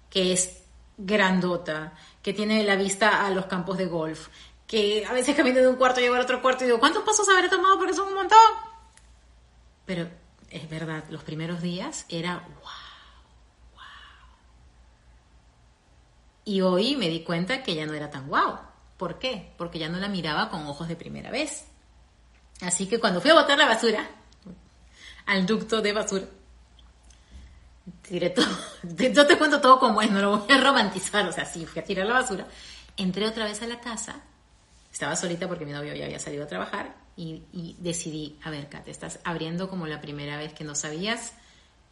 que 0.09 0.33
es 0.33 0.63
grandota, 0.97 1.93
que 2.23 2.33
tiene 2.33 2.63
la 2.63 2.75
vista 2.75 3.25
a 3.25 3.29
los 3.29 3.45
campos 3.45 3.77
de 3.77 3.85
golf, 3.85 4.29
que 4.65 5.05
a 5.05 5.13
veces 5.13 5.35
camino 5.35 5.59
de 5.59 5.67
un 5.67 5.75
cuarto 5.75 5.99
llego 5.99 6.15
al 6.15 6.21
otro 6.21 6.41
cuarto 6.41 6.63
y 6.63 6.67
digo, 6.67 6.79
¿cuántos 6.79 7.03
pasos 7.03 7.27
habré 7.29 7.49
tomado? 7.49 7.77
Porque 7.77 7.93
son 7.93 8.07
un 8.07 8.15
montón. 8.15 8.39
Pero 9.85 10.09
es 10.49 10.67
verdad, 10.69 11.03
los 11.09 11.23
primeros 11.23 11.61
días 11.61 12.05
era 12.09 12.39
wow 12.61 12.82
Y 16.45 16.61
hoy 16.61 16.95
me 16.95 17.09
di 17.09 17.23
cuenta 17.23 17.63
que 17.63 17.75
ya 17.75 17.85
no 17.85 17.93
era 17.93 18.09
tan 18.09 18.27
guau. 18.27 18.59
¿Por 18.97 19.19
qué? 19.19 19.53
Porque 19.57 19.79
ya 19.79 19.89
no 19.89 19.97
la 19.97 20.07
miraba 20.07 20.49
con 20.49 20.65
ojos 20.65 20.87
de 20.87 20.95
primera 20.95 21.31
vez. 21.31 21.65
Así 22.61 22.87
que 22.87 22.99
cuando 22.99 23.21
fui 23.21 23.31
a 23.31 23.35
botar 23.35 23.57
la 23.57 23.67
basura, 23.67 24.07
al 25.25 25.45
ducto 25.45 25.81
de 25.81 25.93
basura, 25.93 26.25
tiré 28.01 28.29
todo. 28.29 28.45
Yo 28.83 29.25
te 29.25 29.37
cuento 29.37 29.59
todo 29.61 29.79
como 29.79 30.01
es, 30.01 30.11
no 30.11 30.21
lo 30.21 30.37
voy 30.39 30.51
a 30.51 30.61
romantizar. 30.61 31.27
O 31.27 31.31
sea, 31.31 31.45
sí, 31.45 31.65
fui 31.65 31.81
a 31.81 31.85
tirar 31.85 32.05
la 32.05 32.13
basura. 32.13 32.47
Entré 32.97 33.27
otra 33.27 33.45
vez 33.45 33.61
a 33.61 33.67
la 33.67 33.79
casa. 33.79 34.21
Estaba 34.91 35.15
solita 35.15 35.47
porque 35.47 35.65
mi 35.65 35.71
novio 35.71 35.93
ya 35.95 36.05
había 36.05 36.19
salido 36.19 36.43
a 36.43 36.47
trabajar. 36.47 36.95
Y, 37.15 37.43
y 37.51 37.75
decidí, 37.79 38.39
a 38.43 38.49
ver, 38.49 38.69
Kate, 38.69 38.91
estás 38.91 39.19
abriendo 39.23 39.69
como 39.69 39.87
la 39.87 40.01
primera 40.01 40.37
vez 40.37 40.53
que 40.53 40.63
no 40.63 40.75
sabías 40.75 41.33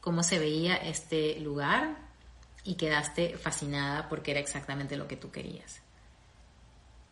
cómo 0.02 0.24
se 0.24 0.40
veía 0.40 0.76
este 0.76 1.40
lugar, 1.40 1.98
y 2.64 2.76
quedaste 2.76 3.38
fascinada 3.38 4.08
porque 4.10 4.32
era 4.32 4.40
exactamente 4.40 4.98
lo 4.98 5.08
que 5.08 5.18
tú 5.18 5.32
querías. 5.32 5.82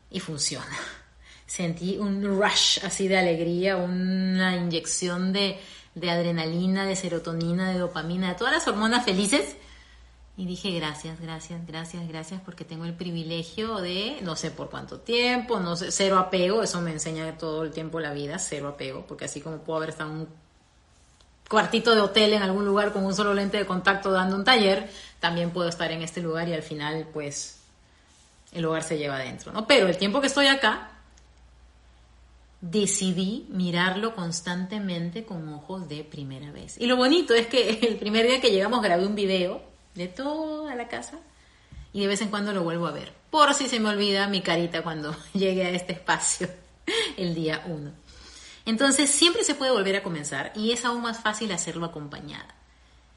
Y 0.09 0.19
funciona. 0.19 0.77
Sentí 1.45 1.97
un 1.97 2.23
rush 2.23 2.79
así 2.83 3.07
de 3.07 3.17
alegría, 3.17 3.77
una 3.77 4.55
inyección 4.55 5.33
de, 5.33 5.59
de 5.95 6.11
adrenalina, 6.11 6.85
de 6.85 6.95
serotonina, 6.95 7.71
de 7.71 7.79
dopamina, 7.79 8.29
de 8.29 8.35
todas 8.35 8.53
las 8.53 8.67
hormonas 8.67 9.03
felices. 9.03 9.55
Y 10.37 10.45
dije, 10.45 10.71
gracias, 10.71 11.19
gracias, 11.19 11.65
gracias, 11.67 12.07
gracias, 12.07 12.41
porque 12.45 12.63
tengo 12.63 12.85
el 12.85 12.93
privilegio 12.93 13.81
de, 13.81 14.19
no 14.21 14.37
sé 14.37 14.51
por 14.51 14.69
cuánto 14.69 15.01
tiempo, 15.01 15.59
no 15.59 15.75
sé, 15.75 15.91
cero 15.91 16.17
apego, 16.17 16.63
eso 16.63 16.79
me 16.79 16.91
enseña 16.91 17.37
todo 17.37 17.63
el 17.63 17.71
tiempo 17.71 17.99
la 17.99 18.13
vida, 18.13 18.39
cero 18.39 18.69
apego, 18.69 19.05
porque 19.05 19.25
así 19.25 19.41
como 19.41 19.57
puedo 19.57 19.77
haber 19.77 19.89
estado 19.89 20.11
un 20.11 20.29
cuartito 21.49 21.93
de 21.95 22.01
hotel 22.01 22.33
en 22.33 22.43
algún 22.43 22.65
lugar 22.65 22.93
con 22.93 23.03
un 23.03 23.13
solo 23.13 23.33
lente 23.33 23.57
de 23.57 23.65
contacto 23.65 24.11
dando 24.11 24.37
un 24.37 24.45
taller, 24.45 24.89
también 25.19 25.51
puedo 25.51 25.67
estar 25.67 25.91
en 25.91 26.01
este 26.01 26.21
lugar 26.21 26.47
y 26.47 26.53
al 26.53 26.63
final 26.63 27.07
pues 27.11 27.59
el 28.53 28.63
hogar 28.65 28.83
se 28.83 28.97
lleva 28.97 29.15
adentro, 29.15 29.51
¿no? 29.51 29.67
Pero 29.67 29.87
el 29.87 29.97
tiempo 29.97 30.21
que 30.21 30.27
estoy 30.27 30.47
acá, 30.47 30.91
decidí 32.61 33.45
mirarlo 33.49 34.15
constantemente 34.15 35.23
con 35.23 35.47
ojos 35.53 35.87
de 35.87 36.03
primera 36.03 36.51
vez. 36.51 36.75
Y 36.79 36.87
lo 36.87 36.97
bonito 36.97 37.33
es 37.33 37.47
que 37.47 37.79
el 37.81 37.95
primer 37.97 38.27
día 38.27 38.41
que 38.41 38.51
llegamos 38.51 38.81
grabé 38.81 39.05
un 39.05 39.15
video 39.15 39.61
de 39.95 40.07
toda 40.07 40.75
la 40.75 40.87
casa 40.87 41.19
y 41.93 42.01
de 42.01 42.07
vez 42.07 42.21
en 42.21 42.29
cuando 42.29 42.53
lo 42.53 42.63
vuelvo 42.63 42.87
a 42.87 42.91
ver, 42.91 43.11
por 43.31 43.53
si 43.53 43.67
se 43.67 43.79
me 43.79 43.89
olvida 43.89 44.27
mi 44.27 44.41
carita 44.41 44.83
cuando 44.83 45.15
llegue 45.33 45.65
a 45.65 45.69
este 45.69 45.93
espacio 45.93 46.49
el 47.17 47.33
día 47.33 47.63
1. 47.65 47.91
Entonces 48.69 49.09
siempre 49.09 49.43
se 49.43 49.55
puede 49.55 49.71
volver 49.71 49.95
a 49.95 50.03
comenzar 50.03 50.53
y 50.55 50.71
es 50.71 50.85
aún 50.85 51.01
más 51.01 51.19
fácil 51.19 51.51
hacerlo 51.51 51.87
acompañada. 51.87 52.53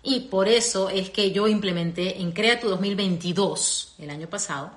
Y 0.02 0.20
por 0.20 0.48
eso 0.48 0.88
es 0.88 1.10
que 1.10 1.30
yo 1.30 1.46
implementé 1.46 2.22
en 2.22 2.32
Crea 2.32 2.58
tu 2.58 2.70
2022, 2.70 3.96
el 3.98 4.08
año 4.08 4.30
pasado, 4.30 4.72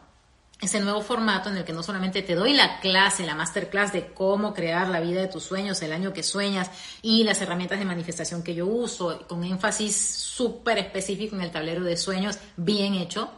ese 0.59 0.81
nuevo 0.81 1.01
formato 1.01 1.49
en 1.49 1.55
el 1.55 1.63
que 1.63 1.71
no 1.71 1.81
solamente 1.81 2.23
te 2.23 2.35
doy 2.35 2.53
la 2.53 2.81
clase, 2.81 3.25
la 3.25 3.35
masterclass 3.35 3.93
de 3.93 4.07
cómo 4.07 4.53
crear 4.53 4.89
la 4.89 4.99
vida 4.99 5.21
de 5.21 5.29
tus 5.29 5.43
sueños, 5.43 5.81
el 5.81 5.93
año 5.93 6.11
que 6.11 6.23
sueñas 6.23 6.69
y 7.01 7.23
las 7.23 7.41
herramientas 7.41 7.79
de 7.79 7.85
manifestación 7.85 8.43
que 8.43 8.53
yo 8.53 8.67
uso, 8.67 9.25
con 9.29 9.45
énfasis 9.45 9.95
súper 9.95 10.77
específico 10.77 11.37
en 11.37 11.41
el 11.41 11.51
tablero 11.51 11.85
de 11.85 11.95
sueños, 11.95 12.37
bien 12.57 12.95
hecho, 12.95 13.31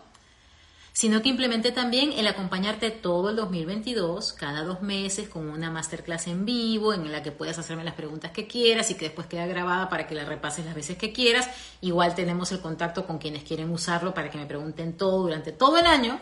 sino 0.98 1.22
que 1.22 1.30
implementé 1.30 1.72
también 1.72 2.12
el 2.14 2.26
acompañarte 2.26 2.90
todo 2.90 3.30
el 3.30 3.36
2022, 3.36 4.34
cada 4.34 4.64
dos 4.64 4.82
meses, 4.82 5.30
con 5.30 5.48
una 5.48 5.70
masterclass 5.70 6.26
en 6.26 6.44
vivo 6.44 6.92
en 6.92 7.12
la 7.12 7.22
que 7.22 7.32
puedas 7.32 7.60
hacerme 7.60 7.84
las 7.84 7.94
preguntas 7.94 8.32
que 8.32 8.48
quieras 8.48 8.90
y 8.90 8.96
que 8.96 9.06
después 9.06 9.28
queda 9.28 9.46
grabada 9.46 9.90
para 9.90 10.08
que 10.08 10.16
la 10.16 10.26
repases 10.26 10.66
las 10.66 10.74
veces 10.74 10.98
que 10.98 11.14
quieras. 11.14 11.48
Igual 11.82 12.16
tenemos 12.16 12.52
el 12.52 12.62
contacto 12.62 13.06
con 13.06 13.20
quienes 13.20 13.44
quieren 13.44 13.70
usarlo 13.70 14.16
para 14.16 14.32
que 14.32 14.40
me 14.40 14.48
pregunten 14.48 14.98
todo 14.98 15.22
durante 15.22 15.52
todo 15.52 15.78
el 15.78 15.86
año 15.86 16.20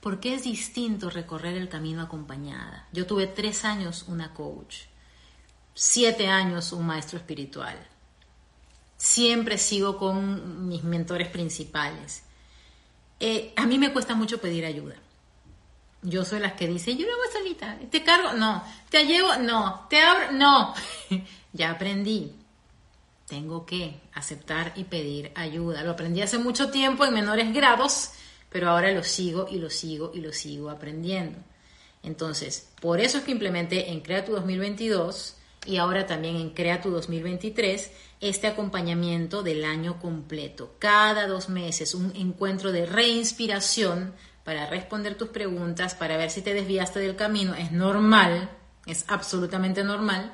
porque 0.00 0.32
es 0.32 0.44
distinto 0.44 1.10
recorrer 1.10 1.58
el 1.58 1.68
camino 1.68 2.00
acompañada. 2.00 2.88
Yo 2.94 3.06
tuve 3.06 3.26
tres 3.26 3.66
años 3.66 4.06
una 4.08 4.32
coach, 4.32 4.76
siete 5.74 6.26
años 6.26 6.72
un 6.72 6.86
maestro 6.86 7.18
espiritual. 7.18 7.76
Siempre 8.96 9.58
sigo 9.58 9.98
con 9.98 10.68
mis 10.68 10.84
mentores 10.84 11.28
principales. 11.28 12.22
Eh, 13.20 13.52
a 13.56 13.66
mí 13.66 13.78
me 13.78 13.92
cuesta 13.92 14.14
mucho 14.14 14.40
pedir 14.40 14.64
ayuda. 14.64 14.96
Yo 16.02 16.24
soy 16.24 16.40
las 16.40 16.54
que 16.54 16.66
dice, 16.66 16.96
yo 16.96 17.06
lo 17.06 17.12
hago 17.12 17.32
solita, 17.32 17.78
te 17.90 18.02
cargo, 18.02 18.32
no, 18.32 18.64
te 18.88 19.04
llevo, 19.04 19.36
no, 19.36 19.86
te 19.90 20.00
abro, 20.00 20.32
no. 20.32 20.74
ya 21.52 21.70
aprendí. 21.70 22.32
Tengo 23.28 23.64
que 23.66 24.00
aceptar 24.14 24.72
y 24.76 24.84
pedir 24.84 25.30
ayuda. 25.34 25.84
Lo 25.84 25.92
aprendí 25.92 26.22
hace 26.22 26.38
mucho 26.38 26.70
tiempo 26.70 27.04
en 27.04 27.14
menores 27.14 27.52
grados 27.52 28.12
pero 28.50 28.68
ahora 28.68 28.92
lo 28.92 29.02
sigo 29.02 29.46
y 29.50 29.56
lo 29.56 29.70
sigo 29.70 30.10
y 30.12 30.20
lo 30.20 30.32
sigo 30.32 30.68
aprendiendo. 30.68 31.38
Entonces, 32.02 32.68
por 32.80 33.00
eso 33.00 33.18
es 33.18 33.24
que 33.24 33.30
implementé 33.30 33.90
en 33.90 34.00
Crea 34.00 34.24
tu 34.24 34.32
2022 34.32 35.36
y 35.66 35.76
ahora 35.76 36.06
también 36.06 36.36
en 36.36 36.50
Crea 36.50 36.80
tu 36.80 36.90
2023 36.90 37.90
este 38.20 38.46
acompañamiento 38.46 39.42
del 39.42 39.64
año 39.64 39.98
completo. 39.98 40.74
Cada 40.78 41.26
dos 41.26 41.48
meses 41.48 41.94
un 41.94 42.12
encuentro 42.16 42.72
de 42.72 42.86
reinspiración 42.86 44.14
para 44.44 44.66
responder 44.66 45.16
tus 45.16 45.28
preguntas, 45.28 45.94
para 45.94 46.16
ver 46.16 46.30
si 46.30 46.42
te 46.42 46.54
desviaste 46.54 47.00
del 47.00 47.16
camino. 47.16 47.54
Es 47.54 47.72
normal, 47.72 48.50
es 48.86 49.04
absolutamente 49.08 49.84
normal. 49.84 50.32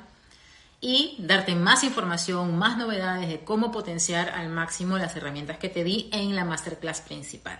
Y 0.79 1.15
darte 1.19 1.55
más 1.55 1.83
información, 1.83 2.57
más 2.57 2.77
novedades 2.77 3.27
de 3.27 3.39
cómo 3.39 3.71
potenciar 3.71 4.29
al 4.29 4.49
máximo 4.49 4.97
las 4.97 5.15
herramientas 5.15 5.57
que 5.57 5.69
te 5.69 5.83
di 5.83 6.09
en 6.13 6.35
la 6.35 6.45
masterclass 6.45 7.01
principal. 7.01 7.59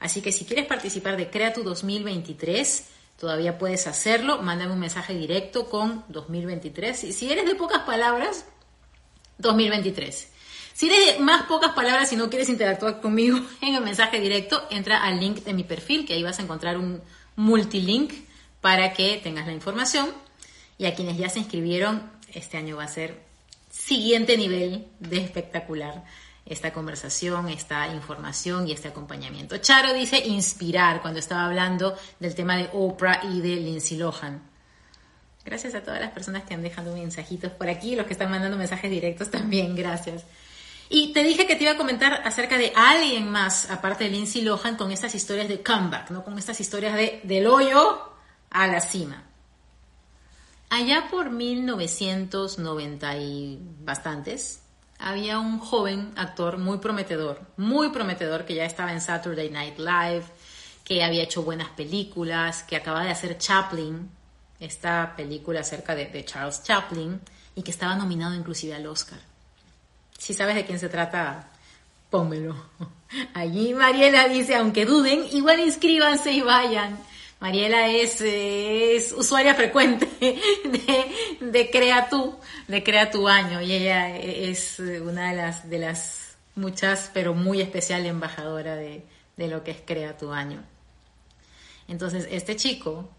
Así 0.00 0.22
que 0.22 0.32
si 0.32 0.44
quieres 0.44 0.66
participar 0.66 1.16
de 1.16 1.30
Crea 1.30 1.52
tu 1.52 1.62
2023, 1.62 2.88
todavía 3.18 3.58
puedes 3.58 3.86
hacerlo. 3.86 4.42
Mándame 4.42 4.72
un 4.72 4.80
mensaje 4.80 5.14
directo 5.14 5.68
con 5.68 6.04
2023. 6.08 7.04
Y 7.04 7.12
si 7.12 7.30
eres 7.30 7.46
de 7.46 7.54
pocas 7.54 7.80
palabras, 7.80 8.46
2023. 9.38 10.32
Si 10.74 10.86
eres 10.86 11.16
de 11.16 11.22
más 11.22 11.44
pocas 11.44 11.72
palabras 11.72 12.12
y 12.12 12.16
no 12.16 12.28
quieres 12.28 12.48
interactuar 12.48 13.00
conmigo 13.00 13.38
en 13.60 13.74
el 13.74 13.82
mensaje 13.82 14.20
directo, 14.20 14.66
entra 14.70 15.02
al 15.02 15.20
link 15.20 15.38
de 15.44 15.54
mi 15.54 15.64
perfil, 15.64 16.06
que 16.06 16.14
ahí 16.14 16.22
vas 16.22 16.38
a 16.38 16.42
encontrar 16.42 16.76
un 16.76 17.02
multilink 17.36 18.12
para 18.60 18.92
que 18.92 19.20
tengas 19.22 19.46
la 19.46 19.52
información. 19.52 20.08
Y 20.78 20.86
a 20.86 20.94
quienes 20.94 21.16
ya 21.16 21.28
se 21.28 21.38
inscribieron, 21.38 22.10
este 22.34 22.58
año 22.58 22.76
va 22.76 22.84
a 22.84 22.88
ser 22.88 23.24
siguiente 23.70 24.36
nivel 24.36 24.86
de 25.00 25.18
espectacular 25.18 26.04
esta 26.46 26.72
conversación, 26.72 27.48
esta 27.48 27.88
información 27.88 28.68
y 28.68 28.72
este 28.72 28.88
acompañamiento. 28.88 29.58
Charo 29.58 29.92
dice 29.92 30.18
inspirar 30.18 31.02
cuando 31.02 31.18
estaba 31.18 31.44
hablando 31.44 31.96
del 32.20 32.34
tema 32.34 32.56
de 32.56 32.70
Oprah 32.72 33.20
y 33.24 33.40
de 33.40 33.56
Lindsay 33.56 33.98
Lohan. 33.98 34.40
Gracias 35.44 35.74
a 35.74 35.82
todas 35.82 36.00
las 36.00 36.12
personas 36.12 36.44
que 36.44 36.54
han 36.54 36.62
dejado 36.62 36.94
mensajitos 36.94 37.52
por 37.52 37.68
aquí, 37.68 37.96
los 37.96 38.06
que 38.06 38.12
están 38.12 38.30
mandando 38.30 38.56
mensajes 38.56 38.90
directos 38.90 39.30
también, 39.30 39.74
gracias. 39.76 40.24
Y 40.88 41.12
te 41.12 41.24
dije 41.24 41.46
que 41.46 41.56
te 41.56 41.64
iba 41.64 41.72
a 41.72 41.76
comentar 41.76 42.22
acerca 42.24 42.58
de 42.58 42.72
alguien 42.76 43.28
más, 43.28 43.70
aparte 43.70 44.04
de 44.04 44.10
Lindsay 44.10 44.42
Lohan, 44.42 44.76
con 44.76 44.92
estas 44.92 45.14
historias 45.16 45.48
de 45.48 45.62
comeback, 45.62 46.10
¿no? 46.10 46.24
Con 46.24 46.38
estas 46.38 46.60
historias 46.60 46.94
de 46.94 47.20
del 47.24 47.48
hoyo 47.48 48.12
a 48.50 48.66
la 48.68 48.80
cima. 48.80 49.24
Allá 50.70 51.08
por 51.10 51.30
1990 51.30 53.16
y 53.18 53.58
bastantes, 53.80 54.62
había 54.98 55.38
un 55.38 55.58
joven 55.58 56.12
actor 56.16 56.58
muy 56.58 56.78
prometedor, 56.78 57.40
muy 57.56 57.90
prometedor, 57.90 58.44
que 58.44 58.54
ya 58.54 58.64
estaba 58.64 58.92
en 58.92 59.00
Saturday 59.00 59.50
Night 59.50 59.78
Live, 59.78 60.24
que 60.84 61.02
había 61.02 61.22
hecho 61.22 61.42
buenas 61.42 61.68
películas, 61.70 62.62
que 62.62 62.76
acababa 62.76 63.04
de 63.04 63.10
hacer 63.10 63.38
Chaplin, 63.38 64.10
esta 64.60 65.14
película 65.16 65.60
acerca 65.60 65.94
de, 65.94 66.24
Charles 66.24 66.62
Chaplin, 66.62 67.20
y 67.54 67.62
que 67.62 67.70
estaba 67.70 67.94
nominado 67.96 68.34
inclusive 68.34 68.74
al 68.74 68.86
Oscar. 68.86 69.18
Si 70.16 70.32
sabes 70.32 70.54
de 70.54 70.64
quién 70.64 70.78
se 70.78 70.88
trata, 70.88 71.48
pónmelo. 72.10 72.56
Allí 73.34 73.74
Mariela 73.74 74.28
dice, 74.28 74.54
aunque 74.56 74.86
duden, 74.86 75.24
igual 75.32 75.60
inscríbanse 75.60 76.32
y 76.32 76.40
vayan. 76.40 76.98
Mariela 77.40 77.88
es, 77.88 78.20
es 78.22 79.12
usuaria 79.12 79.54
frecuente 79.54 80.08
de, 80.20 81.46
de 81.46 81.70
Crea 81.70 82.08
Tú, 82.08 82.34
de 82.66 82.82
Crea 82.82 83.10
Tu 83.10 83.28
Año, 83.28 83.60
y 83.60 83.72
ella 83.72 84.16
es 84.16 84.78
una 84.78 85.30
de 85.30 85.36
las, 85.36 85.68
de 85.68 85.78
las 85.78 86.36
muchas, 86.54 87.10
pero 87.12 87.34
muy 87.34 87.60
especial 87.60 88.06
embajadora 88.06 88.74
de, 88.74 89.04
lo 89.36 89.62
que 89.62 89.72
es 89.72 89.82
Crea 89.84 90.16
Tu 90.16 90.32
Año. 90.32 90.64
Entonces, 91.88 92.26
este 92.30 92.56
chico 92.56 93.10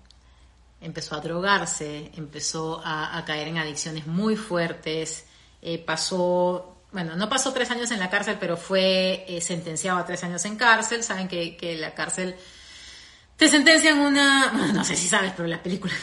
empezó 0.82 1.15
a 1.15 1.22
drogarse, 1.22 2.11
empezó 2.15 2.82
a, 2.84 3.24
caer 3.26 3.47
en 3.49 3.59
adicciones 3.59 4.07
muy 4.07 4.36
fuertes, 4.36 5.26
eh, 5.61 5.78
pasó 5.78 6.74
bueno, 6.89 7.18
no 7.18 7.28
pasó 7.30 7.51
tres 7.51 7.70
años 7.70 7.91
en 7.91 7.99
la 7.99 8.09
cárcel, 8.09 8.38
pero 8.39 8.55
fue 8.55 9.26
eh, 9.28 9.41
sentenciado 9.41 9.99
a 9.99 10.05
tres 10.05 10.24
años 10.24 10.45
en 10.45 10.55
cárcel. 10.55 11.03
Saben 11.03 11.28
que, 11.28 11.57
que 11.57 11.76
la 11.76 11.93
cárcel 11.93 12.38
te 13.38 13.47
sentencian 13.47 13.99
una, 13.99 14.51
no 14.73 14.83
sé 14.83 14.95
si 14.95 15.07
sabes, 15.07 15.31
pero 15.38 15.47
la 15.47 15.61
película, 15.61 15.93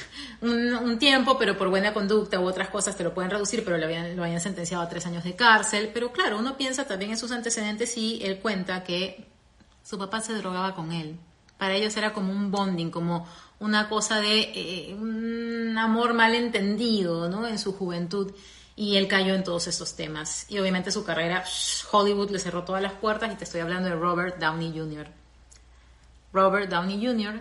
un, 0.41 0.99
tiempo, 0.99 1.37
pero 1.37 1.59
por 1.59 1.68
buena 1.68 1.93
conducta 1.93 2.39
u 2.39 2.47
otras 2.47 2.68
cosas 2.68 2.97
te 2.97 3.03
lo 3.03 3.12
pueden 3.12 3.30
reducir, 3.30 3.64
pero 3.64 3.76
lo 3.76 3.85
habían, 3.87 4.16
lo 4.16 4.22
habían 4.22 4.41
sentenciado 4.41 4.85
a 4.85 4.89
tres 4.89 5.05
años 5.07 5.24
de 5.24 5.35
cárcel. 5.35 5.91
Pero 5.93 6.12
claro, 6.12 6.39
uno 6.39 6.57
piensa 6.57 6.87
también 6.87 7.11
en 7.11 7.18
sus 7.18 7.32
antecedentes 7.32 7.97
y 7.97 8.20
él 8.22 8.39
cuenta 8.39 8.85
que 8.85 9.26
su 9.82 9.99
papá 9.99 10.20
se 10.20 10.35
drogaba 10.35 10.76
con 10.76 10.93
él. 10.93 11.18
Para 11.59 11.74
ellos 11.74 11.97
era 11.97 12.12
como 12.12 12.32
un 12.32 12.53
bonding, 12.53 12.91
como 12.91 13.26
una 13.59 13.89
cosa 13.89 14.20
de 14.20 14.53
eh, 14.55 14.95
un 14.95 15.76
amor 15.76 16.14
malentendido, 16.14 17.28
¿no? 17.28 17.49
En 17.49 17.59
su 17.59 17.72
juventud. 17.72 18.32
Y 18.76 18.97
él 18.97 19.09
cayó 19.09 19.35
en 19.35 19.43
todos 19.43 19.66
estos 19.66 19.97
temas. 19.97 20.47
Y 20.49 20.59
obviamente 20.59 20.93
su 20.93 21.05
carrera, 21.05 21.45
Hollywood 21.91 22.30
le 22.30 22.39
cerró 22.39 22.62
todas 22.62 22.82
las 22.82 22.93
puertas 22.93 23.32
y 23.32 23.37
te 23.37 23.45
estoy 23.45 23.61
hablando 23.61 23.89
de 23.89 23.95
Robert 23.97 24.39
Downey 24.39 24.72
Jr. 24.76 25.24
Robert 26.35 26.68
Downey 26.68 27.07
Jr., 27.07 27.41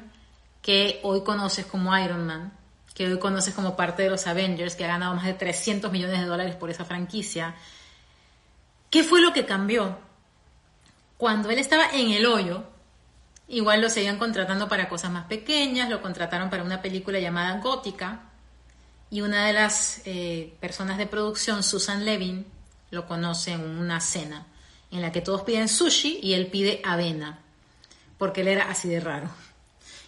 que 0.62 1.02
hoy 1.04 1.24
conoces 1.24 1.66
como 1.66 1.98
Iron 1.98 2.26
Man, 2.26 2.54
que 2.94 3.08
hoy 3.08 3.20
conoces 3.20 3.54
como 3.54 3.76
parte 3.76 4.04
de 4.04 4.10
los 4.10 4.28
Avengers, 4.28 4.76
que 4.76 4.86
ha 4.86 4.88
ganado 4.88 5.16
más 5.16 5.26
de 5.26 5.34
300 5.34 5.92
millones 5.92 6.22
de 6.22 6.28
dólares 6.28 6.56
por 6.56 6.70
esa 6.70 6.86
franquicia. 6.86 7.56
¿Qué 8.90 9.04
fue 9.04 9.20
lo 9.20 9.34
que 9.34 9.46
cambió? 9.46 9.98
Cuando 11.18 11.50
él 11.50 11.58
estaba 11.58 11.90
en 11.92 12.12
el 12.12 12.28
hoyo, 12.28 12.64
igual 13.48 13.82
lo 13.82 13.90
seguían 13.90 14.20
contratando 14.20 14.70
para 14.70 14.88
cosas 14.88 15.12
más 15.12 15.26
pequeñas, 15.26 15.90
lo 15.90 16.02
contrataron 16.02 16.50
para 16.50 16.64
una 16.64 16.82
película 16.82 17.20
llamada 17.20 17.60
Gótica, 17.60 18.30
y 19.10 19.22
una 19.22 19.46
de 19.48 19.54
las 19.54 20.02
eh, 20.06 20.56
personas 20.60 20.98
de 20.98 21.08
producción, 21.08 21.64
Susan 21.64 22.06
Levin, 22.06 22.46
lo 22.92 23.08
conoce 23.08 23.54
en 23.54 23.62
una 23.62 24.00
cena 24.00 24.46
en 24.92 25.02
la 25.02 25.12
que 25.12 25.22
todos 25.22 25.42
piden 25.42 25.68
sushi 25.68 26.20
y 26.22 26.34
él 26.34 26.48
pide 26.48 26.80
avena 26.86 27.43
porque 28.18 28.42
él 28.42 28.48
era 28.48 28.70
así 28.70 28.88
de 28.88 29.00
raro. 29.00 29.30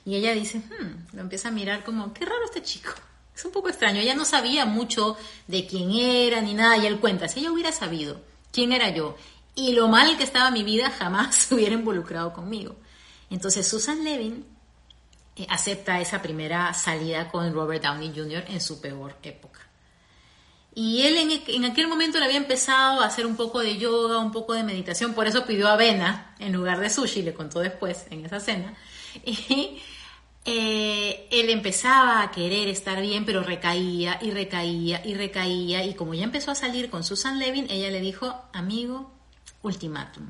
Y 0.05 0.15
ella 0.15 0.33
dice, 0.33 0.59
hmm", 0.59 1.15
lo 1.15 1.21
empieza 1.21 1.49
a 1.49 1.51
mirar 1.51 1.83
como, 1.83 2.13
qué 2.13 2.25
raro 2.25 2.45
este 2.45 2.61
chico. 2.61 2.91
Es 3.35 3.43
un 3.43 3.51
poco 3.51 3.69
extraño. 3.69 3.99
Ella 3.99 4.15
no 4.15 4.23
sabía 4.23 4.65
mucho 4.65 5.17
de 5.47 5.67
quién 5.67 5.91
era 5.91 6.41
ni 6.41 6.53
nada. 6.53 6.77
Y 6.77 6.85
él 6.85 6.99
cuenta, 6.99 7.27
si 7.27 7.39
ella 7.39 7.51
hubiera 7.51 7.71
sabido 7.71 8.21
quién 8.51 8.71
era 8.71 8.89
yo 8.89 9.17
y 9.55 9.73
lo 9.73 9.87
mal 9.87 10.17
que 10.17 10.23
estaba 10.23 10.51
mi 10.51 10.63
vida, 10.63 10.89
jamás 10.91 11.35
se 11.35 11.55
hubiera 11.55 11.73
involucrado 11.73 12.31
conmigo. 12.33 12.75
Entonces 13.29 13.67
Susan 13.67 14.03
Levin 14.03 14.45
eh, 15.35 15.47
acepta 15.49 15.99
esa 15.99 16.21
primera 16.21 16.73
salida 16.73 17.29
con 17.29 17.53
Robert 17.53 17.83
Downey 17.83 18.13
Jr. 18.15 18.45
en 18.47 18.61
su 18.61 18.79
peor 18.79 19.17
época. 19.23 19.61
Y 20.75 21.03
él 21.03 21.17
en, 21.17 21.41
en, 21.47 21.65
aquel 21.65 21.87
momento 21.87 22.19
le 22.19 22.25
había 22.25 22.37
empezado 22.37 22.99
a 22.99 23.05
hacer 23.05 23.25
un 23.25 23.37
poco 23.37 23.61
de 23.61 23.77
yoga, 23.77 24.19
un 24.19 24.33
poco 24.33 24.53
de 24.53 24.63
meditación, 24.63 25.13
por 25.13 25.25
eso 25.25 25.45
pidió 25.45 25.69
avena 25.69 26.35
en 26.37 26.51
lugar 26.51 26.81
de 26.81 26.89
sushi, 26.89 27.21
le 27.21 27.33
contó 27.33 27.61
después 27.61 28.05
en 28.11 28.25
esa 28.25 28.39
cena. 28.39 28.75
Y 30.45 30.51
eh, 30.53 31.27
él 31.31 31.49
empezaba 31.49 32.21
a 32.21 32.29
querer 32.29 32.67
estar 32.67 33.01
bien, 33.01 33.25
pero 33.25 33.41
recaía 33.41 34.19
y 34.21 34.29
recaía 34.29 35.01
y 35.03 35.15
recaía. 35.15 35.83
Y 35.83 35.95
como 35.95 36.13
ya 36.13 36.23
empezó 36.23 36.51
a 36.51 36.55
salir 36.55 36.91
con 36.91 37.03
Susan 37.03 37.39
Levin, 37.39 37.65
ella 37.69 37.89
le 37.89 37.99
dijo, 37.99 38.43
amigo, 38.53 39.11
ultimátum. 39.63 40.27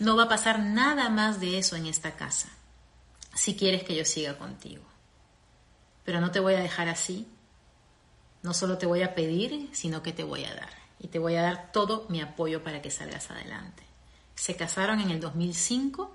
No 0.00 0.16
va 0.16 0.24
a 0.24 0.28
pasar 0.28 0.58
nada 0.58 1.08
más 1.10 1.38
de 1.38 1.58
eso 1.58 1.76
en 1.76 1.86
esta 1.86 2.16
casa, 2.16 2.48
si 3.34 3.54
quieres 3.54 3.84
que 3.84 3.94
yo 3.94 4.04
siga 4.04 4.36
contigo. 4.36 4.82
Pero 6.04 6.20
no 6.20 6.32
te 6.32 6.40
voy 6.40 6.54
a 6.54 6.60
dejar 6.60 6.88
así. 6.88 7.28
No 8.42 8.54
solo 8.54 8.78
te 8.78 8.86
voy 8.86 9.02
a 9.02 9.14
pedir, 9.14 9.70
sino 9.72 10.02
que 10.02 10.12
te 10.12 10.24
voy 10.24 10.44
a 10.44 10.54
dar. 10.54 10.70
Y 10.98 11.08
te 11.08 11.18
voy 11.18 11.36
a 11.36 11.42
dar 11.42 11.72
todo 11.72 12.06
mi 12.08 12.20
apoyo 12.20 12.62
para 12.62 12.82
que 12.82 12.90
salgas 12.90 13.30
adelante. 13.30 13.82
Se 14.34 14.56
casaron 14.56 15.00
en 15.00 15.10
el 15.10 15.20
2005 15.20 16.10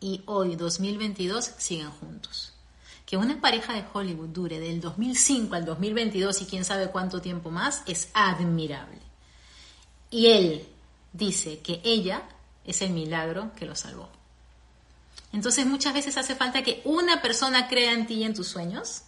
y 0.00 0.22
hoy, 0.26 0.56
2022, 0.56 1.44
siguen 1.58 1.90
juntos. 1.90 2.52
Que 3.06 3.16
una 3.16 3.40
pareja 3.40 3.72
de 3.72 3.84
Hollywood 3.92 4.28
dure 4.28 4.60
del 4.60 4.80
2005 4.80 5.54
al 5.54 5.64
2022 5.64 6.42
y 6.42 6.46
quién 6.46 6.64
sabe 6.64 6.90
cuánto 6.90 7.20
tiempo 7.20 7.50
más 7.50 7.82
es 7.86 8.10
admirable. 8.12 9.00
Y 10.10 10.26
él 10.26 10.68
dice 11.12 11.60
que 11.60 11.80
ella 11.84 12.22
es 12.64 12.82
el 12.82 12.90
milagro 12.90 13.52
que 13.56 13.66
lo 13.66 13.74
salvó. 13.74 14.08
Entonces 15.32 15.66
muchas 15.66 15.94
veces 15.94 16.16
hace 16.16 16.34
falta 16.34 16.62
que 16.62 16.80
una 16.84 17.20
persona 17.20 17.68
crea 17.68 17.92
en 17.92 18.06
ti 18.06 18.14
y 18.14 18.24
en 18.24 18.34
tus 18.34 18.48
sueños 18.48 19.02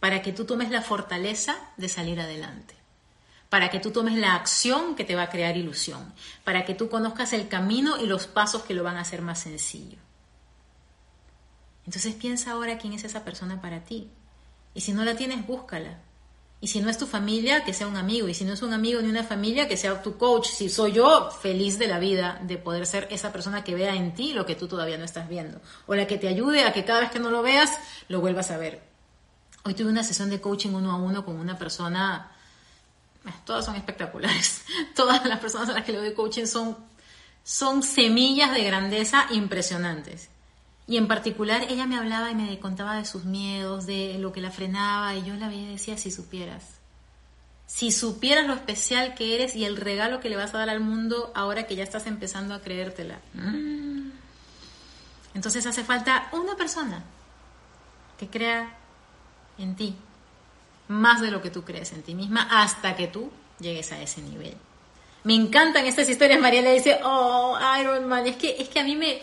para 0.00 0.22
que 0.22 0.32
tú 0.32 0.44
tomes 0.44 0.70
la 0.70 0.82
fortaleza 0.82 1.56
de 1.76 1.88
salir 1.88 2.20
adelante 2.20 2.78
para 3.48 3.70
que 3.70 3.80
tú 3.80 3.90
tomes 3.90 4.16
la 4.16 4.34
acción 4.34 4.94
que 4.94 5.04
te 5.04 5.14
va 5.14 5.22
a 5.22 5.30
crear 5.30 5.56
ilusión, 5.56 6.12
para 6.44 6.64
que 6.64 6.74
tú 6.74 6.88
conozcas 6.88 7.32
el 7.32 7.48
camino 7.48 7.96
y 7.98 8.06
los 8.06 8.26
pasos 8.26 8.62
que 8.62 8.74
lo 8.74 8.84
van 8.84 8.96
a 8.96 9.02
hacer 9.02 9.22
más 9.22 9.40
sencillo. 9.40 9.98
Entonces 11.86 12.14
piensa 12.14 12.52
ahora 12.52 12.76
quién 12.76 12.92
es 12.92 13.04
esa 13.04 13.24
persona 13.24 13.62
para 13.62 13.80
ti. 13.80 14.10
Y 14.74 14.82
si 14.82 14.92
no 14.92 15.04
la 15.04 15.16
tienes, 15.16 15.46
búscala. 15.46 15.98
Y 16.60 16.66
si 16.66 16.80
no 16.80 16.90
es 16.90 16.98
tu 16.98 17.06
familia, 17.06 17.64
que 17.64 17.72
sea 17.72 17.86
un 17.86 17.96
amigo. 17.96 18.28
Y 18.28 18.34
si 18.34 18.44
no 18.44 18.52
es 18.52 18.60
un 18.60 18.74
amigo 18.74 19.00
ni 19.00 19.08
una 19.08 19.24
familia, 19.24 19.68
que 19.68 19.78
sea 19.78 20.02
tu 20.02 20.18
coach. 20.18 20.48
Si 20.48 20.68
soy 20.68 20.92
yo, 20.92 21.30
feliz 21.30 21.78
de 21.78 21.86
la 21.86 21.98
vida 21.98 22.40
de 22.42 22.58
poder 22.58 22.84
ser 22.84 23.08
esa 23.10 23.32
persona 23.32 23.64
que 23.64 23.74
vea 23.74 23.94
en 23.94 24.12
ti 24.12 24.34
lo 24.34 24.44
que 24.44 24.56
tú 24.56 24.68
todavía 24.68 24.98
no 24.98 25.04
estás 25.04 25.28
viendo. 25.28 25.62
O 25.86 25.94
la 25.94 26.06
que 26.06 26.18
te 26.18 26.28
ayude 26.28 26.64
a 26.64 26.74
que 26.74 26.84
cada 26.84 27.00
vez 27.00 27.10
que 27.10 27.20
no 27.20 27.30
lo 27.30 27.42
veas, 27.42 27.72
lo 28.08 28.20
vuelvas 28.20 28.50
a 28.50 28.58
ver. 28.58 28.87
Hoy 29.64 29.74
tuve 29.74 29.90
una 29.90 30.02
sesión 30.02 30.30
de 30.30 30.40
coaching 30.40 30.70
uno 30.70 30.92
a 30.92 30.96
uno 30.96 31.24
con 31.24 31.36
una 31.36 31.58
persona. 31.58 32.30
Eh, 33.26 33.32
todas 33.44 33.64
son 33.64 33.76
espectaculares. 33.76 34.62
Todas 34.94 35.24
las 35.24 35.40
personas 35.40 35.68
a 35.68 35.72
las 35.72 35.84
que 35.84 35.92
le 35.92 35.98
doy 35.98 36.14
coaching 36.14 36.46
son, 36.46 36.76
son 37.42 37.82
semillas 37.82 38.52
de 38.52 38.64
grandeza 38.64 39.26
impresionantes. 39.30 40.30
Y 40.86 40.96
en 40.96 41.06
particular 41.06 41.66
ella 41.68 41.86
me 41.86 41.96
hablaba 41.96 42.30
y 42.30 42.34
me 42.34 42.58
contaba 42.60 42.96
de 42.96 43.04
sus 43.04 43.24
miedos, 43.24 43.84
de 43.84 44.16
lo 44.18 44.32
que 44.32 44.40
la 44.40 44.50
frenaba, 44.50 45.14
y 45.14 45.24
yo 45.24 45.34
la 45.34 45.48
veía 45.48 45.68
y 45.68 45.72
decía, 45.72 45.98
si 45.98 46.10
supieras, 46.10 46.78
si 47.66 47.92
supieras 47.92 48.46
lo 48.46 48.54
especial 48.54 49.14
que 49.14 49.34
eres 49.34 49.54
y 49.54 49.66
el 49.66 49.76
regalo 49.76 50.20
que 50.20 50.30
le 50.30 50.36
vas 50.36 50.54
a 50.54 50.58
dar 50.58 50.70
al 50.70 50.80
mundo 50.80 51.30
ahora 51.34 51.66
que 51.66 51.76
ya 51.76 51.84
estás 51.84 52.06
empezando 52.06 52.54
a 52.54 52.62
creértela. 52.62 53.20
Mm. 53.34 54.10
Entonces 55.34 55.66
hace 55.66 55.84
falta 55.84 56.30
una 56.32 56.56
persona 56.56 57.04
que 58.18 58.28
crea 58.28 58.78
en 59.58 59.76
ti, 59.76 59.94
más 60.88 61.20
de 61.20 61.30
lo 61.30 61.42
que 61.42 61.50
tú 61.50 61.62
crees 61.64 61.92
en 61.92 62.02
ti 62.02 62.14
misma, 62.14 62.48
hasta 62.50 62.96
que 62.96 63.08
tú 63.08 63.30
llegues 63.58 63.92
a 63.92 64.00
ese 64.00 64.22
nivel. 64.22 64.54
Me 65.24 65.34
encantan 65.34 65.86
estas 65.86 66.08
historias, 66.08 66.40
María 66.40 66.62
le 66.62 66.74
dice, 66.74 67.00
oh, 67.04 67.58
Iron 67.80 68.06
Man, 68.06 68.26
es 68.26 68.36
que, 68.36 68.56
es 68.58 68.68
que 68.68 68.80
a 68.80 68.84
mí 68.84 68.96
me 68.96 69.20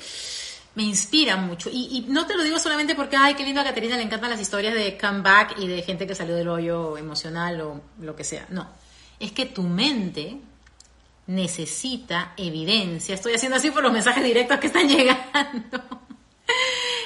me 0.76 0.84
inspira 0.84 1.38
mucho. 1.38 1.70
Y, 1.72 2.06
no 2.10 2.28
te 2.28 2.36
lo 2.36 2.44
digo 2.44 2.60
solamente 2.60 2.96
porque, 2.96 3.16
ay, 3.16 3.34
qué 3.34 3.44
lindo 3.44 3.62
a 3.62 3.64
Caterina 3.64 3.98
le 3.98 4.04
encantan 4.04 4.30
las 4.30 4.42
historias 4.42 4.74
de 4.74 4.98
comeback 4.98 5.58
y 5.58 5.68
de 5.68 5.82
gente 5.82 6.06
que 6.06 6.14
salió 6.14 6.36
del 6.36 6.50
hoyo 6.50 6.98
emocional 6.98 7.62
o 7.62 7.82
lo 8.00 8.16
que 8.16 8.24
sea. 8.24 8.46
No, 8.50 8.68
es 9.20 9.32
que 9.32 9.46
tu 9.46 9.64
mente 9.64 10.38
necesita 11.28 12.34
evidencia. 12.38 13.16
Estoy 13.16 13.34
haciendo 13.34 13.58
así 13.58 13.72
por 13.72 13.84
los 13.84 13.92
mensajes 13.92 14.24
directos 14.24 14.60
que 14.60 14.68
están 14.68 14.88
llegando. 14.90 16.05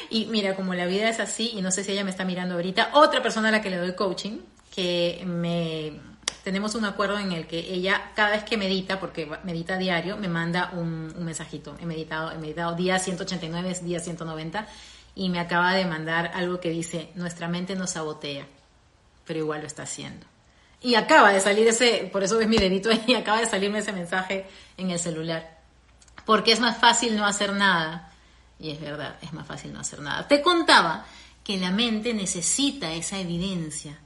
Y 0.09 0.25
mira, 0.25 0.55
como 0.55 0.73
la 0.73 0.85
vida 0.85 1.09
es 1.09 1.19
así, 1.19 1.51
y 1.53 1.61
no 1.61 1.71
sé 1.71 1.83
si 1.83 1.91
ella 1.91 2.03
me 2.03 2.11
está 2.11 2.25
mirando 2.25 2.55
ahorita, 2.55 2.91
otra 2.93 3.21
persona 3.21 3.49
a 3.49 3.51
la 3.51 3.61
que 3.61 3.69
le 3.69 3.77
doy 3.77 3.93
coaching, 3.93 4.39
que 4.73 5.23
me 5.25 5.99
tenemos 6.43 6.75
un 6.75 6.85
acuerdo 6.85 7.19
en 7.19 7.31
el 7.31 7.47
que 7.47 7.59
ella, 7.59 8.11
cada 8.15 8.31
vez 8.31 8.43
que 8.43 8.57
medita, 8.57 8.99
porque 8.99 9.29
medita 9.43 9.77
diario, 9.77 10.17
me 10.17 10.27
manda 10.27 10.71
un, 10.73 11.13
mensajito. 11.23 11.77
He 11.79 11.85
meditado, 11.85 12.31
he 12.31 12.37
meditado 12.37 12.75
día 12.75 12.97
189, 12.97 13.79
día 13.83 13.99
190, 13.99 14.67
y 15.15 15.29
me 15.29 15.39
acaba 15.39 15.73
de 15.73 15.85
mandar 15.85 16.31
algo 16.33 16.59
que 16.59 16.69
dice, 16.69 17.11
nuestra 17.15 17.47
mente 17.47 17.75
nos 17.75 17.91
sabotea, 17.91 18.47
pero 19.25 19.39
igual 19.39 19.61
lo 19.61 19.67
está 19.67 19.83
haciendo. 19.83 20.25
Y 20.81 20.95
acaba 20.95 21.31
de 21.31 21.41
salir 21.41 21.67
ese, 21.67 22.09
por 22.11 22.23
eso 22.23 22.37
ves 22.37 22.47
mi 22.47 22.57
dedito 22.57 22.89
ahí, 22.89 23.13
acaba 23.15 23.39
de 23.39 23.45
salirme 23.45 23.79
ese 23.79 23.91
mensaje 23.91 24.47
en 24.77 24.91
el 24.91 24.99
celular. 24.99 25.59
Porque 26.25 26.51
es 26.51 26.59
más 26.59 26.77
fácil 26.77 27.15
no 27.15 27.25
hacer 27.25 27.53
nada. 27.53 28.08
Y 28.59 28.71
es 28.71 28.79
verdad, 28.79 29.17
es 29.21 29.33
más 29.33 29.47
fácil 29.47 29.73
no 29.73 29.79
hacer 29.79 30.01
nada. 30.01 30.27
Te 30.27 30.41
contaba 30.41 31.05
que 31.43 31.57
la 31.57 31.71
mente 31.71 32.13
necesita 32.13 32.93
esa 32.93 33.19
evidencia 33.19 33.97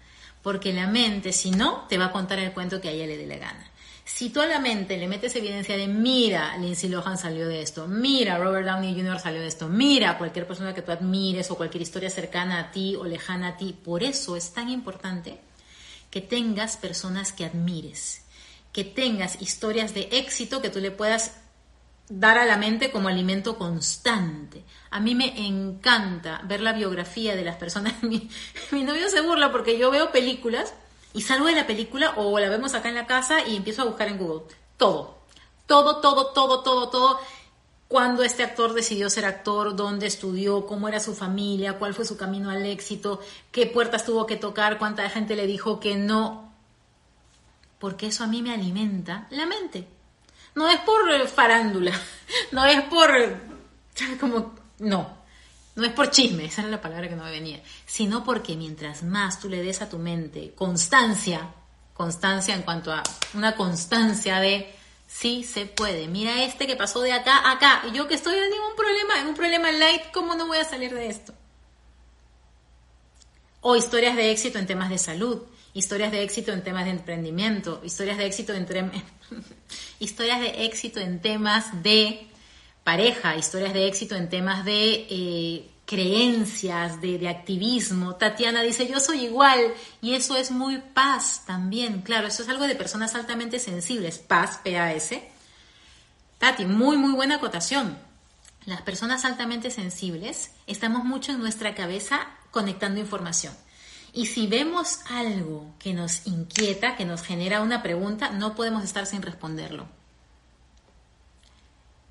porque 0.43 0.73
la 0.73 0.87
mente, 0.87 1.31
si 1.31 1.51
no, 1.51 1.85
te 1.87 1.97
va 1.97 2.05
a 2.05 2.11
contar 2.11 2.37
el 2.37 2.51
cuento 2.51 2.79
que 2.79 2.89
a 2.89 2.91
ella 2.91 3.07
le 3.07 3.17
dé 3.17 3.25
la 3.25 3.37
gana. 3.37 3.71
Si 4.05 4.29
tú 4.29 4.41
a 4.41 4.45
la 4.45 4.59
mente 4.59 4.97
le 4.97 5.07
metes 5.07 5.33
evidencia 5.37 5.77
de, 5.77 5.87
mira, 5.87 6.57
Lindsay 6.57 6.89
Lohan 6.89 7.17
salió 7.17 7.47
de 7.47 7.61
esto, 7.61 7.87
mira, 7.87 8.37
Robert 8.37 8.67
Downey 8.67 8.93
Jr. 8.93 9.19
salió 9.19 9.39
de 9.39 9.47
esto, 9.47 9.69
mira, 9.69 10.17
cualquier 10.17 10.45
persona 10.45 10.73
que 10.73 10.81
tú 10.81 10.91
admires 10.91 11.49
o 11.49 11.55
cualquier 11.55 11.81
historia 11.81 12.09
cercana 12.09 12.59
a 12.59 12.71
ti 12.71 12.97
o 12.97 13.05
lejana 13.05 13.49
a 13.49 13.57
ti, 13.57 13.73
por 13.81 14.03
eso 14.03 14.35
es 14.35 14.51
tan 14.51 14.67
importante 14.69 15.39
que 16.11 16.19
tengas 16.19 16.75
personas 16.75 17.31
que 17.31 17.45
admires, 17.45 18.23
que 18.73 18.83
tengas 18.83 19.41
historias 19.41 19.93
de 19.93 20.09
éxito 20.11 20.61
que 20.61 20.69
tú 20.69 20.79
le 20.79 20.91
puedas 20.91 21.39
dar 22.09 22.37
a 22.37 22.45
la 22.45 22.57
mente 22.57 22.91
como 22.91 23.07
alimento 23.07 23.57
constante. 23.57 24.63
A 24.91 24.99
mí 24.99 25.15
me 25.15 25.47
encanta 25.47 26.41
ver 26.43 26.61
la 26.61 26.73
biografía 26.73 27.35
de 27.35 27.43
las 27.43 27.55
personas. 27.55 27.93
Mi, 28.03 28.29
novio 28.83 29.09
se 29.09 29.21
burla 29.21 29.51
porque 29.51 29.77
yo 29.77 29.91
veo 29.91 30.11
películas 30.11 30.73
y 31.13 31.21
salgo 31.21 31.47
de 31.47 31.55
la 31.55 31.67
película 31.67 32.13
o 32.17 32.37
la 32.39 32.49
vemos 32.49 32.73
acá 32.73 32.89
en 32.89 32.95
la 32.95 33.07
casa 33.07 33.47
y 33.47 33.55
empiezo 33.55 33.83
a 33.83 33.85
buscar 33.85 34.07
en 34.07 34.17
Google. 34.17 34.43
Todo. 34.77 35.17
Todo, 35.65 36.01
todo, 36.01 36.27
todo, 36.33 36.61
todo, 36.61 36.89
todo. 36.89 37.19
Cuándo 37.87 38.23
este 38.23 38.43
actor 38.43 38.73
decidió 38.73 39.09
ser 39.09 39.25
actor, 39.25 39.75
dónde 39.75 40.07
estudió, 40.07 40.65
cómo 40.65 40.87
era 40.87 40.99
su 40.99 41.13
familia, 41.13 41.77
cuál 41.77 41.93
fue 41.93 42.05
su 42.05 42.17
camino 42.17 42.49
al 42.49 42.65
éxito, 42.65 43.21
qué 43.51 43.67
puertas 43.67 44.03
tuvo 44.03 44.25
que 44.25 44.35
tocar, 44.35 44.79
cuánta 44.79 45.07
gente 45.09 45.35
le 45.35 45.45
dijo 45.45 45.79
que 45.79 45.95
no. 45.95 46.51
Porque 47.77 48.07
eso 48.07 48.23
a 48.23 48.27
mí 48.27 48.41
me 48.41 48.53
alimenta 48.53 49.27
la 49.29 49.45
mente. 49.45 49.87
No 50.55 50.69
es 50.69 50.79
por 50.81 51.11
eh, 51.11 51.27
farándula, 51.27 51.91
no 52.51 52.65
es 52.65 52.81
por, 52.83 53.11
como, 54.19 54.55
no, 54.79 55.17
no 55.75 55.85
es 55.85 55.91
por 55.91 56.11
chisme, 56.11 56.45
esa 56.45 56.61
era 56.61 56.69
la 56.69 56.81
palabra 56.81 57.09
que 57.09 57.15
no 57.15 57.23
me 57.23 57.31
venía, 57.31 57.61
sino 57.85 58.23
porque 58.23 58.55
mientras 58.55 59.03
más 59.03 59.39
tú 59.39 59.49
le 59.49 59.63
des 59.63 59.81
a 59.81 59.89
tu 59.89 59.97
mente 59.97 60.53
constancia, 60.55 61.49
constancia 61.93 62.53
en 62.55 62.61
cuanto 62.61 62.91
a 62.91 63.01
una 63.33 63.55
constancia 63.55 64.39
de 64.39 64.73
sí 65.07 65.43
se 65.43 65.65
puede, 65.65 66.07
mira 66.07 66.43
este 66.43 66.67
que 66.67 66.75
pasó 66.75 67.01
de 67.01 67.13
acá 67.13 67.37
a 67.37 67.53
acá, 67.53 67.83
y 67.89 67.91
yo 67.91 68.07
que 68.07 68.15
estoy 68.15 68.35
en 68.35 68.49
ningún 68.51 68.75
problema, 68.75 69.19
en 69.19 69.27
un 69.27 69.35
problema 69.35 69.71
light, 69.71 70.11
¿cómo 70.13 70.35
no 70.35 70.47
voy 70.47 70.57
a 70.59 70.65
salir 70.65 70.93
de 70.93 71.07
esto? 71.07 71.33
O 73.61 73.75
historias 73.75 74.15
de 74.15 74.31
éxito 74.31 74.59
en 74.59 74.67
temas 74.67 74.89
de 74.89 74.97
salud, 74.97 75.41
historias 75.73 76.11
de 76.11 76.23
éxito 76.23 76.51
en 76.51 76.63
temas 76.63 76.85
de 76.85 76.91
emprendimiento, 76.91 77.81
historias 77.83 78.17
de 78.17 78.25
éxito 78.25 78.53
en, 78.53 78.67
historias 79.99 80.39
de 80.39 80.65
éxito 80.65 80.99
en 80.99 81.21
temas 81.21 81.83
de 81.83 82.27
pareja, 82.83 83.35
historias 83.35 83.73
de 83.73 83.87
éxito 83.87 84.15
en 84.15 84.29
temas 84.29 84.65
de 84.65 85.07
eh, 85.09 85.69
creencias, 85.85 87.01
de, 87.01 87.17
de, 87.17 87.29
activismo. 87.29 88.15
Tatiana 88.15 88.61
dice, 88.61 88.87
yo 88.87 88.99
soy 88.99 89.25
igual 89.25 89.73
y 90.01 90.13
eso 90.13 90.35
es 90.35 90.51
muy 90.51 90.77
paz 90.77 91.43
también. 91.45 92.01
Claro, 92.01 92.27
eso 92.27 92.43
es 92.43 92.49
algo 92.49 92.67
de 92.67 92.75
personas 92.75 93.15
altamente 93.15 93.59
sensibles. 93.59 94.19
Paz, 94.19 94.59
P-A-S. 94.63 95.23
Tati, 96.37 96.65
muy, 96.65 96.97
muy 96.97 97.13
buena 97.13 97.35
acotación. 97.35 97.97
Las 98.65 98.81
personas 98.81 99.25
altamente 99.25 99.71
sensibles 99.71 100.51
estamos 100.67 101.03
mucho 101.03 101.31
en 101.31 101.39
nuestra 101.39 101.75
cabeza 101.75 102.27
conectando 102.51 102.99
información. 102.99 103.53
Y 104.13 104.27
si 104.27 104.47
vemos 104.47 104.99
algo 105.09 105.73
que 105.79 105.93
nos 105.93 106.27
inquieta, 106.27 106.95
que 106.95 107.03
nos 107.03 107.23
genera 107.23 107.61
una 107.61 107.81
pregunta, 107.81 108.29
no 108.29 108.55
podemos 108.55 108.83
estar 108.83 109.05
sin 109.05 109.21
responderlo. 109.21 109.87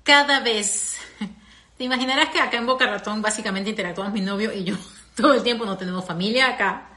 Cada 0.03 0.41
vez 0.41 0.97
Te 1.77 1.83
imaginarás 1.83 2.29
que 2.29 2.39
acá 2.39 2.57
en 2.57 2.65
Boca 2.65 2.85
Ratón 2.85 3.21
básicamente 3.21 3.71
interactuamos 3.71 4.13
mi 4.13 4.21
novio 4.21 4.53
y 4.53 4.63
yo 4.63 4.75
todo 5.15 5.33
el 5.33 5.43
tiempo, 5.43 5.65
no 5.65 5.77
tenemos 5.77 6.05
familia 6.05 6.49
acá, 6.49 6.89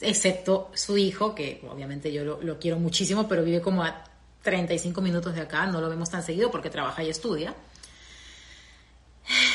excepto 0.00 0.70
su 0.74 0.98
hijo, 0.98 1.34
que 1.34 1.62
obviamente 1.68 2.12
yo 2.12 2.24
lo, 2.24 2.42
lo 2.42 2.58
quiero 2.58 2.78
muchísimo, 2.78 3.26
pero 3.26 3.42
vive 3.42 3.60
como 3.60 3.82
a 3.82 4.04
35 4.42 5.00
minutos 5.00 5.34
de 5.34 5.40
acá, 5.40 5.66
no 5.66 5.80
lo 5.80 5.88
vemos 5.88 6.10
tan 6.10 6.22
seguido 6.22 6.50
porque 6.50 6.70
trabaja 6.70 7.02
y 7.02 7.08
estudia. 7.08 7.54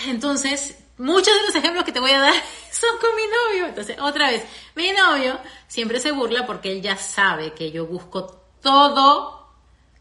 Entonces, 0.08 0.80
muchos 1.02 1.34
de 1.34 1.42
los 1.48 1.56
ejemplos 1.56 1.84
que 1.84 1.92
te 1.92 2.00
voy 2.00 2.12
a 2.12 2.20
dar 2.20 2.34
son 2.72 2.98
con 3.00 3.16
mi 3.16 3.24
novio. 3.24 3.68
Entonces, 3.68 3.98
otra 4.00 4.30
vez, 4.30 4.44
mi 4.76 4.92
novio 4.92 5.40
siempre 5.68 6.00
se 6.00 6.12
burla 6.12 6.46
porque 6.46 6.72
él 6.72 6.82
ya 6.82 6.96
sabe 6.96 7.54
que 7.54 7.72
yo 7.72 7.86
busco 7.86 8.42
todo 8.62 9.50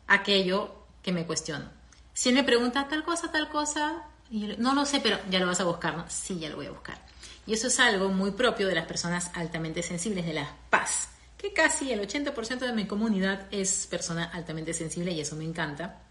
aquello 0.06 0.74
que 1.02 1.12
me 1.12 1.26
cuestiono. 1.26 1.70
Si 2.12 2.28
él 2.28 2.34
me 2.34 2.44
pregunta 2.44 2.86
tal 2.88 3.02
cosa, 3.02 3.32
tal 3.32 3.48
cosa, 3.48 4.04
no 4.30 4.74
lo 4.74 4.84
sé, 4.84 5.00
pero 5.00 5.18
ya 5.30 5.40
lo 5.40 5.46
vas 5.46 5.60
a 5.60 5.64
buscar, 5.64 5.96
¿no? 5.96 6.04
Sí, 6.08 6.38
ya 6.38 6.50
lo 6.50 6.56
voy 6.56 6.66
a 6.66 6.70
buscar. 6.70 6.98
Y 7.46 7.54
eso 7.54 7.68
es 7.68 7.80
algo 7.80 8.10
muy 8.10 8.32
propio 8.32 8.68
de 8.68 8.74
las 8.74 8.86
personas 8.86 9.30
altamente 9.34 9.82
sensibles, 9.82 10.26
de 10.26 10.34
la 10.34 10.54
paz, 10.68 11.08
que 11.38 11.52
casi 11.52 11.90
el 11.92 12.06
80% 12.06 12.58
de 12.58 12.72
mi 12.72 12.86
comunidad 12.86 13.46
es 13.50 13.86
persona 13.86 14.24
altamente 14.24 14.74
sensible 14.74 15.12
y 15.12 15.20
eso 15.20 15.36
me 15.36 15.44
encanta 15.44 16.02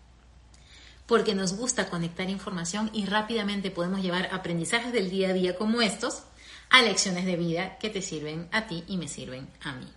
porque 1.09 1.33
nos 1.33 1.53
gusta 1.53 1.89
conectar 1.89 2.29
información 2.29 2.91
y 2.93 3.07
rápidamente 3.07 3.71
podemos 3.71 4.03
llevar 4.03 4.29
aprendizajes 4.31 4.93
del 4.93 5.09
día 5.09 5.29
a 5.29 5.33
día 5.33 5.57
como 5.57 5.81
estos 5.81 6.21
a 6.69 6.83
lecciones 6.83 7.25
de 7.25 7.35
vida 7.35 7.79
que 7.79 7.89
te 7.89 8.03
sirven 8.03 8.47
a 8.51 8.67
ti 8.67 8.83
y 8.87 8.97
me 8.97 9.07
sirven 9.07 9.49
a 9.63 9.73
mí. 9.73 9.91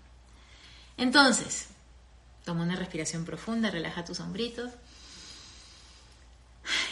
Entonces, 0.96 1.66
toma 2.46 2.62
una 2.62 2.76
respiración 2.76 3.26
profunda, 3.26 3.70
relaja 3.70 4.06
tus 4.06 4.20
hombritos 4.20 4.72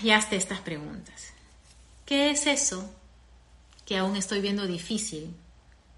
y 0.03 0.11
hazte 0.11 0.37
estas 0.37 0.61
preguntas. 0.61 1.33
¿Qué 2.05 2.31
es 2.31 2.47
eso 2.47 2.93
que 3.87 3.97
aún 3.97 4.17
estoy 4.17 4.43
viendo 4.43 4.67
difícil, 4.67 5.35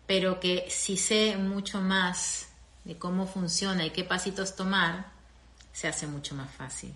pero 0.06 0.38
que 0.38 0.68
si 0.70 0.96
sé 0.96 1.36
mucho 1.38 1.80
más 1.80 2.46
de 2.84 2.96
cómo 2.96 3.26
funciona 3.26 3.84
y 3.84 3.90
qué 3.90 4.04
pasitos 4.04 4.54
tomar, 4.54 5.10
se 5.72 5.88
hace 5.88 6.06
mucho 6.06 6.36
más 6.36 6.54
fácil? 6.54 6.94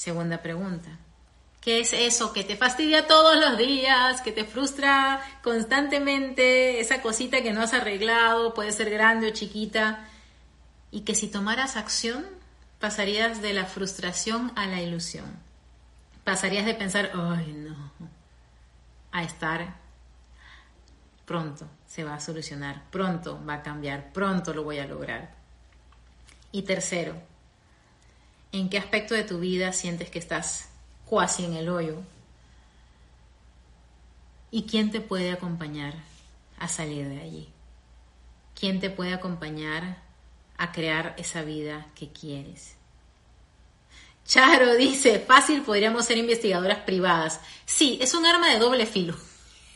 Segunda 0.00 0.40
pregunta. 0.40 0.88
¿Qué 1.60 1.80
es 1.80 1.92
eso 1.92 2.32
que 2.32 2.42
te 2.42 2.56
fastidia 2.56 3.06
todos 3.06 3.36
los 3.36 3.58
días, 3.58 4.22
que 4.22 4.32
te 4.32 4.46
frustra 4.46 5.20
constantemente, 5.42 6.80
esa 6.80 7.02
cosita 7.02 7.42
que 7.42 7.52
no 7.52 7.60
has 7.60 7.74
arreglado, 7.74 8.54
puede 8.54 8.72
ser 8.72 8.88
grande 8.88 9.28
o 9.28 9.34
chiquita, 9.34 10.08
y 10.90 11.02
que 11.02 11.14
si 11.14 11.28
tomaras 11.28 11.76
acción 11.76 12.24
pasarías 12.78 13.42
de 13.42 13.52
la 13.52 13.66
frustración 13.66 14.52
a 14.56 14.64
la 14.64 14.80
ilusión? 14.80 15.38
Pasarías 16.24 16.64
de 16.64 16.72
pensar, 16.72 17.10
ay 17.12 17.52
no, 17.52 17.92
a 19.12 19.22
estar 19.22 19.76
pronto 21.26 21.68
se 21.86 22.04
va 22.04 22.14
a 22.14 22.20
solucionar, 22.20 22.84
pronto 22.90 23.38
va 23.46 23.56
a 23.56 23.62
cambiar, 23.62 24.14
pronto 24.14 24.54
lo 24.54 24.64
voy 24.64 24.78
a 24.78 24.86
lograr. 24.86 25.34
Y 26.52 26.62
tercero, 26.62 27.20
en 28.52 28.68
qué 28.68 28.78
aspecto 28.78 29.14
de 29.14 29.24
tu 29.24 29.38
vida 29.38 29.72
sientes 29.72 30.10
que 30.10 30.18
estás 30.18 30.68
cuasi 31.06 31.44
en 31.44 31.54
el 31.54 31.68
hoyo 31.68 31.96
y 34.50 34.64
quién 34.64 34.90
te 34.90 35.00
puede 35.00 35.32
acompañar 35.32 35.94
a 36.58 36.68
salir 36.68 37.08
de 37.08 37.20
allí. 37.20 37.48
¿Quién 38.58 38.80
te 38.80 38.90
puede 38.90 39.14
acompañar 39.14 39.98
a 40.58 40.72
crear 40.72 41.14
esa 41.16 41.42
vida 41.42 41.86
que 41.94 42.10
quieres? 42.12 42.76
Charo 44.26 44.76
dice, 44.76 45.18
fácil 45.18 45.62
podríamos 45.62 46.06
ser 46.06 46.18
investigadoras 46.18 46.78
privadas. 46.78 47.40
Sí, 47.64 47.98
es 48.00 48.14
un 48.14 48.26
arma 48.26 48.48
de 48.50 48.58
doble 48.58 48.86
filo. 48.86 49.16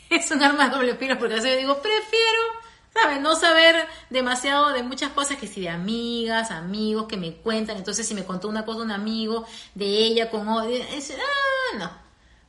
Es 0.07 0.29
un 0.29 0.43
arma 0.43 0.69
de 0.69 0.75
doble 0.75 0.95
filo 0.95 1.17
porque 1.17 1.33
a 1.33 1.37
veces 1.37 1.53
yo 1.53 1.57
digo, 1.57 1.81
prefiero 1.81 2.64
¿sabes? 2.95 3.21
No 3.21 3.35
saber 3.35 3.87
demasiado 4.09 4.71
de 4.71 4.83
muchas 4.83 5.11
cosas, 5.11 5.37
que 5.37 5.47
si 5.47 5.61
de 5.61 5.69
amigas, 5.69 6.51
amigos 6.51 7.07
que 7.07 7.17
me 7.17 7.33
cuentan, 7.35 7.77
entonces 7.77 8.07
si 8.07 8.13
me 8.13 8.23
contó 8.23 8.47
una 8.47 8.65
cosa 8.65 8.81
un 8.81 8.91
amigo 8.91 9.45
de 9.73 9.85
ella 9.85 10.29
con 10.29 10.47
odio, 10.47 10.83
ah, 10.83 11.77
no. 11.77 12.05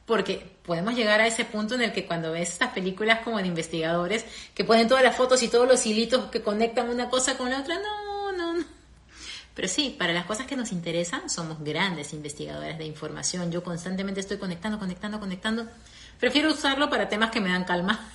Porque 0.07 0.57
podemos 0.62 0.94
llegar 0.94 1.20
a 1.20 1.26
ese 1.26 1.44
punto 1.44 1.74
en 1.74 1.82
el 1.82 1.92
que 1.92 2.07
cuando 2.07 2.30
ves 2.30 2.51
estas 2.51 2.70
películas 2.70 3.20
como 3.24 3.38
de 3.38 3.47
investigadores, 3.47 4.24
que 4.55 4.64
ponen 4.64 4.86
todas 4.86 5.03
las 5.03 5.16
fotos 5.16 5.42
y 5.42 5.49
todos 5.49 5.66
los 5.66 5.84
hilitos 5.84 6.30
que 6.30 6.42
conectan 6.42 6.88
una 6.88 7.11
cosa 7.11 7.36
con 7.36 7.51
la 7.51 7.61
otra, 7.61 7.76
no, 7.80 8.32
no, 8.32 8.55
no. 8.55 8.64
Pero 9.55 9.68
sí, 9.68 9.97
para 9.99 10.12
las 10.12 10.26
cosas 10.26 10.47
que 10.47 10.55
nos 10.55 10.70
interesan, 10.70 11.28
somos 11.28 11.64
grandes 11.64 12.12
investigadoras 12.12 12.78
de 12.78 12.84
información. 12.84 13.51
Yo 13.51 13.64
constantemente 13.64 14.20
estoy 14.20 14.36
conectando, 14.36 14.78
conectando, 14.78 15.18
conectando. 15.18 15.66
Prefiero 16.20 16.51
usarlo 16.51 16.88
para 16.88 17.09
temas 17.09 17.30
que 17.30 17.40
me 17.40 17.49
dan 17.49 17.64
calma 17.64 18.12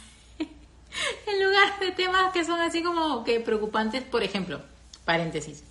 lugar 1.41 1.79
de 1.79 1.91
temas 1.91 2.31
que 2.31 2.45
son 2.45 2.59
así 2.59 2.83
como 2.83 3.23
que 3.23 3.39
preocupantes, 3.39 4.03
por 4.03 4.23
ejemplo, 4.23 4.61
paréntesis. 5.05 5.63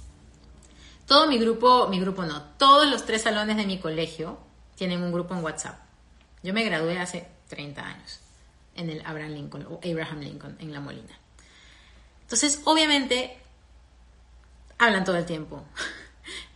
Todo 1.07 1.27
mi 1.27 1.39
grupo, 1.39 1.89
mi 1.89 2.01
grupo 2.01 2.25
no, 2.25 2.43
todos 2.59 2.89
los 2.89 3.05
tres 3.05 3.23
salones 3.23 3.57
de 3.57 3.67
mi 3.67 3.79
colegio 3.79 4.39
tienen 4.77 5.03
un 5.03 5.13
grupo 5.13 5.35
en 5.35 5.43
WhatsApp. 5.43 5.79
Yo 6.43 6.55
me 6.55 6.65
gradué 6.65 6.99
hace 6.99 7.27
30 7.49 7.85
años 7.85 8.21
en 8.77 8.91
el 8.91 9.05
Abraham 9.05 9.33
Lincoln 9.33 9.67
o 9.69 9.81
Abraham 9.85 10.21
Lincoln 10.21 10.57
en 10.61 10.73
La 10.73 10.81
Molina. 10.81 11.19
Entonces, 12.23 12.63
obviamente, 12.65 13.37
hablan 14.79 15.05
todo 15.05 15.17
el 15.17 15.27
tiempo. 15.27 15.63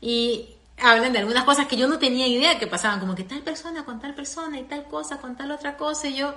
Y 0.00 0.54
hablan 0.78 1.12
de 1.12 1.18
algunas 1.18 1.44
cosas 1.44 1.66
que 1.66 1.76
yo 1.76 1.88
no 1.88 1.98
tenía 1.98 2.26
idea 2.26 2.58
que 2.58 2.66
pasaban, 2.66 3.00
como 3.00 3.14
que 3.14 3.24
tal 3.24 3.40
persona 3.42 3.84
con 3.84 4.00
tal 4.00 4.14
persona 4.14 4.60
y 4.60 4.64
tal 4.64 4.84
cosa 4.84 5.18
con 5.18 5.36
tal 5.36 5.50
otra 5.50 5.76
cosa. 5.76 6.08
Y 6.08 6.16
yo, 6.16 6.34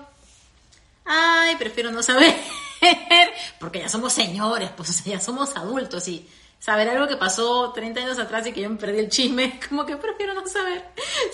ay, 1.08 1.55
prefiero 1.55 1.91
no 1.91 2.03
saber, 2.03 2.36
porque 3.60 3.80
ya 3.80 3.89
somos 3.89 4.14
señores, 4.14 4.70
pues 4.76 5.03
ya 5.03 5.20
somos 5.20 5.55
adultos 5.55 6.08
y 6.08 6.28
saber 6.60 6.89
algo 6.89 7.08
que 7.08 7.18
pasó 7.18 7.72
30 7.72 8.01
años 8.01 8.20
atrás 8.20 8.45
y 8.47 8.51
que 8.51 8.62
yo 8.62 8.70
me 8.70 8.78
perdí 8.78 8.99
el 8.99 9.10
chisme, 9.10 9.60
como 9.70 9.86
que 9.86 9.97
prefiero 9.97 10.34
no 10.34 10.45
saber. 10.47 10.84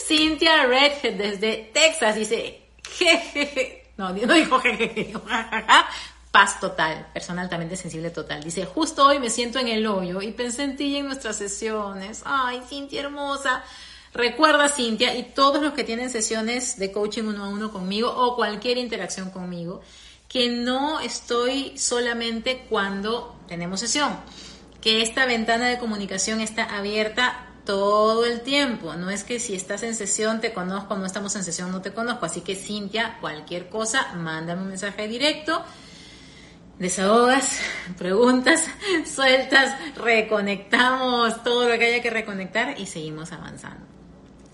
Cynthia 0.05 0.65
Redhead 0.65 1.13
desde 1.13 1.71
Texas 1.73 2.15
dice, 2.15 2.61
jejeje, 2.97 3.91
no, 3.97 4.09
no 4.09 4.33
dijo 4.33 4.59
jejeje, 4.59 5.13
paz 6.31 6.59
total, 6.59 7.07
persona 7.13 7.43
altamente 7.43 7.77
sensible 7.77 8.09
total. 8.09 8.43
Dice, 8.43 8.65
justo 8.65 9.05
hoy 9.05 9.19
me 9.19 9.29
siento 9.29 9.59
en 9.59 9.67
el 9.67 9.85
hoyo 9.85 10.21
y 10.21 10.31
pensé 10.31 10.63
en 10.63 10.75
ti 10.75 10.97
en 10.97 11.05
nuestras 11.05 11.37
sesiones. 11.37 12.23
Ay, 12.25 12.61
Cintia 12.67 13.01
hermosa. 13.01 13.63
Recuerda, 14.13 14.69
Cintia, 14.69 15.17
y 15.17 15.23
todos 15.23 15.61
los 15.61 15.73
que 15.73 15.83
tienen 15.83 16.11
sesiones 16.11 16.77
de 16.77 16.91
coaching 16.91 17.23
uno 17.23 17.45
a 17.45 17.49
uno 17.49 17.71
conmigo 17.71 18.13
o 18.15 18.35
cualquier 18.35 18.77
interacción 18.77 19.31
conmigo, 19.31 19.81
que 20.27 20.49
no 20.49 20.99
estoy 20.99 21.77
solamente 21.77 22.65
cuando 22.69 23.35
tenemos 23.47 23.79
sesión, 23.79 24.15
que 24.81 25.01
esta 25.01 25.25
ventana 25.25 25.67
de 25.67 25.79
comunicación 25.79 26.41
está 26.41 26.63
abierta 26.77 27.47
todo 27.65 28.25
el 28.25 28.41
tiempo. 28.41 28.93
No 28.95 29.09
es 29.09 29.23
que 29.23 29.39
si 29.39 29.55
estás 29.55 29.81
en 29.83 29.95
sesión 29.95 30.41
te 30.41 30.53
conozco, 30.53 30.95
no 30.95 31.05
estamos 31.05 31.35
en 31.35 31.43
sesión 31.43 31.71
no 31.71 31.81
te 31.81 31.91
conozco. 31.91 32.25
Así 32.25 32.41
que 32.41 32.55
Cintia, 32.55 33.17
cualquier 33.19 33.69
cosa, 33.69 34.13
mándame 34.13 34.61
un 34.61 34.67
mensaje 34.67 35.07
directo. 35.07 35.63
Desahogas, 36.77 37.59
preguntas, 37.97 38.65
sueltas, 39.05 39.75
reconectamos 39.95 41.43
todo 41.43 41.67
lo 41.67 41.79
que 41.79 41.85
haya 41.85 42.01
que 42.01 42.09
reconectar 42.09 42.79
y 42.79 42.85
seguimos 42.85 43.31
avanzando. 43.31 43.92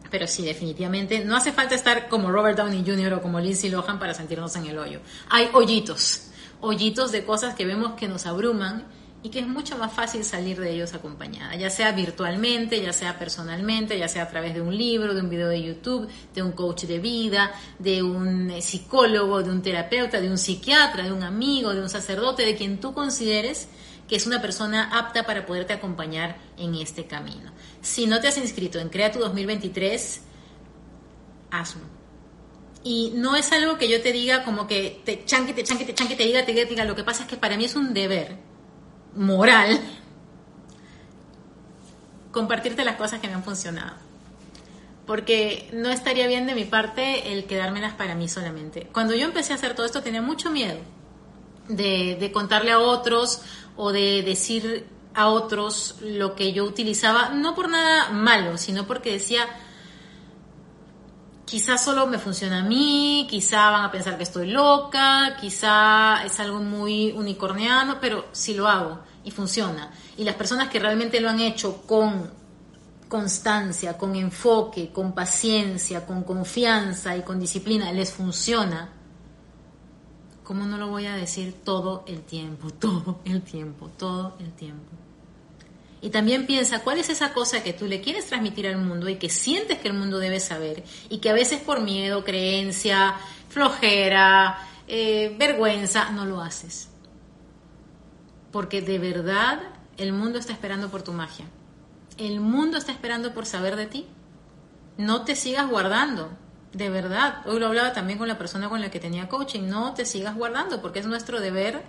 Pero 0.10 0.28
sí, 0.28 0.44
definitivamente, 0.44 1.24
no 1.24 1.36
hace 1.36 1.52
falta 1.52 1.76
estar 1.76 2.08
como 2.08 2.32
Robert 2.32 2.58
Downey 2.58 2.84
Jr. 2.86 3.14
o 3.14 3.22
como 3.22 3.40
Lindsay 3.40 3.70
Lohan 3.70 4.00
para 4.00 4.14
sentirnos 4.14 4.56
en 4.56 4.66
el 4.66 4.78
hoyo. 4.78 5.00
Hay 5.30 5.50
hoyitos, 5.54 6.30
hoyitos 6.62 7.12
de 7.12 7.26
cosas 7.26 7.56
que 7.56 7.66
vemos 7.66 7.94
que 7.94 8.08
nos 8.08 8.26
abruman 8.26 8.86
y 9.22 9.30
que 9.30 9.40
es 9.40 9.48
mucho 9.48 9.78
más 9.78 9.92
fácil 9.92 10.24
salir 10.24 10.60
de 10.60 10.72
ellos 10.72 10.94
acompañada, 10.94 11.56
ya 11.56 11.70
sea 11.70 11.92
virtualmente, 11.92 12.82
ya 12.82 12.94
sea 12.94 13.20
personalmente, 13.20 14.00
ya 14.00 14.08
sea 14.08 14.24
a 14.24 14.30
través 14.30 14.54
de 14.54 14.62
un 14.62 14.76
libro, 14.76 15.14
de 15.14 15.22
un 15.22 15.30
video 15.30 15.50
de 15.50 15.62
YouTube, 15.62 16.08
de 16.34 16.42
un 16.42 16.54
coach 16.54 16.86
de 16.86 17.00
vida, 17.00 17.52
de 17.80 18.02
un 18.02 18.50
psicólogo, 18.62 19.44
de 19.44 19.52
un 19.52 19.62
terapeuta, 19.62 20.22
de 20.22 20.30
un 20.30 20.38
psiquiatra, 20.38 21.04
de 21.04 21.12
un 21.12 21.24
amigo, 21.24 21.74
de 21.74 21.82
un 21.82 21.90
sacerdote, 21.90 22.46
de 22.46 22.56
quien 22.56 22.80
tú 22.80 22.94
consideres 22.94 23.68
que 24.10 24.16
es 24.16 24.26
una 24.26 24.42
persona 24.42 24.90
apta 24.98 25.24
para 25.24 25.46
poderte 25.46 25.72
acompañar 25.72 26.38
en 26.58 26.74
este 26.74 27.06
camino. 27.06 27.52
Si 27.82 28.08
no 28.08 28.20
te 28.20 28.28
has 28.28 28.38
inscrito 28.40 28.80
en 28.80 28.90
Crea 28.90 29.12
tu 29.12 29.20
2023, 29.20 30.22
hazlo. 31.52 31.84
Y 32.84 33.12
no 33.16 33.36
es 33.36 33.52
algo 33.52 33.78
que 33.78 33.88
yo 33.88 34.02
te 34.02 34.12
diga 34.12 34.44
como 34.44 34.66
que 34.66 35.02
te 35.06 35.26
chanque, 35.26 35.54
te 35.54 35.64
chanque, 35.64 35.86
te 35.86 35.94
chanque, 35.94 36.16
te 36.16 36.24
diga, 36.24 36.44
te 36.44 36.54
diga, 36.54 36.64
te 36.64 36.72
diga. 36.72 36.86
Lo 36.86 36.96
que 36.96 37.04
pasa 37.04 37.24
es 37.24 37.30
que 37.30 37.38
para 37.38 37.56
mí 37.56 37.66
es 37.66 37.76
un 37.76 37.94
deber 37.94 38.38
moral 39.14 39.80
compartirte 42.32 42.84
las 42.84 42.96
cosas 42.96 43.20
que 43.20 43.28
me 43.28 43.36
han 43.36 43.44
funcionado. 43.44 43.96
Porque 45.06 45.70
no 45.72 45.92
estaría 45.92 46.26
bien 46.28 46.48
de 46.48 46.56
mi 46.56 46.66
parte 46.66 47.32
el 47.34 47.46
quedármelas 47.46 47.94
para 47.94 48.16
mí 48.16 48.28
solamente. 48.28 48.88
Cuando 48.92 49.14
yo 49.14 49.26
empecé 49.26 49.54
a 49.54 49.56
hacer 49.56 49.76
todo 49.76 49.86
esto 49.86 50.02
tenía 50.02 50.22
mucho 50.22 50.50
miedo 50.50 50.80
de, 51.68 52.18
de 52.20 52.32
contarle 52.32 52.72
a 52.72 52.80
otros 52.80 53.42
o 53.82 53.94
de 53.94 54.24
decir 54.24 54.86
a 55.14 55.30
otros 55.30 55.96
lo 56.02 56.36
que 56.36 56.52
yo 56.52 56.66
utilizaba, 56.66 57.30
no 57.30 57.56
por 57.56 57.70
nada 57.70 58.10
malo, 58.10 58.58
sino 58.58 58.86
porque 58.86 59.14
decía, 59.14 59.48
quizá 61.46 61.78
solo 61.78 62.06
me 62.06 62.20
funciona 62.20 62.60
a 62.60 62.64
mí, 62.64 63.26
quizá 63.30 63.70
van 63.70 63.86
a 63.86 63.92
pensar 63.92 64.18
que 64.18 64.24
estoy 64.24 64.48
loca, 64.48 65.38
quizá 65.40 66.26
es 66.26 66.42
algo 66.42 66.60
muy 66.60 67.14
unicorniano, 67.14 68.02
pero 68.02 68.26
si 68.34 68.54
lo 68.54 68.68
hago 68.68 69.00
y 69.24 69.32
funciona, 69.32 69.94
y 70.18 70.26
las 70.26 70.36
personas 70.36 70.68
que 70.68 70.80
realmente 70.80 71.22
lo 71.22 71.30
han 71.30 71.40
hecho 71.40 71.84
con 71.84 72.30
constancia, 73.08 73.98
con 73.98 74.14
enfoque, 74.14 74.92
con 74.92 75.14
paciencia, 75.14 76.06
con 76.06 76.24
confianza 76.26 77.16
y 77.16 77.22
con 77.22 77.40
disciplina, 77.40 77.94
les 77.94 78.12
funciona, 78.12 78.90
¿cómo 80.50 80.66
no 80.66 80.80
lo 80.80 80.88
voy 80.88 81.06
a 81.06 81.16
decir 81.16 81.54
todo 81.64 82.04
el 82.08 82.24
tiempo, 82.24 82.72
todo 82.80 83.20
el 83.24 83.44
tiempo, 83.44 83.88
todo 83.96 84.36
el 84.40 84.52
tiempo? 84.52 84.90
Y 86.02 86.10
también 86.10 86.48
piensa 86.48 86.80
cuál 86.80 86.98
es 86.98 87.10
esa 87.10 87.36
cosa 87.36 87.62
que 87.62 87.72
tú 87.72 87.86
le 87.86 88.02
quieres 88.02 88.26
transmitir 88.26 88.66
al 88.66 88.78
mundo 88.78 89.08
y 89.10 89.18
que 89.18 89.30
sientes 89.30 89.78
que 89.78 89.90
el 89.90 89.94
mundo 89.94 90.18
debe 90.18 90.40
saber 90.40 90.84
y 91.08 91.20
que 91.20 91.30
a 91.30 91.34
veces 91.34 91.62
por 91.62 91.82
miedo, 91.82 92.24
creencia, 92.24 93.14
flojera, 93.48 94.58
eh, 94.88 95.36
vergüenza, 95.38 96.10
no 96.10 96.26
lo 96.26 96.42
haces. 96.42 96.90
Porque 98.52 98.82
de 98.82 98.98
verdad 98.98 99.62
el 99.98 100.14
mundo 100.14 100.40
está 100.40 100.52
esperando 100.52 100.90
por 100.90 101.04
tu 101.04 101.14
magia. 101.14 101.46
El 102.18 102.40
mundo 102.40 102.80
está 102.80 102.92
esperando 102.92 103.36
por 103.36 103.46
saber 103.46 103.76
de 103.76 103.86
ti. 103.86 104.08
No 104.98 105.26
te 105.26 105.36
sigas 105.36 105.70
guardando. 105.70 106.32
De 106.74 106.90
verdad. 106.90 107.42
Hoy 107.46 107.60
lo 107.60 107.68
hablaba 107.68 107.94
también 107.94 108.20
con 108.20 108.28
la 108.28 108.38
persona 108.38 108.70
con 108.70 108.82
la 108.82 108.92
que 108.92 109.00
tenía 109.00 109.28
coaching. 109.28 109.68
No 109.68 109.94
te 109.94 110.06
sigas 110.06 110.36
guardando 110.36 110.82
porque 110.82 111.00
es 111.00 111.06
nuestro 111.06 111.40
deber 111.40 111.82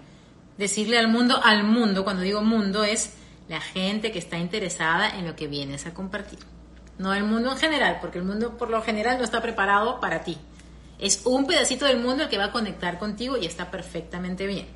decirle 0.57 0.99
al 0.99 1.09
mundo, 1.09 1.41
al 1.43 1.65
mundo, 1.65 2.05
cuando 2.05 2.23
digo 2.23 2.43
mundo 2.43 2.85
es 2.85 3.15
la 3.49 3.61
gente 3.61 4.13
que 4.13 4.19
está 4.19 4.39
interesada 4.39 5.11
en 5.19 5.27
lo 5.27 5.35
que 5.35 5.49
vienes 5.49 5.87
a 5.87 5.95
compartir. 5.95 6.39
No 6.99 7.15
el 7.15 7.25
mundo 7.25 7.51
en 7.51 7.59
general, 7.59 7.99
porque 8.01 8.19
el 8.19 8.25
mundo 8.25 8.57
por 8.57 8.71
lo 8.71 8.83
general 8.83 9.19
no 9.19 9.25
está 9.25 9.41
preparado 9.41 10.01
para 10.01 10.23
ti. 10.23 10.39
Es 10.99 11.23
un 11.25 11.47
pedacito 11.47 11.87
del 11.87 11.99
mundo 11.99 12.25
el 12.25 12.29
que 12.29 12.37
va 12.37 12.45
a 12.45 12.53
conectar 12.53 12.99
contigo 12.99 13.39
y 13.39 13.47
está 13.47 13.71
perfectamente 13.71 14.47
bien. 14.47 14.67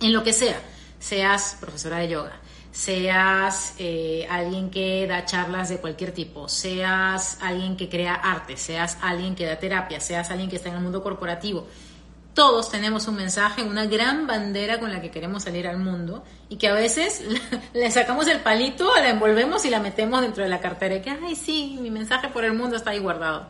En 0.00 0.12
lo 0.12 0.24
que 0.24 0.32
sea, 0.32 0.60
seas 0.98 1.56
profesora 1.60 1.98
de 1.98 2.08
yoga, 2.08 2.32
seas 2.72 3.74
eh, 3.78 4.26
alguien 4.30 4.70
que 4.70 5.06
da 5.06 5.24
charlas 5.24 5.68
de 5.68 5.78
cualquier 5.78 6.12
tipo, 6.12 6.48
seas 6.48 7.38
alguien 7.40 7.76
que 7.76 7.88
crea 7.88 8.14
arte, 8.14 8.56
seas 8.56 8.98
alguien 9.02 9.34
que 9.34 9.46
da 9.46 9.58
terapia, 9.58 10.00
seas 10.00 10.30
alguien 10.30 10.48
que 10.48 10.56
está 10.56 10.68
en 10.68 10.76
el 10.76 10.80
mundo 10.80 11.02
corporativo, 11.02 11.66
todos 12.34 12.70
tenemos 12.70 13.08
un 13.08 13.16
mensaje, 13.16 13.62
una 13.62 13.86
gran 13.86 14.26
bandera 14.26 14.78
con 14.78 14.92
la 14.92 15.00
que 15.00 15.10
queremos 15.10 15.42
salir 15.42 15.66
al 15.66 15.78
mundo 15.78 16.24
y 16.48 16.56
que 16.56 16.68
a 16.68 16.74
veces 16.74 17.24
le 17.74 17.90
sacamos 17.90 18.28
el 18.28 18.40
palito, 18.40 18.94
la 18.94 19.10
envolvemos 19.10 19.64
y 19.64 19.70
la 19.70 19.80
metemos 19.80 20.20
dentro 20.20 20.44
de 20.44 20.48
la 20.48 20.60
cartera 20.60 20.94
y 20.94 21.02
que, 21.02 21.10
ay, 21.10 21.34
sí, 21.34 21.76
mi 21.80 21.90
mensaje 21.90 22.28
por 22.28 22.44
el 22.44 22.54
mundo 22.54 22.76
está 22.76 22.90
ahí 22.90 23.00
guardado. 23.00 23.48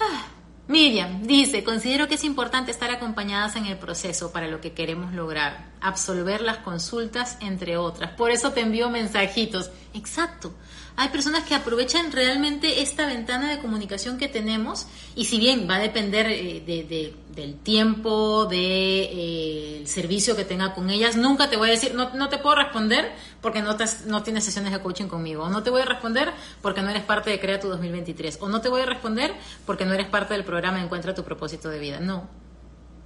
Ah, 0.00 0.26
Miriam 0.68 1.22
dice, 1.22 1.64
considero 1.64 2.08
que 2.08 2.16
es 2.16 2.24
importante 2.24 2.70
estar 2.70 2.90
acompañadas 2.90 3.56
en 3.56 3.64
el 3.64 3.78
proceso 3.78 4.32
para 4.32 4.48
lo 4.48 4.60
que 4.60 4.72
queremos 4.72 5.14
lograr, 5.14 5.64
absolver 5.80 6.42
las 6.42 6.58
consultas, 6.58 7.38
entre 7.40 7.78
otras. 7.78 8.12
Por 8.12 8.30
eso 8.30 8.52
te 8.52 8.60
envío 8.60 8.90
mensajitos. 8.90 9.70
Exacto 9.94 10.52
hay 10.98 11.10
personas 11.10 11.44
que 11.44 11.54
aprovechan 11.54 12.10
realmente 12.10 12.82
esta 12.82 13.06
ventana 13.06 13.48
de 13.48 13.60
comunicación 13.60 14.18
que 14.18 14.26
tenemos 14.26 14.88
y 15.14 15.26
si 15.26 15.38
bien 15.38 15.68
va 15.70 15.76
a 15.76 15.78
depender 15.78 16.26
eh, 16.28 17.14
del 17.30 17.54
tiempo, 17.60 18.46
del 18.46 18.58
de, 18.58 19.82
eh, 19.82 19.86
servicio 19.86 20.34
que 20.34 20.44
tenga 20.44 20.74
con 20.74 20.90
ellas, 20.90 21.16
nunca 21.16 21.48
te 21.48 21.56
voy 21.56 21.68
a 21.68 21.70
decir, 21.70 21.94
no, 21.94 22.12
no 22.14 22.28
te 22.28 22.38
puedo 22.38 22.56
responder 22.56 23.12
porque 23.40 23.62
no, 23.62 23.76
no 24.06 24.22
tienes 24.24 24.42
sesiones 24.42 24.72
de 24.72 24.80
coaching 24.80 25.06
conmigo, 25.06 25.44
o 25.44 25.48
no 25.48 25.62
te 25.62 25.70
voy 25.70 25.82
a 25.82 25.84
responder 25.84 26.32
porque 26.60 26.82
no 26.82 26.90
eres 26.90 27.04
parte 27.04 27.30
de 27.30 27.38
Crea 27.38 27.60
tu 27.60 27.68
2023, 27.68 28.38
o 28.40 28.48
no 28.48 28.60
te 28.60 28.68
voy 28.68 28.80
a 28.80 28.86
responder 28.86 29.32
porque 29.64 29.84
no 29.84 29.94
eres 29.94 30.08
parte 30.08 30.34
del 30.34 30.42
programa 30.42 30.82
Encuentra 30.82 31.14
tu 31.14 31.22
propósito 31.22 31.68
de 31.68 31.78
vida. 31.78 32.00
No, 32.00 32.28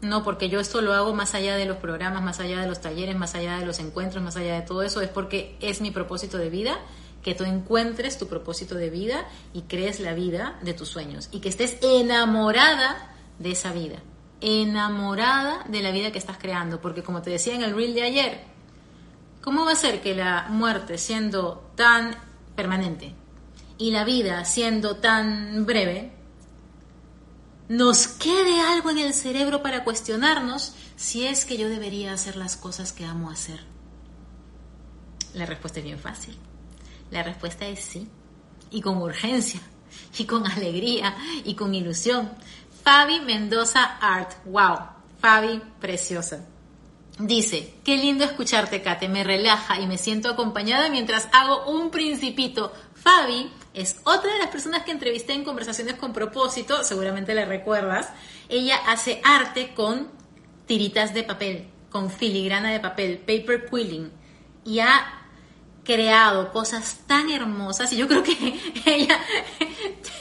no, 0.01 0.25
porque 0.25 0.49
yo 0.49 0.61
esto 0.61 0.81
lo 0.81 0.95
hago 0.95 1.13
más 1.13 1.35
allá 1.35 1.57
de 1.57 1.67
los 1.67 1.77
programas, 1.77 2.23
más 2.23 2.41
allá 2.41 2.59
de 2.63 2.67
los 2.67 2.81
talleres, 2.81 3.17
más 3.17 3.35
allá 3.35 3.59
de 3.59 3.67
los 3.67 3.81
encuentros, 3.81 4.23
más 4.23 4.37
allá 4.37 4.55
de 4.55 4.63
todo 4.63 4.83
eso, 4.83 5.03
es 5.03 5.11
porque 5.11 5.59
es 5.61 5.83
mi 5.83 5.91
propósito 5.91 6.39
de 6.39 6.49
vida 6.49 6.81
que 7.23 7.35
tú 7.35 7.45
encuentres 7.45 8.19
tu 8.19 8.27
propósito 8.27 8.75
de 8.75 8.91
vida 8.91 9.27
y 9.53 9.63
crees 9.63 10.01
la 10.01 10.13
vida 10.13 10.59
de 10.63 10.75
tus 10.75 10.89
sueños 10.89 11.29
y 11.31 11.41
que 11.41 11.49
estés 11.49 11.79
enamorada 11.81 13.15
de 13.39 13.53
esa 13.53 13.73
vida, 13.73 13.99
enamorada 14.41 15.65
de 15.69 15.83
la 15.83 15.93
vida 15.93 16.11
que 16.11 16.19
estás 16.19 16.39
creando, 16.39 16.81
porque 16.81 17.03
como 17.03 17.23
te 17.23 17.31
decía 17.31 17.55
en 17.55 17.63
el 17.63 17.75
reel 17.75 17.95
de 17.95 18.03
ayer, 18.03 18.41
¿cómo 19.41 19.65
va 19.65 19.73
a 19.73 19.77
ser 19.77 20.01
que 20.01 20.15
la 20.15 20.47
muerte 20.49 20.99
siendo 20.99 21.71
tan 21.77 22.17
permanente 22.57 23.15
y 23.79 23.93
la 23.93 24.05
vida 24.05 24.45
siendo 24.45 24.97
tan 24.97 25.65
breve, 25.65 26.13
nos 27.69 28.09
quede 28.09 28.61
algo 28.61 28.91
en 28.91 28.99
el 28.99 29.15
cerebro 29.15 29.63
para 29.63 29.85
cuestionarnos 29.85 30.75
si 30.97 31.27
es 31.27 31.45
que 31.45 31.57
yo 31.57 31.69
debería 31.69 32.13
hacer 32.13 32.37
las 32.37 32.57
cosas 32.57 32.93
que 32.93 33.05
amo 33.05 33.31
hacer? 33.31 33.61
La 35.35 35.47
respuesta 35.47 35.79
es 35.79 35.85
bien 35.85 35.99
fácil. 35.99 36.37
La 37.13 37.23
respuesta 37.23 37.67
es 37.67 37.81
sí. 37.81 38.09
Y 38.71 38.81
con 38.81 38.97
urgencia, 38.97 39.61
y 40.19 40.25
con 40.25 40.47
alegría, 40.51 41.15
y 41.45 41.55
con 41.55 41.75
ilusión. 41.75 42.33
Fabi 42.83 43.21
Mendoza 43.21 43.99
Art. 44.01 44.33
¡Wow! 44.47 44.79
Fabi, 45.21 45.63
preciosa. 45.79 46.47
Dice, 47.19 47.75
qué 47.85 47.99
lindo 47.99 48.25
escucharte, 48.25 48.81
Kate, 48.81 49.09
me 49.09 49.23
relaja 49.23 49.79
y 49.79 49.87
me 49.87 49.99
siento 49.99 50.31
acompañada 50.31 50.89
mientras 50.89 51.29
hago 51.33 51.71
un 51.71 51.91
principito. 51.91 52.73
Fabi 52.95 53.53
es 53.75 53.99
otra 54.05 54.33
de 54.33 54.39
las 54.39 54.49
personas 54.49 54.83
que 54.83 54.91
entrevisté 54.91 55.35
en 55.35 55.45
conversaciones 55.45 55.97
con 55.97 56.15
propósito, 56.15 56.83
seguramente 56.83 57.35
la 57.35 57.45
recuerdas. 57.45 58.09
Ella 58.49 58.77
hace 58.89 59.21
arte 59.23 59.75
con 59.75 60.09
tiritas 60.67 61.13
de 61.13 61.25
papel, 61.25 61.69
con 61.91 62.11
filigrana 62.11 62.73
de 62.73 62.81
papel, 62.81 63.19
paper 63.19 63.69
quilling, 63.69 64.11
y 64.65 64.81
ha 64.81 65.22
creado 65.85 66.51
cosas 66.53 67.01
tan 67.07 67.31
hermosas 67.31 67.93
y 67.93 67.97
yo 67.97 68.07
creo 68.07 68.23
que 68.23 68.33
ella 68.87 69.19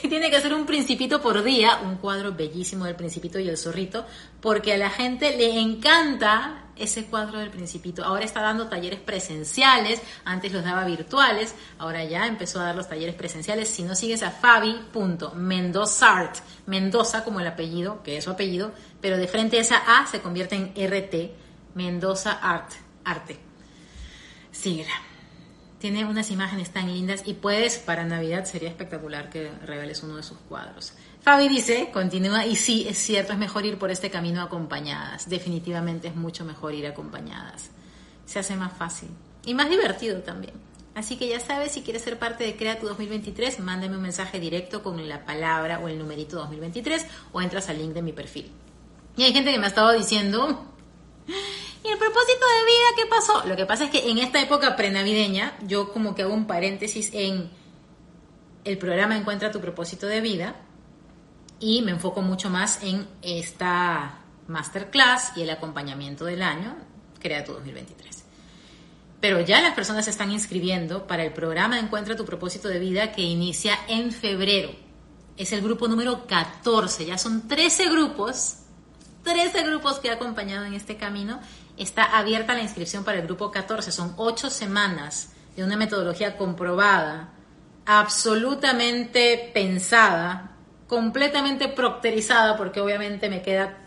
tiene 0.02 0.28
que 0.30 0.36
hacer 0.36 0.52
un 0.54 0.66
principito 0.66 1.22
por 1.22 1.42
día, 1.42 1.78
un 1.82 1.96
cuadro 1.96 2.32
bellísimo 2.32 2.84
del 2.84 2.94
principito 2.96 3.38
y 3.38 3.48
el 3.48 3.56
zorrito, 3.56 4.04
porque 4.40 4.72
a 4.72 4.76
la 4.76 4.90
gente 4.90 5.36
le 5.36 5.60
encanta 5.60 6.64
ese 6.74 7.04
cuadro 7.06 7.38
del 7.38 7.50
principito. 7.50 8.04
Ahora 8.04 8.24
está 8.24 8.42
dando 8.42 8.66
talleres 8.68 8.98
presenciales, 8.98 10.02
antes 10.24 10.52
los 10.52 10.64
daba 10.64 10.84
virtuales, 10.84 11.54
ahora 11.78 12.02
ya 12.04 12.26
empezó 12.26 12.58
a 12.60 12.64
dar 12.64 12.74
los 12.74 12.88
talleres 12.88 13.14
presenciales. 13.14 13.68
Si 13.68 13.84
no 13.84 13.94
sigues 13.94 14.22
a 14.22 14.32
fabi.mendozart, 14.32 16.38
Mendoza 16.66 17.22
como 17.24 17.40
el 17.40 17.46
apellido, 17.46 18.02
que 18.02 18.16
es 18.16 18.24
su 18.24 18.30
apellido, 18.30 18.72
pero 19.00 19.16
de 19.16 19.28
frente 19.28 19.58
a 19.58 19.60
esa 19.60 20.00
A 20.00 20.06
se 20.06 20.20
convierte 20.20 20.56
en 20.56 20.72
RT, 20.74 21.14
Mendoza 21.74 22.32
Art, 22.32 22.72
arte. 23.04 23.38
Síguela 24.50 25.11
tiene 25.82 26.04
unas 26.04 26.30
imágenes 26.30 26.70
tan 26.70 26.86
lindas 26.94 27.24
y 27.26 27.34
puedes, 27.34 27.76
para 27.76 28.04
Navidad 28.04 28.44
sería 28.44 28.68
espectacular 28.68 29.28
que 29.30 29.50
reveles 29.66 30.04
uno 30.04 30.14
de 30.14 30.22
sus 30.22 30.38
cuadros. 30.38 30.92
Fabi 31.22 31.48
dice, 31.48 31.90
continúa, 31.92 32.46
y 32.46 32.54
sí, 32.54 32.86
es 32.88 32.98
cierto, 32.98 33.32
es 33.32 33.38
mejor 33.40 33.66
ir 33.66 33.78
por 33.78 33.90
este 33.90 34.08
camino 34.08 34.42
acompañadas. 34.42 35.28
Definitivamente 35.28 36.06
es 36.06 36.14
mucho 36.14 36.44
mejor 36.44 36.72
ir 36.74 36.86
acompañadas. 36.86 37.70
Se 38.26 38.38
hace 38.38 38.54
más 38.54 38.72
fácil 38.72 39.08
y 39.44 39.54
más 39.54 39.68
divertido 39.68 40.20
también. 40.20 40.54
Así 40.94 41.16
que 41.16 41.26
ya 41.26 41.40
sabes, 41.40 41.72
si 41.72 41.82
quieres 41.82 42.02
ser 42.02 42.16
parte 42.16 42.44
de 42.44 42.54
Crea 42.54 42.78
tu 42.78 42.86
2023, 42.86 43.58
mándame 43.58 43.96
un 43.96 44.02
mensaje 44.02 44.38
directo 44.38 44.84
con 44.84 45.08
la 45.08 45.24
palabra 45.24 45.80
o 45.80 45.88
el 45.88 45.98
numerito 45.98 46.36
2023 46.36 47.04
o 47.32 47.42
entras 47.42 47.68
al 47.68 47.78
link 47.78 47.92
de 47.92 48.02
mi 48.02 48.12
perfil. 48.12 48.52
Y 49.16 49.24
hay 49.24 49.32
gente 49.32 49.50
que 49.50 49.58
me 49.58 49.64
ha 49.64 49.68
estado 49.68 49.90
diciendo, 49.90 50.64
¿Y 51.26 51.88
el 51.88 51.98
propósito 51.98 52.46
de 52.46 52.64
vida 52.64 52.86
qué 52.96 53.06
pasó? 53.06 53.46
Lo 53.46 53.56
que 53.56 53.66
pasa 53.66 53.84
es 53.84 53.90
que 53.90 54.10
en 54.10 54.18
esta 54.18 54.40
época 54.40 54.76
prenavideña, 54.76 55.56
yo 55.62 55.92
como 55.92 56.14
que 56.14 56.22
hago 56.22 56.34
un 56.34 56.46
paréntesis 56.46 57.10
en 57.12 57.50
el 58.64 58.78
programa 58.78 59.16
Encuentra 59.16 59.50
tu 59.50 59.60
propósito 59.60 60.06
de 60.06 60.20
vida 60.20 60.56
y 61.58 61.82
me 61.82 61.92
enfoco 61.92 62.22
mucho 62.22 62.50
más 62.50 62.82
en 62.82 63.08
esta 63.22 64.20
masterclass 64.48 65.32
y 65.36 65.42
el 65.42 65.50
acompañamiento 65.50 66.24
del 66.24 66.42
año, 66.42 66.76
Crea 67.20 67.44
tu 67.44 67.52
2023. 67.52 68.24
Pero 69.20 69.40
ya 69.40 69.62
las 69.62 69.74
personas 69.74 70.04
se 70.04 70.10
están 70.10 70.32
inscribiendo 70.32 71.06
para 71.06 71.24
el 71.24 71.32
programa 71.32 71.78
Encuentra 71.78 72.16
tu 72.16 72.24
propósito 72.24 72.68
de 72.68 72.80
vida 72.80 73.12
que 73.12 73.22
inicia 73.22 73.78
en 73.86 74.10
febrero. 74.10 74.70
Es 75.36 75.52
el 75.52 75.62
grupo 75.62 75.86
número 75.86 76.26
14, 76.26 77.06
ya 77.06 77.18
son 77.18 77.46
13 77.46 77.90
grupos 77.90 78.61
13 79.22 79.62
grupos 79.64 79.98
que 79.98 80.08
he 80.08 80.10
acompañado 80.10 80.64
en 80.64 80.74
este 80.74 80.96
camino 80.96 81.40
está 81.76 82.04
abierta 82.04 82.54
la 82.54 82.62
inscripción 82.62 83.04
para 83.04 83.18
el 83.18 83.24
grupo 83.24 83.50
14. 83.50 83.92
Son 83.92 84.14
ocho 84.16 84.50
semanas 84.50 85.32
de 85.56 85.64
una 85.64 85.76
metodología 85.76 86.36
comprobada, 86.36 87.30
absolutamente 87.86 89.50
pensada, 89.52 90.52
completamente 90.86 91.68
procterizada, 91.68 92.56
porque 92.56 92.80
obviamente 92.80 93.28
me 93.28 93.42
queda, 93.42 93.78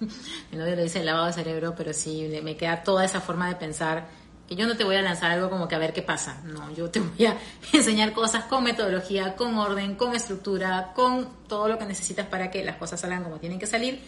mi 0.50 0.58
novio 0.58 0.76
le 0.76 0.84
dice 0.84 1.04
lavado 1.04 1.26
de 1.26 1.32
cerebro, 1.32 1.74
pero 1.76 1.92
sí, 1.92 2.28
me 2.42 2.56
queda 2.56 2.82
toda 2.82 3.04
esa 3.04 3.20
forma 3.20 3.48
de 3.48 3.56
pensar 3.56 4.06
que 4.48 4.56
yo 4.56 4.66
no 4.66 4.76
te 4.76 4.84
voy 4.84 4.96
a 4.96 5.02
lanzar 5.02 5.30
algo 5.30 5.48
como 5.48 5.68
que 5.68 5.74
a 5.74 5.78
ver 5.78 5.92
qué 5.92 6.02
pasa. 6.02 6.42
No, 6.44 6.70
yo 6.74 6.90
te 6.90 7.00
voy 7.00 7.26
a 7.26 7.38
enseñar 7.72 8.12
cosas 8.12 8.44
con 8.44 8.64
metodología, 8.64 9.36
con 9.36 9.56
orden, 9.56 9.94
con 9.94 10.14
estructura, 10.14 10.92
con 10.94 11.28
todo 11.48 11.68
lo 11.68 11.78
que 11.78 11.86
necesitas 11.86 12.26
para 12.26 12.50
que 12.50 12.64
las 12.64 12.76
cosas 12.76 13.00
salgan 13.00 13.22
como 13.22 13.38
tienen 13.38 13.58
que 13.58 13.66
salir. 13.66 14.02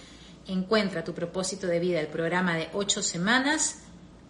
Encuentra 0.49 1.03
tu 1.03 1.13
propósito 1.13 1.67
de 1.67 1.81
vida, 1.81 2.01
el 2.01 2.07
programa 2.07 2.55
de 2.55 2.69
ocho 2.73 3.03
semanas 3.03 3.81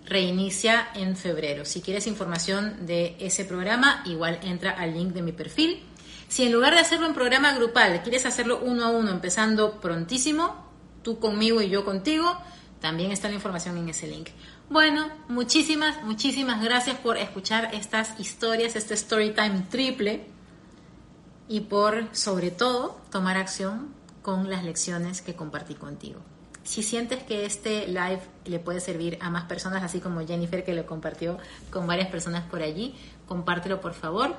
reinicia 0.07 0.89
en 0.95 1.17
febrero. 1.17 1.65
Si 1.65 1.83
quieres 1.83 2.07
información 2.07 2.87
de 2.87 3.17
ese 3.19 3.45
programa, 3.45 4.03
igual 4.07 4.39
entra 4.43 4.71
al 4.71 4.95
link 4.95 5.13
de 5.13 5.23
mi 5.23 5.33
perfil. 5.33 5.83
Si 6.29 6.45
en 6.45 6.53
lugar 6.53 6.75
de 6.75 6.81
hacerlo 6.81 7.07
en 7.07 7.15
programa 7.15 7.53
grupal, 7.53 8.03
quieres 8.03 8.25
hacerlo 8.25 8.61
uno 8.63 8.85
a 8.85 8.89
uno, 8.89 9.11
empezando 9.11 9.81
prontísimo, 9.81 10.65
tú 11.03 11.19
conmigo 11.19 11.61
y 11.61 11.69
yo 11.69 11.85
contigo, 11.85 12.37
también 12.81 13.11
está 13.11 13.29
la 13.29 13.35
información 13.35 13.77
en 13.79 13.89
ese 13.89 14.07
link. 14.07 14.29
Bueno, 14.71 15.09
muchísimas, 15.29 16.03
muchísimas 16.03 16.63
gracias 16.63 16.97
por 16.99 17.17
escuchar 17.17 17.75
estas 17.75 18.19
historias, 18.19 18.75
este 18.75 18.95
story 18.95 19.31
time 19.31 19.67
triple 19.71 20.25
y 21.49 21.61
por, 21.61 22.09
sobre 22.13 22.51
todo, 22.51 23.01
tomar 23.11 23.37
acción 23.37 23.96
con 24.27 24.51
las 24.51 24.65
lecciones 24.65 25.23
que 25.23 25.37
compartí 25.37 25.77
contigo. 25.77 26.19
Si 26.65 26.83
sientes 26.83 27.23
que 27.23 27.47
este 27.47 27.87
live 27.87 28.19
le 28.45 28.59
puede 28.59 28.81
servir 28.81 29.19
a 29.21 29.31
más 29.31 29.45
personas, 29.45 29.85
así 29.85 30.01
como 30.01 30.27
Jennifer 30.27 30.65
que 30.65 30.75
lo 30.75 30.85
compartió 30.85 31.39
con 31.71 31.87
varias 31.87 32.09
personas 32.09 32.43
por 32.43 32.61
allí, 32.61 32.97
compártelo 33.29 33.81
por 33.81 33.95
favor. 33.95 34.35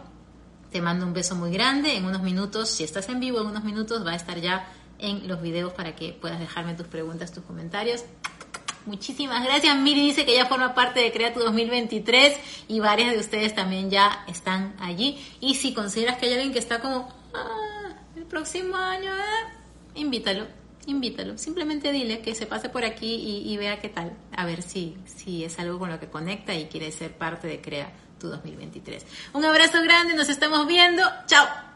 Te 0.74 0.82
mando 0.82 1.06
un 1.06 1.14
beso 1.14 1.36
muy 1.36 1.52
grande. 1.52 1.96
En 1.96 2.04
unos 2.04 2.22
minutos, 2.22 2.68
si 2.68 2.84
estás 2.84 3.08
en 3.08 3.22
vivo, 3.22 3.40
en 3.40 3.48
unos 3.48 3.64
minutos 3.64 4.06
va 4.06 4.12
a 4.12 4.16
estar 4.18 4.38
ya 4.42 4.68
en 5.00 5.26
los 5.26 5.42
videos 5.42 5.72
para 5.72 5.96
que 5.96 6.12
puedas 6.12 6.38
dejarme 6.38 6.74
tus 6.74 6.88
preguntas, 6.88 7.32
tus 7.32 7.46
comentarios. 7.46 8.04
Muchísimas 8.86 9.42
gracias. 9.46 9.74
Miri 9.78 10.02
dice 10.08 10.26
que 10.26 10.36
ya 10.36 10.48
forma 10.48 10.76
parte 10.76 11.00
de 11.00 11.14
Crea 11.14 11.34
tu 11.34 11.40
2023 11.40 12.38
y 12.68 12.82
varias 12.82 13.14
de 13.14 13.20
ustedes 13.20 13.56
también 13.56 13.90
ya 13.90 14.26
están 14.28 14.76
allí. 14.82 15.18
Y 15.40 15.56
si 15.56 15.74
consideras 15.74 16.18
que 16.18 16.26
hay 16.26 16.34
alguien 16.34 16.52
que 16.52 16.60
está 16.60 16.82
como, 16.82 17.08
ah, 17.34 17.96
el 18.18 18.26
próximo 18.26 18.76
año, 18.76 19.16
eh", 19.16 19.57
invítalo 19.98 20.48
invítalo. 20.88 21.38
Simplemente 21.38 21.92
dile 21.92 22.22
que 22.22 22.34
se 22.34 22.48
pase 22.48 22.70
por 22.70 22.84
aquí 22.84 23.44
y, 23.46 23.58
vea 23.58 23.80
qué 23.80 23.90
tal. 23.90 24.18
A 24.32 24.46
ver 24.46 24.62
si, 24.62 24.98
si 25.06 25.44
es 25.44 25.60
algo 25.60 25.78
con 25.78 25.90
lo 25.90 26.00
que 26.00 26.08
conecta 26.08 26.56
y 26.56 26.66
quiere 26.66 26.92
ser 26.92 27.12
parte 27.12 27.48
de 27.48 27.62
Crea 27.62 27.92
tu 28.20 28.30
2023. 28.30 29.06
Un 29.34 29.46
abrazo 29.46 29.82
grande, 29.84 30.16
nos 30.16 30.30
estamos 30.30 30.66
viendo. 30.66 31.04
Chao. 31.28 31.67